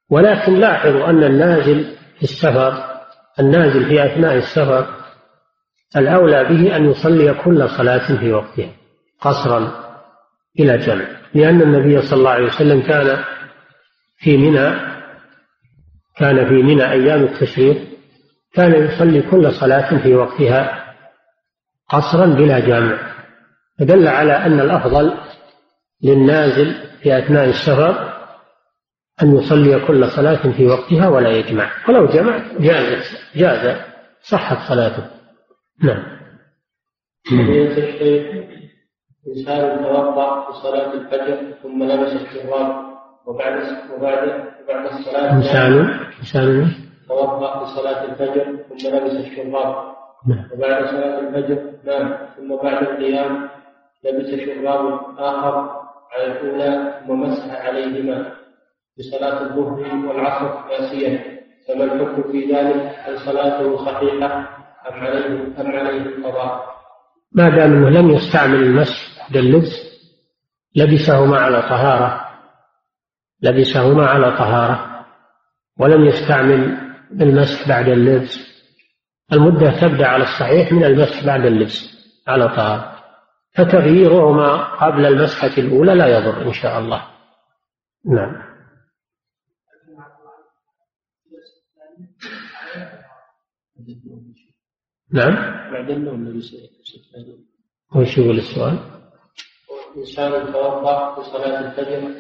ولكن 0.10 0.53
لاحظوا 0.53 1.10
أن 1.10 1.24
النازل 1.24 1.84
في 2.18 2.24
السفر 2.24 2.74
النازل 3.39 3.86
في 3.86 4.05
أثناء 4.05 4.36
السفر 4.36 4.99
الأولى 5.98 6.44
به 6.44 6.76
أن 6.76 6.90
يصلي 6.90 7.34
كل 7.34 7.70
صلاة 7.70 8.20
في 8.20 8.34
وقتها 8.34 8.70
قصرا 9.22 9.90
إلى 10.60 10.78
جمع 10.78 11.06
لأن 11.34 11.62
النبي 11.62 12.02
صلى 12.02 12.18
الله 12.18 12.30
عليه 12.30 12.46
وسلم 12.46 12.82
كان 12.82 13.24
في 14.18 14.38
منى 14.38 14.90
كان 16.18 16.48
في 16.48 16.64
منى 16.64 16.92
أيام 16.92 17.24
التشريق 17.24 17.78
كان 18.54 18.74
يصلي 18.74 19.22
كل 19.22 19.52
صلاة 19.52 19.98
في 20.04 20.16
وقتها 20.16 20.86
قصرا 21.90 22.26
بلا 22.26 22.60
جامع. 22.60 22.98
فدل 23.80 24.08
على 24.08 24.34
أن 24.34 24.60
الأفضل 24.60 25.14
للنازل 26.04 26.76
في 27.02 27.20
أثناء 27.20 27.46
السفر 27.46 28.14
أن 29.24 29.36
يصلي 29.36 29.80
كل 29.80 30.08
صلاة 30.08 30.52
في 30.52 30.66
وقتها 30.66 31.08
ولا 31.08 31.30
يجمع. 31.30 31.72
ولو 31.90 32.06
جمع 32.06 32.40
جاز 32.60 33.18
جاز 33.36 33.78
صحت 34.22 34.70
صلاته. 34.70 35.19
نعم. 35.84 36.04
إنسان 39.28 39.84
توضأ 39.84 40.46
في 40.46 40.54
صلاة 40.64 40.94
الفجر 40.94 41.54
ثم 41.64 41.84
لبس 41.84 42.14
الشراب 42.14 42.86
وبعد 43.26 43.62
وبعد 43.98 44.24
وبعد 44.64 44.86
الصلاة. 44.86 45.34
إنسان 45.34 45.74
إنسان. 46.20 46.72
توضأ 47.08 47.60
في 47.60 47.66
صلاة 47.76 48.04
الفجر 48.06 48.46
ثم 48.70 48.88
لبس 48.96 49.12
الشراب 49.12 49.76
نعم. 50.28 50.46
وبعد 50.54 50.86
صلاة 50.86 51.20
الفجر 51.20 51.72
نام 51.84 52.18
ثم 52.38 52.56
بعد 52.56 52.84
القيام 52.88 53.50
لبس 54.04 54.30
شراب 54.46 55.02
آخر 55.18 55.70
على 56.14 56.26
الأولى 56.26 57.02
ثم 57.08 57.20
مسح 57.22 57.66
عليهما 57.66 58.32
بصلاة 59.00 59.42
الظهر 59.42 59.96
والعصر 60.08 60.68
ناسيا 60.70 61.40
فما 61.68 61.84
الحكم 61.84 62.32
في 62.32 62.54
ذلك؟ 62.54 62.96
هل 63.04 63.20
صلاته 63.20 63.86
صحيحة؟ 63.86 64.60
أم 64.88 64.94
عليه 64.94 65.62
أم 65.62 65.68
عليه 65.68 66.02
القضاء؟ 66.02 66.80
ما 67.32 67.50
دام 67.50 67.74
أنه 67.74 67.90
لم 67.90 68.10
يستعمل 68.10 68.64
المسح 68.64 69.32
باللبس 69.32 69.90
لبسه 70.76 71.26
مع 71.26 71.40
على 71.40 71.62
طهارة. 71.62 72.30
لبسهما 73.42 74.06
على 74.08 74.32
طهارة. 74.32 75.06
ولم 75.80 76.06
يستعمل 76.06 76.78
المسح 77.22 77.68
بعد 77.70 77.88
اللبس. 77.88 78.50
المدة 79.34 79.82
تبدأ 79.82 80.08
على 80.08 80.24
الصحيح 80.24 80.72
من 80.72 80.84
المسح 80.84 81.26
بعد 81.26 81.46
اللبس 81.46 81.90
على 82.28 82.48
طهارة. 82.48 83.00
فتغييرهما 83.56 84.76
قبل 84.76 85.06
المسحة 85.06 85.58
الأولى 85.58 85.96
لا 85.96 86.08
يضر 86.18 86.48
إن 86.48 86.54
شاء 86.54 86.80
الله. 86.80 87.04
نعم. 88.06 88.50
نعم. 95.14 95.36
بعد 95.72 95.89
النوم 95.89 96.28
لبس 96.28 96.55
وش 97.95 98.18
يقول 98.18 98.38
السؤال؟ 98.38 98.80
إنسان 99.97 100.53
توضأ 100.53 101.16
في 101.16 101.22
صلاة 101.32 101.60
الفجر 101.60 102.12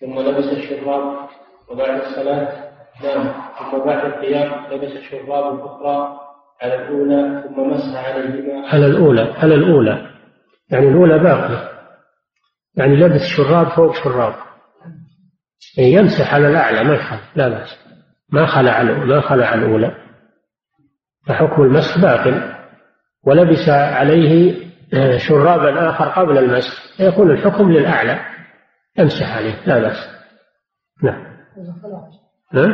ثم 0.00 0.18
لبس 0.18 0.44
الشراب 0.44 1.28
وبعد 1.70 2.00
الصلاة 2.00 2.72
نام 3.02 3.34
ثم 3.70 3.78
بعد 3.78 4.04
القيام 4.04 4.72
لبس 4.72 4.96
الشراب 4.96 5.54
الأخرى 5.54 6.20
على 6.62 6.74
الأولى 6.74 7.44
ثم 7.48 7.70
مسح 7.70 8.08
عليهما. 8.08 8.68
على 8.68 8.86
الأولى 8.86 9.22
على 9.22 9.54
الأولى. 9.54 10.10
يعني 10.70 10.88
الأولى 10.88 11.18
باقية. 11.18 11.72
يعني 12.76 12.96
لبس 12.96 13.20
شراب 13.36 13.68
فوق 13.68 13.94
شراب. 13.94 14.34
يعني 15.78 15.92
يمسح 15.92 16.34
على 16.34 16.48
الأعلى 16.48 16.84
ما 16.84 16.94
يخالف 16.94 17.36
لا 17.36 17.48
بأس. 17.48 17.78
ما 18.32 18.46
خلع 18.46 18.82
ما 18.82 19.20
خلع 19.20 19.54
الأولى. 19.54 19.96
فحكم 21.26 21.62
المسح 21.62 21.98
باق 21.98 22.52
ولبس 23.24 23.68
عليه 23.68 24.54
شرابا 25.16 25.90
آخر 25.90 26.08
قبل 26.08 26.38
المسح 26.38 26.96
فيكون 26.96 27.30
الحكم 27.30 27.72
للأعلى. 27.72 28.20
يمسح 28.98 29.36
عليه 29.36 29.54
لا 29.66 29.78
بأس. 29.78 30.08
نعم. 31.02 31.24
ها؟ 32.52 32.66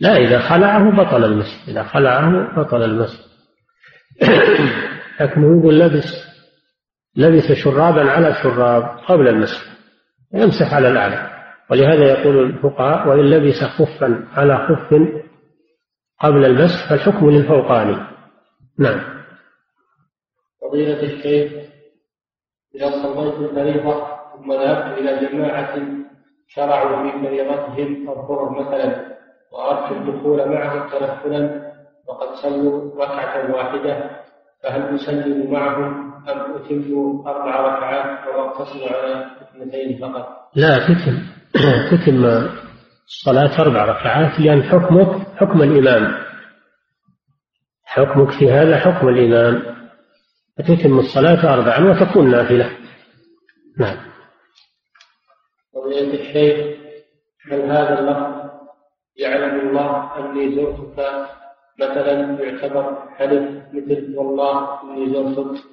لا 0.00 0.16
إذا 0.16 0.38
خلعه 0.38 0.90
بطل 0.90 1.24
المسح 1.24 1.68
إذا 1.68 1.82
خلعه 1.82 2.56
بطل 2.56 2.82
المسح. 2.82 3.20
لكنه 5.20 5.60
يقول 5.60 5.80
لبس 5.80 6.32
لبس 7.16 7.52
شرابا 7.52 8.10
على 8.10 8.34
شراب 8.42 8.82
قبل 8.82 9.28
المسح 9.28 9.60
يمسح 10.34 10.74
على 10.74 10.88
الأعلى. 10.88 11.30
ولهذا 11.70 12.04
يقول 12.04 12.44
الفقهاء 12.44 13.08
وإن 13.08 13.30
لبس 13.30 13.64
خفا 13.64 14.24
على 14.32 14.56
خف 14.56 14.94
قبل 16.22 16.44
المسح 16.44 16.90
فالحكم 16.90 17.30
للفوقاني 17.30 17.96
نعم. 18.78 19.00
فضيلة 20.62 21.02
الشيخ 21.02 21.52
إذا 22.74 22.90
صليت 22.90 23.34
الفريضة 23.34 24.06
ثم 24.36 24.52
ذهبت 24.52 24.98
إلى 24.98 25.28
جماعة 25.28 25.78
شرعوا 26.48 27.10
في 27.10 27.26
فريضتهم 27.26 28.08
الظهر 28.08 28.50
مثلا 28.60 29.12
وأردت 29.52 29.92
الدخول 29.92 30.48
معهم 30.48 30.90
تنفلا 30.90 31.72
وقد 32.08 32.34
صلوا 32.34 33.04
ركعة 33.04 33.54
واحدة 33.54 34.10
فهل 34.62 34.94
أسلم 34.94 35.52
معهم 35.52 36.12
أم 36.28 36.54
أتم 36.54 37.22
أربع 37.26 37.60
ركعات 37.60 38.26
أو 38.26 38.48
أقتصر 38.48 38.96
على 38.96 39.26
اثنتين 39.42 39.98
فقط؟ 39.98 40.28
لا 40.56 40.78
تتم. 40.78 41.18
تتم 41.90 42.24
الصلاة 43.06 43.62
أربع 43.62 43.84
ركعات 43.84 44.40
لأن 44.40 44.62
حكمك 44.62 45.36
حكم 45.36 45.62
الإمام. 45.62 46.24
حكمك 47.84 48.30
في 48.30 48.52
هذا 48.52 48.78
حكم 48.78 49.08
الإمام. 49.08 49.62
فتتم 50.58 50.98
الصلاة 50.98 51.54
أربعا 51.54 51.78
وتكون 51.78 52.30
نافلة. 52.30 52.70
نعم. 53.78 53.96
فضيلة 55.74 56.14
الشيخ 56.14 56.76
هل 57.50 57.60
هذا 57.60 57.98
اللفظ 57.98 58.50
يعلم 59.16 59.68
الله 59.68 60.18
أني 60.18 60.54
زرتك 60.54 61.26
مثلا 61.80 62.42
يعتبر 62.42 63.08
حلف 63.16 63.62
مثل 63.72 64.14
والله 64.16 64.82
إني 64.82 65.12
زرتك؟ 65.14 65.64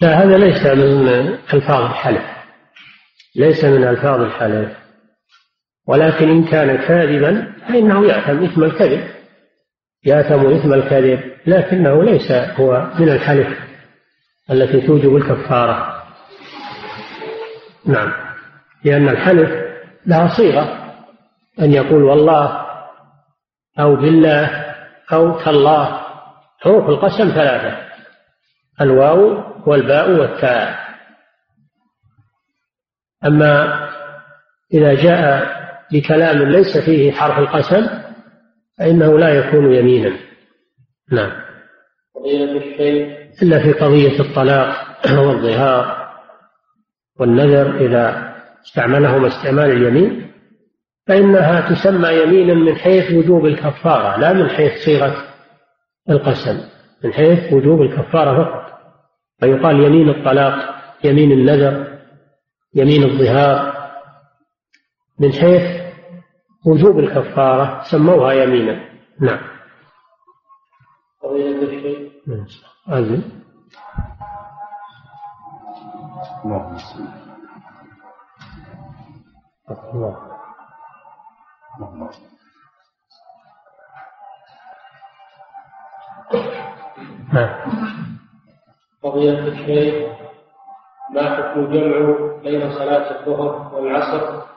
لا 0.00 0.08
هذا 0.08 0.38
ليس 0.38 0.66
من 0.66 1.08
ألفاظ 1.54 1.80
الحلف. 1.84 2.24
ليس 3.36 3.64
من 3.64 3.84
ألفاظ 3.84 4.20
الحلف. 4.20 4.81
ولكن 5.88 6.28
إن 6.28 6.44
كان 6.44 6.76
كاذبا 6.76 7.52
فإنه 7.68 8.06
يأثم 8.06 8.44
إثم 8.44 8.64
الكذب. 8.64 9.08
يأثم 10.04 10.46
إثم 10.46 10.72
الكذب 10.72 11.20
لكنه 11.46 12.04
ليس 12.04 12.32
هو 12.32 12.90
من 12.98 13.08
الحلف 13.08 13.58
التي 14.50 14.86
توجب 14.86 15.16
الكفارة. 15.16 16.02
نعم. 17.86 18.12
لأن 18.84 19.08
الحلف 19.08 19.50
لها 20.06 20.36
صيغة 20.36 20.94
أن 21.60 21.72
يقول 21.72 22.02
والله 22.02 22.66
أو 23.78 23.96
بالله 23.96 24.74
أو 25.12 25.40
تالله 25.40 26.00
حروف 26.60 26.88
القسم 26.88 27.28
ثلاثة 27.28 27.76
الواو 28.80 29.44
والباء 29.66 30.10
والتاء. 30.10 30.78
أما 33.24 33.88
إذا 34.74 34.94
جاء 34.94 35.61
بكلام 35.92 36.42
ليس 36.42 36.78
فيه 36.78 37.12
حرف 37.12 37.38
القسم 37.38 37.86
فإنه 38.78 39.18
لا 39.18 39.28
يكون 39.28 39.74
يمينا. 39.74 40.16
نعم. 41.12 41.32
إلا 43.42 43.62
في 43.62 43.72
قضية 43.72 44.20
الطلاق 44.20 44.74
والظهار 45.26 46.12
والنذر 47.20 47.86
إذا 47.86 48.34
استعملهما 48.66 49.28
استعمال 49.28 49.70
اليمين 49.70 50.32
فإنها 51.06 51.60
تسمى 51.70 52.08
يمينا 52.08 52.54
من 52.54 52.76
حيث 52.76 53.12
وجوب 53.12 53.46
الكفارة 53.46 54.20
لا 54.20 54.32
من 54.32 54.48
حيث 54.48 54.84
صيغة 54.84 55.24
القسم 56.10 56.60
من 57.04 57.12
حيث 57.12 57.52
وجوب 57.52 57.82
الكفارة 57.82 58.44
فقط. 58.44 58.72
فيقال 59.40 59.84
يمين 59.84 60.08
الطلاق 60.08 60.74
يمين 61.04 61.32
النذر 61.32 61.98
يمين 62.74 63.02
الظهار 63.02 63.72
من 65.20 65.32
حيث 65.32 65.81
وجوب 66.66 66.98
الكفارة 66.98 67.82
سموها 67.90 68.32
يمينا. 68.32 68.88
نعم. 69.20 69.40
قضية 71.22 71.62
الشيء 71.62 72.12
أذن 72.88 73.22
اللهم 76.44 76.76
الله. 79.94 80.32
نعم. 87.32 87.72
قضية 89.02 89.38
الشيء 89.48 90.12
ما 91.14 91.36
حكم 91.36 91.72
جمع 91.72 92.16
بين 92.42 92.70
صلاة 92.70 93.20
الظهر 93.20 93.74
والعصر؟ 93.74 94.51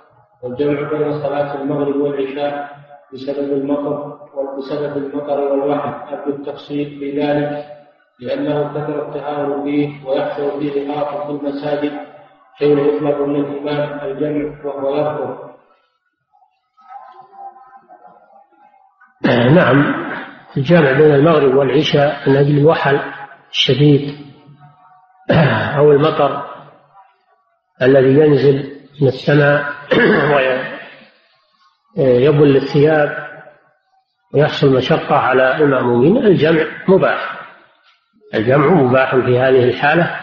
والجمع 0.45 0.89
بين 0.89 1.21
صلاة 1.21 1.61
المغرب 1.61 1.95
والعشاء 1.95 2.75
بسبب 3.13 3.53
المطر 3.53 4.17
بسبب 4.57 4.97
المطر 4.97 5.39
والوحل 5.39 6.15
أرجو 6.15 6.35
التفصيل 6.35 6.99
في 6.99 7.21
ذلك 7.21 7.65
لأنه 8.19 8.73
كثر 8.73 9.07
التهاون 9.07 9.63
فيه 9.63 10.05
ويحصل 10.07 10.59
فيه 10.59 10.87
نقاط 10.87 11.25
في 11.25 11.31
المساجد 11.31 11.91
حين 12.55 12.79
يطلب 12.79 13.21
من 13.27 13.35
الإمام 13.35 13.99
الجمع 13.99 14.65
وهو 14.65 14.95
يرفض. 14.95 15.45
نعم 19.55 20.05
الجمع 20.57 20.91
بين 20.91 21.15
المغرب 21.15 21.55
والعشاء 21.55 22.29
من 22.29 22.35
أجل 22.37 22.57
الوحل 22.57 22.99
الشديد 23.51 24.15
أو 25.77 25.91
المطر 25.91 26.45
الذي 27.81 28.19
ينزل 28.19 28.74
من 29.01 29.07
السماء 29.07 29.73
ويبل 31.97 32.55
الثياب 32.55 33.25
ويحصل 34.33 34.73
مشقة 34.73 35.15
على 35.15 35.55
المأمومين. 35.57 36.17
الجمع 36.17 36.65
مباح. 36.87 37.41
الجمع 38.33 38.67
مباح 38.67 39.15
في 39.15 39.39
هذه 39.39 39.63
الحالة 39.63 40.19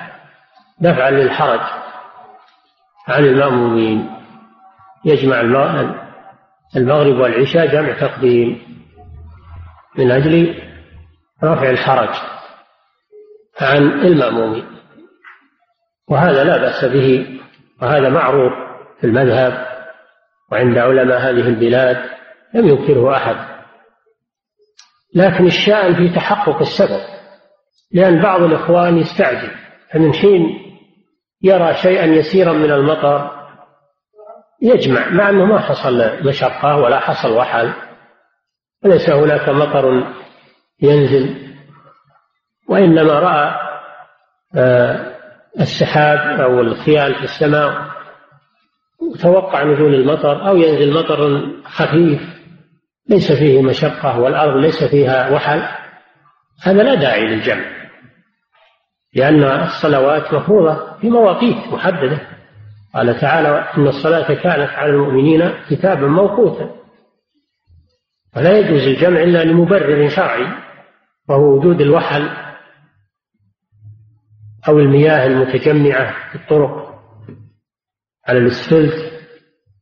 دفعا 0.80 1.10
للحرج 1.10 1.60
عن 3.08 3.24
المأمومين. 3.24 4.10
يجمع 5.04 5.40
المغرب 6.76 7.16
والعشاء 7.20 7.66
جمع 7.66 7.92
تقديم 7.92 8.62
من 9.98 10.10
أجل 10.10 10.62
رفع 11.44 11.70
الحرج 11.70 12.14
عن 13.60 13.82
المأمومين. 13.82 14.66
وهذا 16.08 16.44
لا 16.44 16.56
بأس 16.56 16.84
به 16.84 17.40
وهذا 17.82 18.08
معروف. 18.08 18.61
في 19.02 19.08
المذهب 19.08 19.66
وعند 20.52 20.78
علماء 20.78 21.18
هذه 21.18 21.48
البلاد 21.48 21.96
لم 22.54 22.68
ينكره 22.68 23.16
أحد. 23.16 23.36
لكن 25.14 25.46
الشأن 25.46 25.94
في 25.94 26.14
تحقق 26.14 26.60
السبب 26.60 27.00
لأن 27.92 28.22
بعض 28.22 28.42
الإخوان 28.42 28.98
يستعجل 28.98 29.50
فمن 29.92 30.14
حين 30.14 30.42
يرى 31.42 31.74
شيئا 31.74 32.04
يسيرا 32.04 32.52
من 32.52 32.70
المطر 32.72 33.30
يجمع 34.62 35.08
مع 35.08 35.30
أنه 35.30 35.44
ما 35.44 35.58
حصل 35.58 36.26
مشقة 36.28 36.76
ولا 36.76 37.00
حصل 37.00 37.36
وحل 37.36 37.72
وليس 38.84 39.10
هناك 39.10 39.48
مطر 39.48 40.06
ينزل 40.82 41.52
وإنما 42.68 43.12
رأى 43.12 43.54
آه، 44.56 45.12
السحاب 45.60 46.40
أو 46.40 46.60
الخيال 46.60 47.14
في 47.14 47.24
السماء. 47.24 47.91
وتوقع 49.10 49.64
نزول 49.64 49.94
المطر 49.94 50.48
أو 50.48 50.56
ينزل 50.56 50.94
مطر 50.94 51.50
خفيف. 51.64 52.20
ليس 53.08 53.32
فيه 53.32 53.62
مشقة 53.62 54.20
والأرض 54.20 54.56
ليس 54.56 54.84
فيها 54.84 55.30
وحل. 55.30 55.62
هذا 56.62 56.82
لا 56.82 56.94
داعي 56.94 57.26
للجمع 57.26 57.64
لأن 59.14 59.44
الصلوات 59.44 60.34
مفروضة 60.34 60.98
في 61.00 61.10
مواقيت 61.10 61.72
محددة. 61.72 62.20
قال 62.94 63.20
تعالى 63.20 63.48
إن 63.48 63.88
الصلاة 63.88 64.34
كانت 64.34 64.70
على 64.70 64.90
المؤمنين 64.90 65.52
كتابا 65.70 66.06
موقوتا 66.06 66.70
ولا 68.36 68.58
يجوز 68.58 68.82
الجمع 68.86 69.22
إلا 69.22 69.44
لمبرر 69.44 70.08
شرعي 70.08 70.46
وهو 71.28 71.58
وجود 71.58 71.80
الوحل 71.80 72.28
أو 74.68 74.78
المياه 74.78 75.26
المتجمعة 75.26 76.30
في 76.30 76.34
الطرق. 76.34 76.91
على 78.28 78.38
الاسفلت 78.38 79.12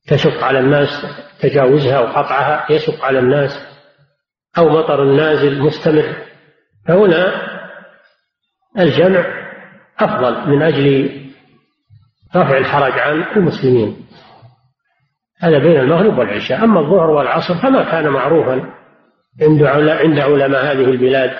تشق 0.09 0.45
على 0.45 0.59
الناس 0.59 0.89
تجاوزها 1.41 2.01
وقطعها 2.01 2.73
يشق 2.73 3.05
على 3.05 3.19
الناس 3.19 3.51
أو 4.59 4.69
مطر 4.69 5.05
نازل 5.05 5.61
مستمر. 5.61 6.17
فهنا 6.89 7.51
الجمع 8.79 9.25
أفضل 9.99 10.51
من 10.51 10.63
أجل 10.63 11.21
رفع 12.37 12.59
الحرج 12.59 12.99
عن 12.99 13.23
المسلمين. 13.37 14.07
هذا 15.41 15.59
بين 15.59 15.81
المغرب 15.81 16.19
والعشاء. 16.19 16.65
أما 16.65 16.81
الظهر 16.81 17.11
والعصر 17.11 17.55
فما 17.55 17.91
كان 17.91 18.09
معروفا 18.09 18.75
عند 19.43 19.63
عند 19.63 20.19
علماء 20.19 20.65
هذه 20.65 20.85
البلاد. 20.85 21.31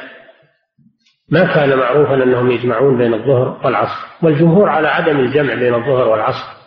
ما 1.29 1.55
كان 1.55 1.79
معروفا 1.79 2.15
أنهم 2.15 2.51
يجمعون 2.51 2.99
بين 2.99 3.15
الظهر 3.15 3.61
والعصر. 3.65 4.07
والجمهور 4.23 4.69
على 4.69 4.89
عدم 4.89 5.21
الجمع 5.21 5.55
بين 5.55 5.75
الظهر 5.75 6.09
والعصر. 6.09 6.60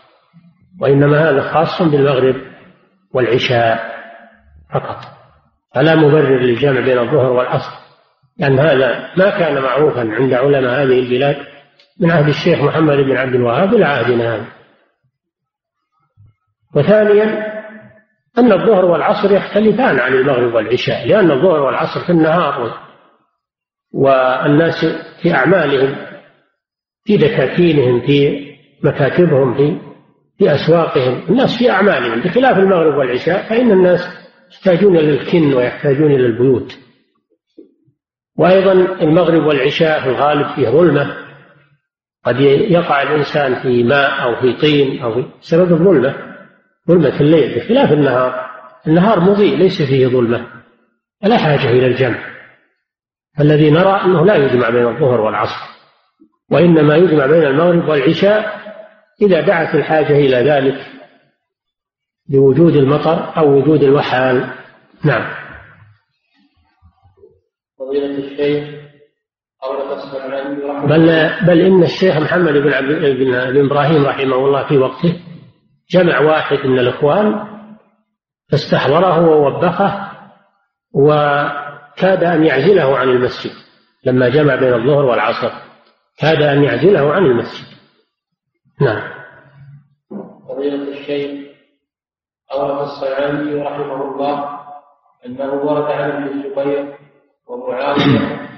وإنما 0.82 1.30
هذا 1.30 1.42
خاص 1.42 1.82
بالمغرب 1.82 2.36
والعشاء 3.14 3.94
فقط. 4.74 4.98
فلا 5.76 5.96
مبرر 5.96 6.40
للجمع 6.40 6.80
بين 6.80 7.00
الظهر 7.00 7.32
والعصر 7.32 7.84
لأن 8.38 8.60
هذا 8.60 9.10
ما 9.18 9.30
كان 9.30 9.62
معروفا 9.62 10.00
عند 10.00 10.34
علماء 10.34 10.84
هذه 10.84 11.00
البلاد 11.00 11.38
من 12.00 12.12
عهد 12.12 12.28
الشيخ 12.28 12.60
محمد 12.60 12.98
بن 12.98 13.18
عبد 13.18 13.36
الوهاب 13.36 13.74
إلى 13.74 13.86
عهدنا 13.86 14.36
هذا. 14.36 14.46
وثانيا 16.76 17.54
أن 18.38 18.52
الظهر 18.52 18.86
والعصر 18.86 19.32
يختلفان 19.32 20.00
عن 20.00 20.14
المغرب 20.14 20.54
والعشاء 20.54 21.08
لأن 21.08 21.32
الظهر 21.32 21.60
والعصر 21.60 22.06
في 22.06 22.12
النهار 22.12 22.78
والناس 23.94 24.86
في 25.22 25.34
أعمالهم 25.34 25.96
في 27.04 27.18
دكاكينهم 27.18 28.02
في 28.02 28.48
مكاتبهم 28.84 29.54
في 29.54 29.93
في 30.38 30.56
أسواقهم 30.56 31.22
الناس 31.30 31.58
في 31.58 31.70
أعمالهم 31.70 32.22
بخلاف 32.22 32.58
المغرب 32.58 32.98
والعشاء 32.98 33.50
فإن 33.50 33.72
الناس 33.72 34.00
يحتاجون 34.52 34.98
إلى 34.98 35.10
الكن 35.10 35.54
ويحتاجون 35.54 36.12
إلى 36.12 36.26
البيوت. 36.26 36.80
وأيضا 38.38 38.72
المغرب 39.02 39.46
والعشاء 39.46 40.02
في 40.02 40.10
الغالب 40.10 40.48
فيه 40.56 40.70
ظلمة. 40.70 41.18
قد 42.26 42.40
يقع 42.40 43.02
الإنسان 43.02 43.62
في 43.62 43.84
ماء 43.84 44.24
أو 44.24 44.42
في 44.42 44.54
طين 44.54 45.04
أو 45.04 45.14
في 45.14 45.26
بسبب 45.42 45.72
الظلمة 45.72 46.16
ظلمة 46.88 47.22
الليل 47.22 47.56
بخلاف 47.56 47.92
النهار. 47.92 48.50
النهار 48.88 49.20
مضيء 49.20 49.58
ليس 49.58 49.82
فيه 49.82 50.08
ظلمة 50.08 50.48
فلا 51.22 51.38
حاجة 51.38 51.70
إلى 51.70 51.88
الجمع. 51.88 52.34
الذي 53.40 53.72
نرى 53.72 54.02
أنه 54.06 54.26
لا 54.26 54.36
يجمع 54.36 54.70
بين 54.70 54.88
الظهر 54.88 55.22
والعصر 55.22 55.74
وإنما 56.52 56.96
يجمع 56.96 57.26
بين 57.26 57.44
المغرب 57.44 57.90
والعشاء 57.90 58.63
إذا 59.22 59.42
دعت 59.42 59.76
الحاجة 59.76 60.14
إلى 60.14 60.38
ذلك 60.38 60.86
بوجود 62.30 62.76
المطر 62.76 63.38
أو 63.38 63.58
وجود 63.58 63.84
الوحال. 63.84 64.50
نعم. 65.04 65.34
فضيلة 67.80 68.18
الشيخ 68.18 68.84
بل 70.90 71.30
بل 71.48 71.62
إن 71.62 71.84
الشيخ 71.84 72.18
محمد 72.18 72.54
بن 72.54 72.74
عبد 72.74 72.92
بن 73.18 73.36
إبراهيم 73.66 74.06
رحمه 74.06 74.36
الله 74.36 74.68
في 74.68 74.78
وقته 74.78 75.20
جمع 75.90 76.20
واحد 76.20 76.58
من 76.66 76.80
الإخوان 76.80 77.48
فاستحضره 78.52 79.30
ووبخه 79.30 80.12
وكاد 80.94 82.24
أن 82.24 82.44
يعزله 82.44 82.98
عن 82.98 83.10
المسجد. 83.10 83.52
لما 84.06 84.30
جمع 84.30 84.56
بين 84.56 84.74
الظهر 84.74 85.06
والعصر 85.06 85.52
كاد 86.20 86.42
أن 86.42 86.64
يعزله 86.64 87.14
عن 87.14 87.26
المسجد. 87.26 87.73
نعم. 88.82 89.14
فضيلة 90.48 91.00
الشيخ 91.00 91.54
أورد 92.52 92.82
الصنعاني 92.82 93.56
رحمه 93.56 94.12
الله 94.12 94.60
أنه 95.26 95.54
ورد 95.54 95.92
عن 95.92 96.12
ابن 96.12 96.24
الزبير 96.24 96.98
ومعاوية 97.48 98.50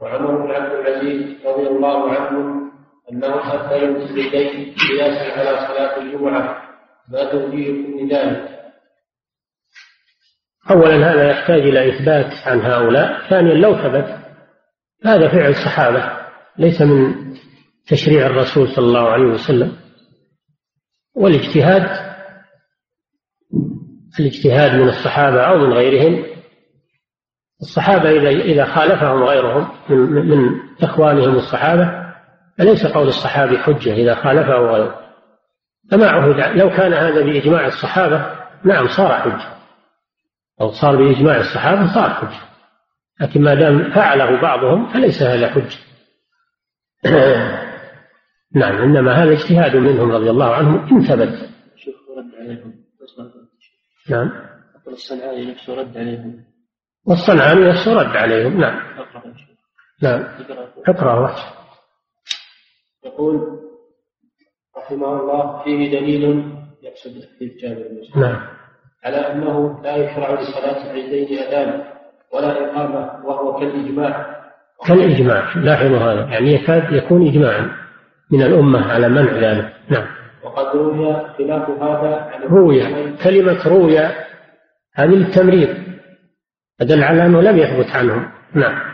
وعمر 0.00 0.46
بن 0.46 0.50
عبد 0.50 0.72
العزيز 0.72 1.46
رضي 1.46 1.68
الله 1.68 2.10
عنه 2.10 2.62
أنه 3.12 3.54
أكثر 3.54 4.04
تسجيلين 4.04 4.74
قياسا 4.74 5.38
على 5.38 5.68
صلاة 5.68 5.98
الجمعة. 5.98 6.62
ما 7.08 7.24
توجيهكم 7.24 8.00
لذلك؟ 8.00 8.48
أولا 10.70 11.12
هذا 11.12 11.30
يحتاج 11.30 11.60
إلى 11.60 11.88
إثبات 11.88 12.32
عن 12.46 12.60
هؤلاء. 12.60 13.28
ثانيا 13.30 13.54
لو 13.54 13.74
ثبت 13.76 14.18
هذا 15.04 15.28
فعل 15.28 15.50
الصحابة 15.50 16.12
ليس 16.58 16.82
من 16.82 17.14
تشريع 17.86 18.26
الرسول 18.26 18.68
صلى 18.68 18.84
الله 18.84 19.08
عليه 19.08 19.24
وسلم 19.24 19.76
والاجتهاد 21.14 22.12
الاجتهاد 24.20 24.74
من 24.74 24.88
الصحابة 24.88 25.40
أو 25.40 25.58
من 25.58 25.72
غيرهم. 25.72 26.24
الصحابة 27.60 28.10
إذا 28.10 28.28
إذا 28.28 28.64
خالفهم 28.64 29.22
غيرهم 29.22 29.68
من, 29.88 29.98
من 30.28 30.60
إخوانهم 30.82 31.34
الصحابة 31.34 32.02
فليس 32.58 32.86
قول 32.86 33.08
الصحابي 33.08 33.58
حجة 33.58 33.92
إذا 33.92 34.14
خالفه 34.14 34.56
غيره 34.56 35.00
فما 35.90 36.06
عهد 36.06 36.56
لو 36.58 36.70
كان 36.70 36.92
هذا 36.92 37.22
بإجماع 37.22 37.66
الصحابة 37.66 38.26
نعم 38.64 38.88
صار 38.88 39.14
حجة. 39.14 39.52
أو 40.60 40.70
صار 40.70 40.96
بإجماع 40.96 41.36
الصحابة 41.36 41.94
صار 41.94 42.10
حجة. 42.10 42.40
لكن 43.20 43.42
ما 43.42 43.54
دام 43.54 43.90
فعله 43.90 44.40
بعضهم 44.40 44.92
فليس 44.92 45.22
هذا 45.22 45.48
حجة. 45.50 45.78
نعم 48.54 48.82
إنما 48.82 49.12
هذا 49.12 49.32
اجتهاد 49.32 49.76
منهم 49.76 50.10
رضي 50.10 50.30
الله 50.30 50.54
عنهم 50.54 50.78
إن 50.78 51.02
ثبت. 51.02 51.50
شيخ 51.76 51.94
رد 52.18 52.34
عليهم. 52.40 52.74
نعم. 54.10 54.30
الصنعاني 54.88 55.50
نفسه 55.50 55.74
رد 55.74 55.96
عليهم. 55.96 56.44
والصنعاني 57.06 57.68
نفسه 57.68 57.92
رد 57.92 58.16
عليهم 58.16 58.60
نعم. 58.60 58.80
نعم. 60.02 60.24
اقرأ. 60.88 61.20
وحش 61.20 61.40
يقول 63.04 63.60
رحمه 64.76 65.20
الله 65.20 65.64
فيه 65.64 66.00
دليل 66.00 66.52
يقصد 66.82 67.20
في 67.38 67.44
الجامع 67.44 67.86
نعم. 68.16 68.46
على 69.04 69.16
أنه 69.16 69.82
لا 69.82 69.96
يشرع 69.96 70.40
لصلاة 70.40 70.90
العيدين 70.90 71.38
أذان 71.38 71.84
ولا 72.32 72.64
إقامة 72.64 73.26
وهو 73.26 73.60
كالإجماع. 73.60 74.42
كالإجماع 74.86 75.56
لاحظوا 75.56 75.98
هذا. 75.98 76.20
يعني 76.20 76.52
يكاد 76.52 76.92
يكون 76.92 77.28
إجماعا. 77.28 77.81
من 78.32 78.42
الأمة 78.42 78.92
على 78.92 79.08
منع 79.08 79.32
ذلك. 79.32 79.72
نعم. 79.88 80.06
وقد 80.44 80.76
روي 80.76 81.14
خلاف 81.38 81.70
هذا 81.70 82.30
روي. 82.50 82.82
كلمة 83.24 83.68
روي 83.68 83.98
هذه 84.94 85.10
للتمريض. 85.10 85.76
فدل 86.80 87.04
على 87.04 87.26
أنه 87.26 87.40
لم 87.40 87.58
يثبت 87.58 87.96
عنهم. 87.96 88.30
نعم. 88.54 88.92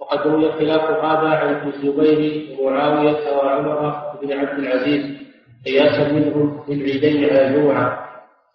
وقد 0.00 0.26
روي 0.26 0.52
خلاف 0.52 1.04
هذا 1.04 1.28
عن 1.28 1.54
ابن 1.54 1.68
الزبير 1.68 2.46
ومعاوية 2.60 3.36
وعمر 3.36 4.02
بن 4.22 4.32
عبد 4.32 4.58
العزيز 4.58 5.22
قياسا 5.66 6.12
منهم 6.12 6.64
للعيدين 6.68 7.24
على 7.24 7.46
الجمعة 7.46 8.08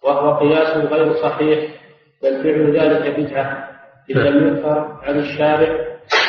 وهو 0.04 0.34
قياس 0.34 0.76
غير 0.76 1.12
صحيح 1.12 1.70
بل 2.22 2.42
فعل 2.42 2.76
ذلك 2.78 3.20
بدعة. 3.20 3.68
إن 4.10 4.16
لم 4.16 4.46
يذكر 4.48 4.98
عن 5.02 5.18
الشارع 5.18 5.86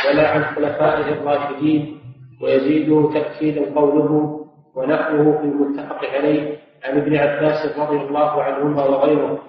ولا 0.10 0.30
عن 0.30 0.44
خلفائه 0.44 1.14
الراشدين 1.14 1.99
ويزيده 2.42 3.10
تأكيدا 3.14 3.74
قوله 3.76 4.40
ونحوه 4.76 5.38
في 5.38 5.44
المتفق 5.44 6.06
عليه 6.14 6.58
عن 6.84 6.98
ابن 6.98 7.16
عباس 7.16 7.80
رضي 7.80 7.98
الله 7.98 8.44
عنهما 8.44 8.84
وغيره. 8.86 9.40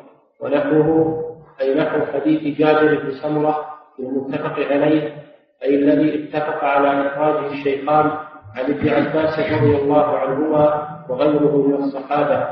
ونحوه 0.41 1.21
أي 1.61 1.75
نحو 1.75 2.07
حديث 2.13 2.59
جابر 2.59 2.95
بن 2.95 3.11
سمرة 3.23 3.65
المتفق 3.99 4.59
عليه 4.59 5.15
أي 5.63 5.75
الذي 5.75 6.25
اتفق 6.25 6.65
على 6.65 7.09
إخراجه 7.09 7.53
الشيخان 7.53 8.11
عن 8.57 8.65
ابن 8.65 8.89
عباس 8.89 9.39
رضي 9.39 9.77
الله 9.77 10.19
عنهما 10.19 10.89
وغيره 11.09 11.67
من 11.67 11.75
الصحابة. 11.75 12.47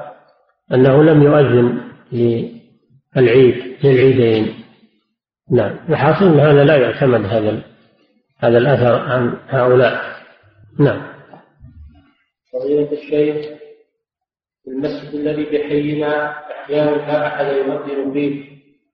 أنه 0.72 1.02
لم 1.02 1.22
يؤذن 1.22 1.80
للعيد 2.12 3.76
للعيدين. 3.84 4.54
نعم 5.52 5.76
الحاصل 5.88 6.40
هذا 6.40 6.64
لا 6.64 6.76
يعتمد 6.76 7.24
هذا 7.24 7.62
هذا 8.38 8.58
الأثر 8.58 8.98
عن 8.98 9.32
هؤلاء. 9.48 10.17
نعم. 10.78 11.08
فضيلة 12.52 12.92
الشيخ 12.92 13.58
المسجد 14.68 15.14
الذي 15.14 15.44
بحينا 15.44 16.30
أحيانا 16.30 16.90
لا 16.90 17.26
أحد 17.26 17.46
يؤذن 17.46 18.12
فيه 18.12 18.44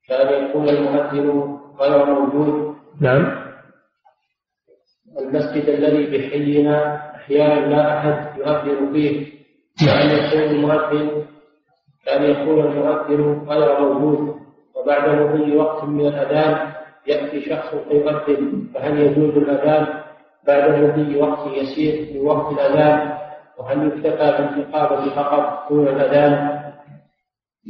كان 0.08 0.44
يكون 0.44 0.68
المؤذن 0.68 1.58
غير 1.80 2.04
موجود؟ 2.04 2.76
نعم. 3.00 3.44
المسجد 5.18 5.68
الذي 5.68 6.18
بحينا 6.18 6.96
أحيانا 7.16 7.66
لا 7.66 7.98
أحد 7.98 8.38
يؤذن 8.38 8.92
فيه 8.92 9.26
كان 9.86 10.10
يكون 10.10 10.40
المؤذن؟ 10.40 11.26
كان 12.06 12.22
يكون 12.24 12.60
المؤذن 12.60 13.48
غير 13.48 13.80
موجود؟ 13.80 14.34
وبعد 14.74 15.08
مضي 15.08 15.56
وقت 15.56 15.84
من 15.84 16.06
الأذان 16.06 16.72
يأتي 17.06 17.40
شخص 17.50 17.74
فيؤذن 17.88 18.68
فهل 18.74 18.98
يجوز 18.98 19.36
الأذان؟ 19.36 20.03
بعد 20.46 20.70
مضي 20.70 21.16
وقت 21.16 21.56
يسير 21.56 22.14
من 22.14 22.20
وقت 22.20 22.52
الأذان 22.52 23.18
وهل 23.58 23.86
يكتفى 23.86 24.48
بالإقامة 24.54 25.14
فقط 25.14 25.68
دون 25.70 25.88
الأذان؟ 25.88 26.60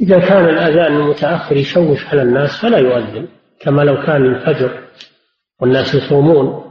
إذا 0.01 0.19
كان 0.19 0.45
الأذان 0.45 0.95
المتأخر 0.95 1.55
يشوش 1.55 2.07
على 2.07 2.21
الناس 2.21 2.61
فلا 2.61 2.77
يؤذن 2.77 3.27
كما 3.59 3.81
لو 3.81 4.05
كان 4.05 4.25
الفجر 4.25 4.71
والناس 5.61 5.95
يصومون 5.95 6.65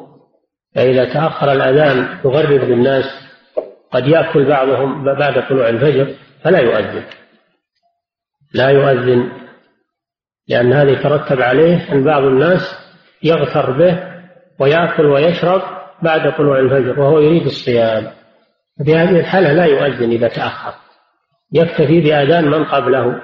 فإذا 0.74 1.05
تأخر 1.05 1.52
الأذان 1.52 2.18
يغرب 2.24 2.61
للناس 2.61 3.05
قد 3.92 4.09
يأكل 4.09 4.44
بعضهم 4.44 5.05
بعد 5.05 5.48
طلوع 5.48 5.68
الفجر 5.68 6.14
فلا 6.42 6.59
يؤذن 6.59 7.02
لا 8.55 8.68
يؤذن 8.68 9.32
لأن 10.48 10.72
هذا 10.72 10.90
يترتب 10.90 11.42
عليه 11.42 11.92
أن 11.92 12.05
بعض 12.05 12.22
الناس 12.22 12.61
يغتر 13.22 13.70
به 13.70 14.14
ويأكل 14.61 15.07
ويشرب 15.07 15.62
بعد 16.03 16.36
طلوع 16.36 16.59
الفجر 16.59 17.01
وهو 17.01 17.18
يريد 17.18 17.47
الصيام. 17.47 18.11
في 18.84 18.97
هذه 18.97 19.20
الحالة 19.20 19.53
لا 19.53 19.64
يؤذن 19.64 20.11
إذا 20.11 20.28
تأخر. 20.28 20.74
يكتفي 21.53 22.01
بأذان 22.01 22.51
من 22.51 22.64
قبله. 22.64 23.22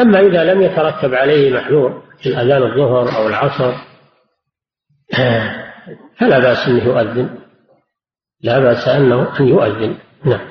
أما 0.00 0.20
إذا 0.20 0.54
لم 0.54 0.62
يترتب 0.62 1.14
عليه 1.14 1.52
محذور 1.52 2.02
الأذان 2.26 2.62
الظهر 2.62 3.16
أو 3.16 3.28
العصر 3.28 3.72
فلا 6.18 6.38
بأس 6.38 6.68
أنه 6.68 6.84
يؤذن. 6.84 7.38
لا 8.40 8.58
بأس 8.58 8.88
أنه 8.88 9.40
أن 9.40 9.48
يؤذن. 9.48 9.96
نعم. 10.24 10.48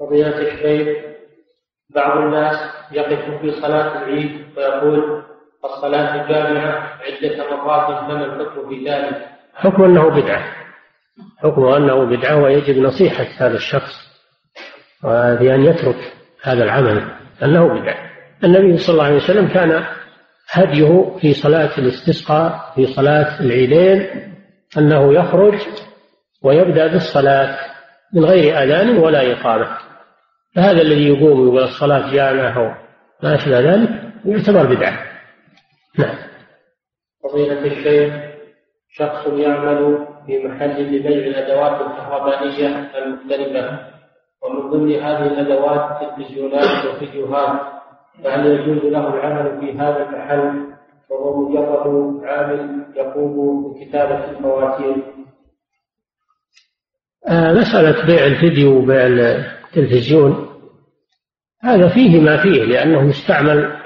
فضيلة 0.00 0.38
الشيخ 0.38 1.06
بعض 1.94 2.16
الناس 2.18 2.56
يقف 2.92 3.40
في 3.40 3.50
صلاة 3.50 4.02
العيد 4.02 4.46
ويقول 4.56 5.22
الصلاة 5.64 6.28
جامعة 6.28 7.00
عدة 7.00 7.50
مرات 7.50 7.86
فما 7.86 8.24
الحكم 8.24 8.68
في 8.68 8.90
ذلك؟ 8.90 9.35
حكم 9.56 9.84
أنه 9.84 10.10
بدعة. 10.10 10.44
حكم 11.38 11.64
أنه 11.64 12.04
بدعة 12.04 12.42
ويجب 12.42 12.78
نصيحة 12.78 13.26
هذا 13.36 13.56
الشخص 13.56 14.06
بأن 15.40 15.64
يترك 15.64 16.12
هذا 16.42 16.64
العمل 16.64 17.12
أنه 17.42 17.80
بدعة. 17.80 18.10
النبي 18.44 18.78
صلى 18.78 18.92
الله 18.92 19.04
عليه 19.04 19.16
وسلم 19.16 19.48
كان 19.48 19.86
هديه 20.50 21.16
في 21.20 21.32
صلاة 21.34 21.78
الاستسقاء 21.78 22.72
في 22.74 22.86
صلاة 22.86 23.40
العيدين 23.40 24.10
أنه 24.78 25.14
يخرج 25.14 25.58
ويبدأ 26.42 26.86
بالصلاة 26.86 27.58
من 28.14 28.24
غير 28.24 28.62
أذان 28.62 28.98
ولا 28.98 29.32
إقامة. 29.32 29.78
فهذا 30.54 30.82
الذي 30.82 31.08
يقوم 31.08 31.48
يقول 31.48 31.62
الصلاة 31.62 32.12
جامعة 32.12 32.58
أو 32.58 32.74
ما 33.22 33.34
أشبه 33.34 33.60
ذلك 33.60 33.90
يعتبر 34.24 34.74
بدعة. 34.74 34.98
نعم. 35.98 36.16
فضيلة 37.24 37.64
الشيخ 37.64 38.25
شخص 38.98 39.26
يعمل 39.26 40.06
في 40.26 40.48
محل 40.48 40.96
لبيع 40.96 41.26
الأدوات 41.26 41.80
الكهربائية 41.80 42.68
المختلفة. 42.98 43.78
ومن 44.42 44.70
ضمن 44.70 44.92
هذه 44.92 45.26
الأدوات 45.26 46.00
تلفزيونات 46.00 46.84
وفيديوهات 46.86 47.60
فهل 48.24 48.46
يجوز 48.46 48.92
له 48.92 49.14
العمل 49.14 49.60
في 49.60 49.78
هذا 49.78 50.02
المحل؟ 50.02 50.66
وهو 51.10 51.48
مجرد 51.48 52.24
عامل 52.24 52.86
يقوم 52.96 53.64
بكتابة 53.72 54.30
الفواتير. 54.30 54.96
آه 57.28 57.52
مسألة 57.52 58.06
بيع 58.06 58.26
الفيديو 58.26 58.78
وبيع 58.78 59.06
التلفزيون 59.06 60.46
هذا 61.62 61.88
فيه 61.88 62.20
ما 62.20 62.42
فيه 62.42 62.64
لأنه 62.64 63.08
يستعمل 63.08 63.76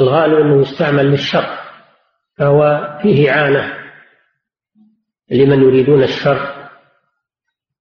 الغالب 0.00 0.38
أنه 0.38 0.60
يستعمل 0.60 1.06
للشر 1.06 1.46
فهو 2.38 2.88
فيه 3.02 3.30
إعانة 3.30 3.79
لمن 5.30 5.62
يريدون 5.62 6.02
الشر 6.02 6.68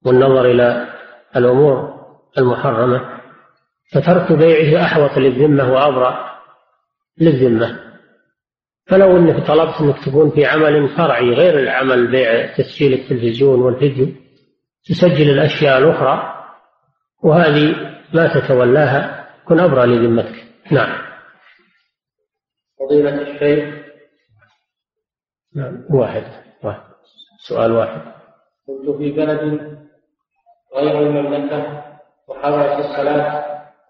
والنظر 0.06 0.46
إلى 0.46 0.88
الأمور 1.36 2.00
المحرمة 2.38 3.20
فترك 3.94 4.32
بيعه 4.32 4.86
أحوط 4.86 5.18
للذمة 5.18 5.72
وأبرأ 5.74 6.40
للذمة. 7.22 7.80
فلو 8.88 9.18
أنك 9.18 9.48
طلبت 9.48 9.82
أنك 9.82 10.06
تكون 10.06 10.30
في 10.30 10.46
عمل 10.46 10.90
فرعي 10.98 11.30
غير 11.30 11.60
العمل 11.60 12.12
بيع 12.12 12.56
تسجيل 12.58 12.94
التلفزيون 12.94 13.62
والفيديو 13.62 14.08
تسجل 14.86 15.30
الأشياء 15.30 15.78
الأخرى 15.78 16.46
وهذه 17.24 17.76
ما 18.14 18.34
تتولاها 18.34 19.30
كن 19.46 19.60
أبرأ 19.60 19.86
لذمتك. 19.86 20.44
نعم. 20.72 21.02
فضيلة 22.80 23.22
الشيخ. 23.22 23.76
نعم 25.56 25.86
واحد. 25.90 26.24
واحد 26.24 26.49
سؤال 27.48 27.72
واحد. 27.72 28.02
كنت 28.68 28.98
في 28.98 29.12
بلد 29.12 29.40
غير 30.76 31.00
المملكة 31.00 31.84
وحضرت 32.28 32.80
الصلاة 32.80 33.46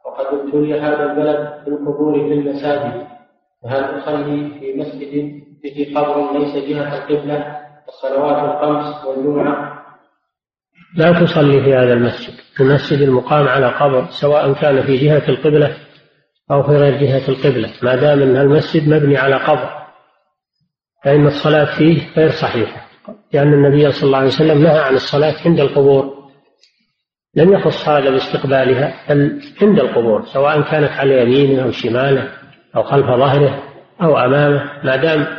وقد 0.06 0.26
ابتلي 0.26 0.80
هذا 0.82 1.04
البلد 1.04 1.66
بالقبور 1.66 2.14
في 2.14 2.34
المساجد. 2.34 3.08
فهل 3.64 4.00
أصلي 4.00 4.60
في 4.60 4.74
مسجد 4.78 5.44
به 5.64 5.94
قبر 5.96 6.40
ليس 6.40 6.56
جهة 6.56 6.98
القبلة 6.98 7.60
الصلوات 7.88 8.38
الخمس 8.44 9.06
والجمعة؟ 9.06 9.86
لا 10.96 11.26
تصلي 11.26 11.64
في 11.64 11.74
هذا 11.76 11.94
المسجد. 11.94 12.34
المسجد 12.60 13.02
المقام 13.02 13.48
على 13.48 13.68
قبر 13.68 14.06
سواء 14.06 14.54
كان 14.54 14.82
في 14.82 14.98
جهة 14.98 15.30
القبلة 15.30 15.78
أو 16.52 16.64
في 16.64 16.72
غير 16.72 16.98
جهة 16.98 17.30
القبلة. 17.30 17.70
ما 17.84 17.96
دام 17.96 18.22
أن 18.22 18.38
المسجد 18.38 18.90
مبني 18.90 19.18
على 19.18 19.36
قبر 19.36 19.70
فإن 21.04 21.28
الصلاة 21.28 21.78
فيه 21.78 22.14
غير 22.18 22.30
صحيحة. 22.30 22.89
لأن 23.34 23.54
النبي 23.54 23.92
صلى 23.92 24.04
الله 24.04 24.18
عليه 24.18 24.28
وسلم 24.28 24.64
نهى 24.64 24.80
عن 24.80 24.96
الصلاة 24.96 25.36
عند 25.46 25.60
القبور. 25.60 26.20
لم 27.36 27.54
يخص 27.54 27.90
هذا 27.90 28.10
باستقبالها 28.10 28.94
بل 29.10 29.42
عند 29.62 29.80
القبور 29.80 30.26
سواء 30.26 30.62
كانت 30.62 30.92
على 30.92 31.22
يمينه 31.22 31.64
أو 31.64 31.72
شماله 31.72 32.32
أو 32.76 32.84
خلف 32.84 33.06
ظهره 33.06 33.64
أو 34.02 34.18
أمامه 34.18 34.64
ما 34.84 34.96
دام 34.96 35.39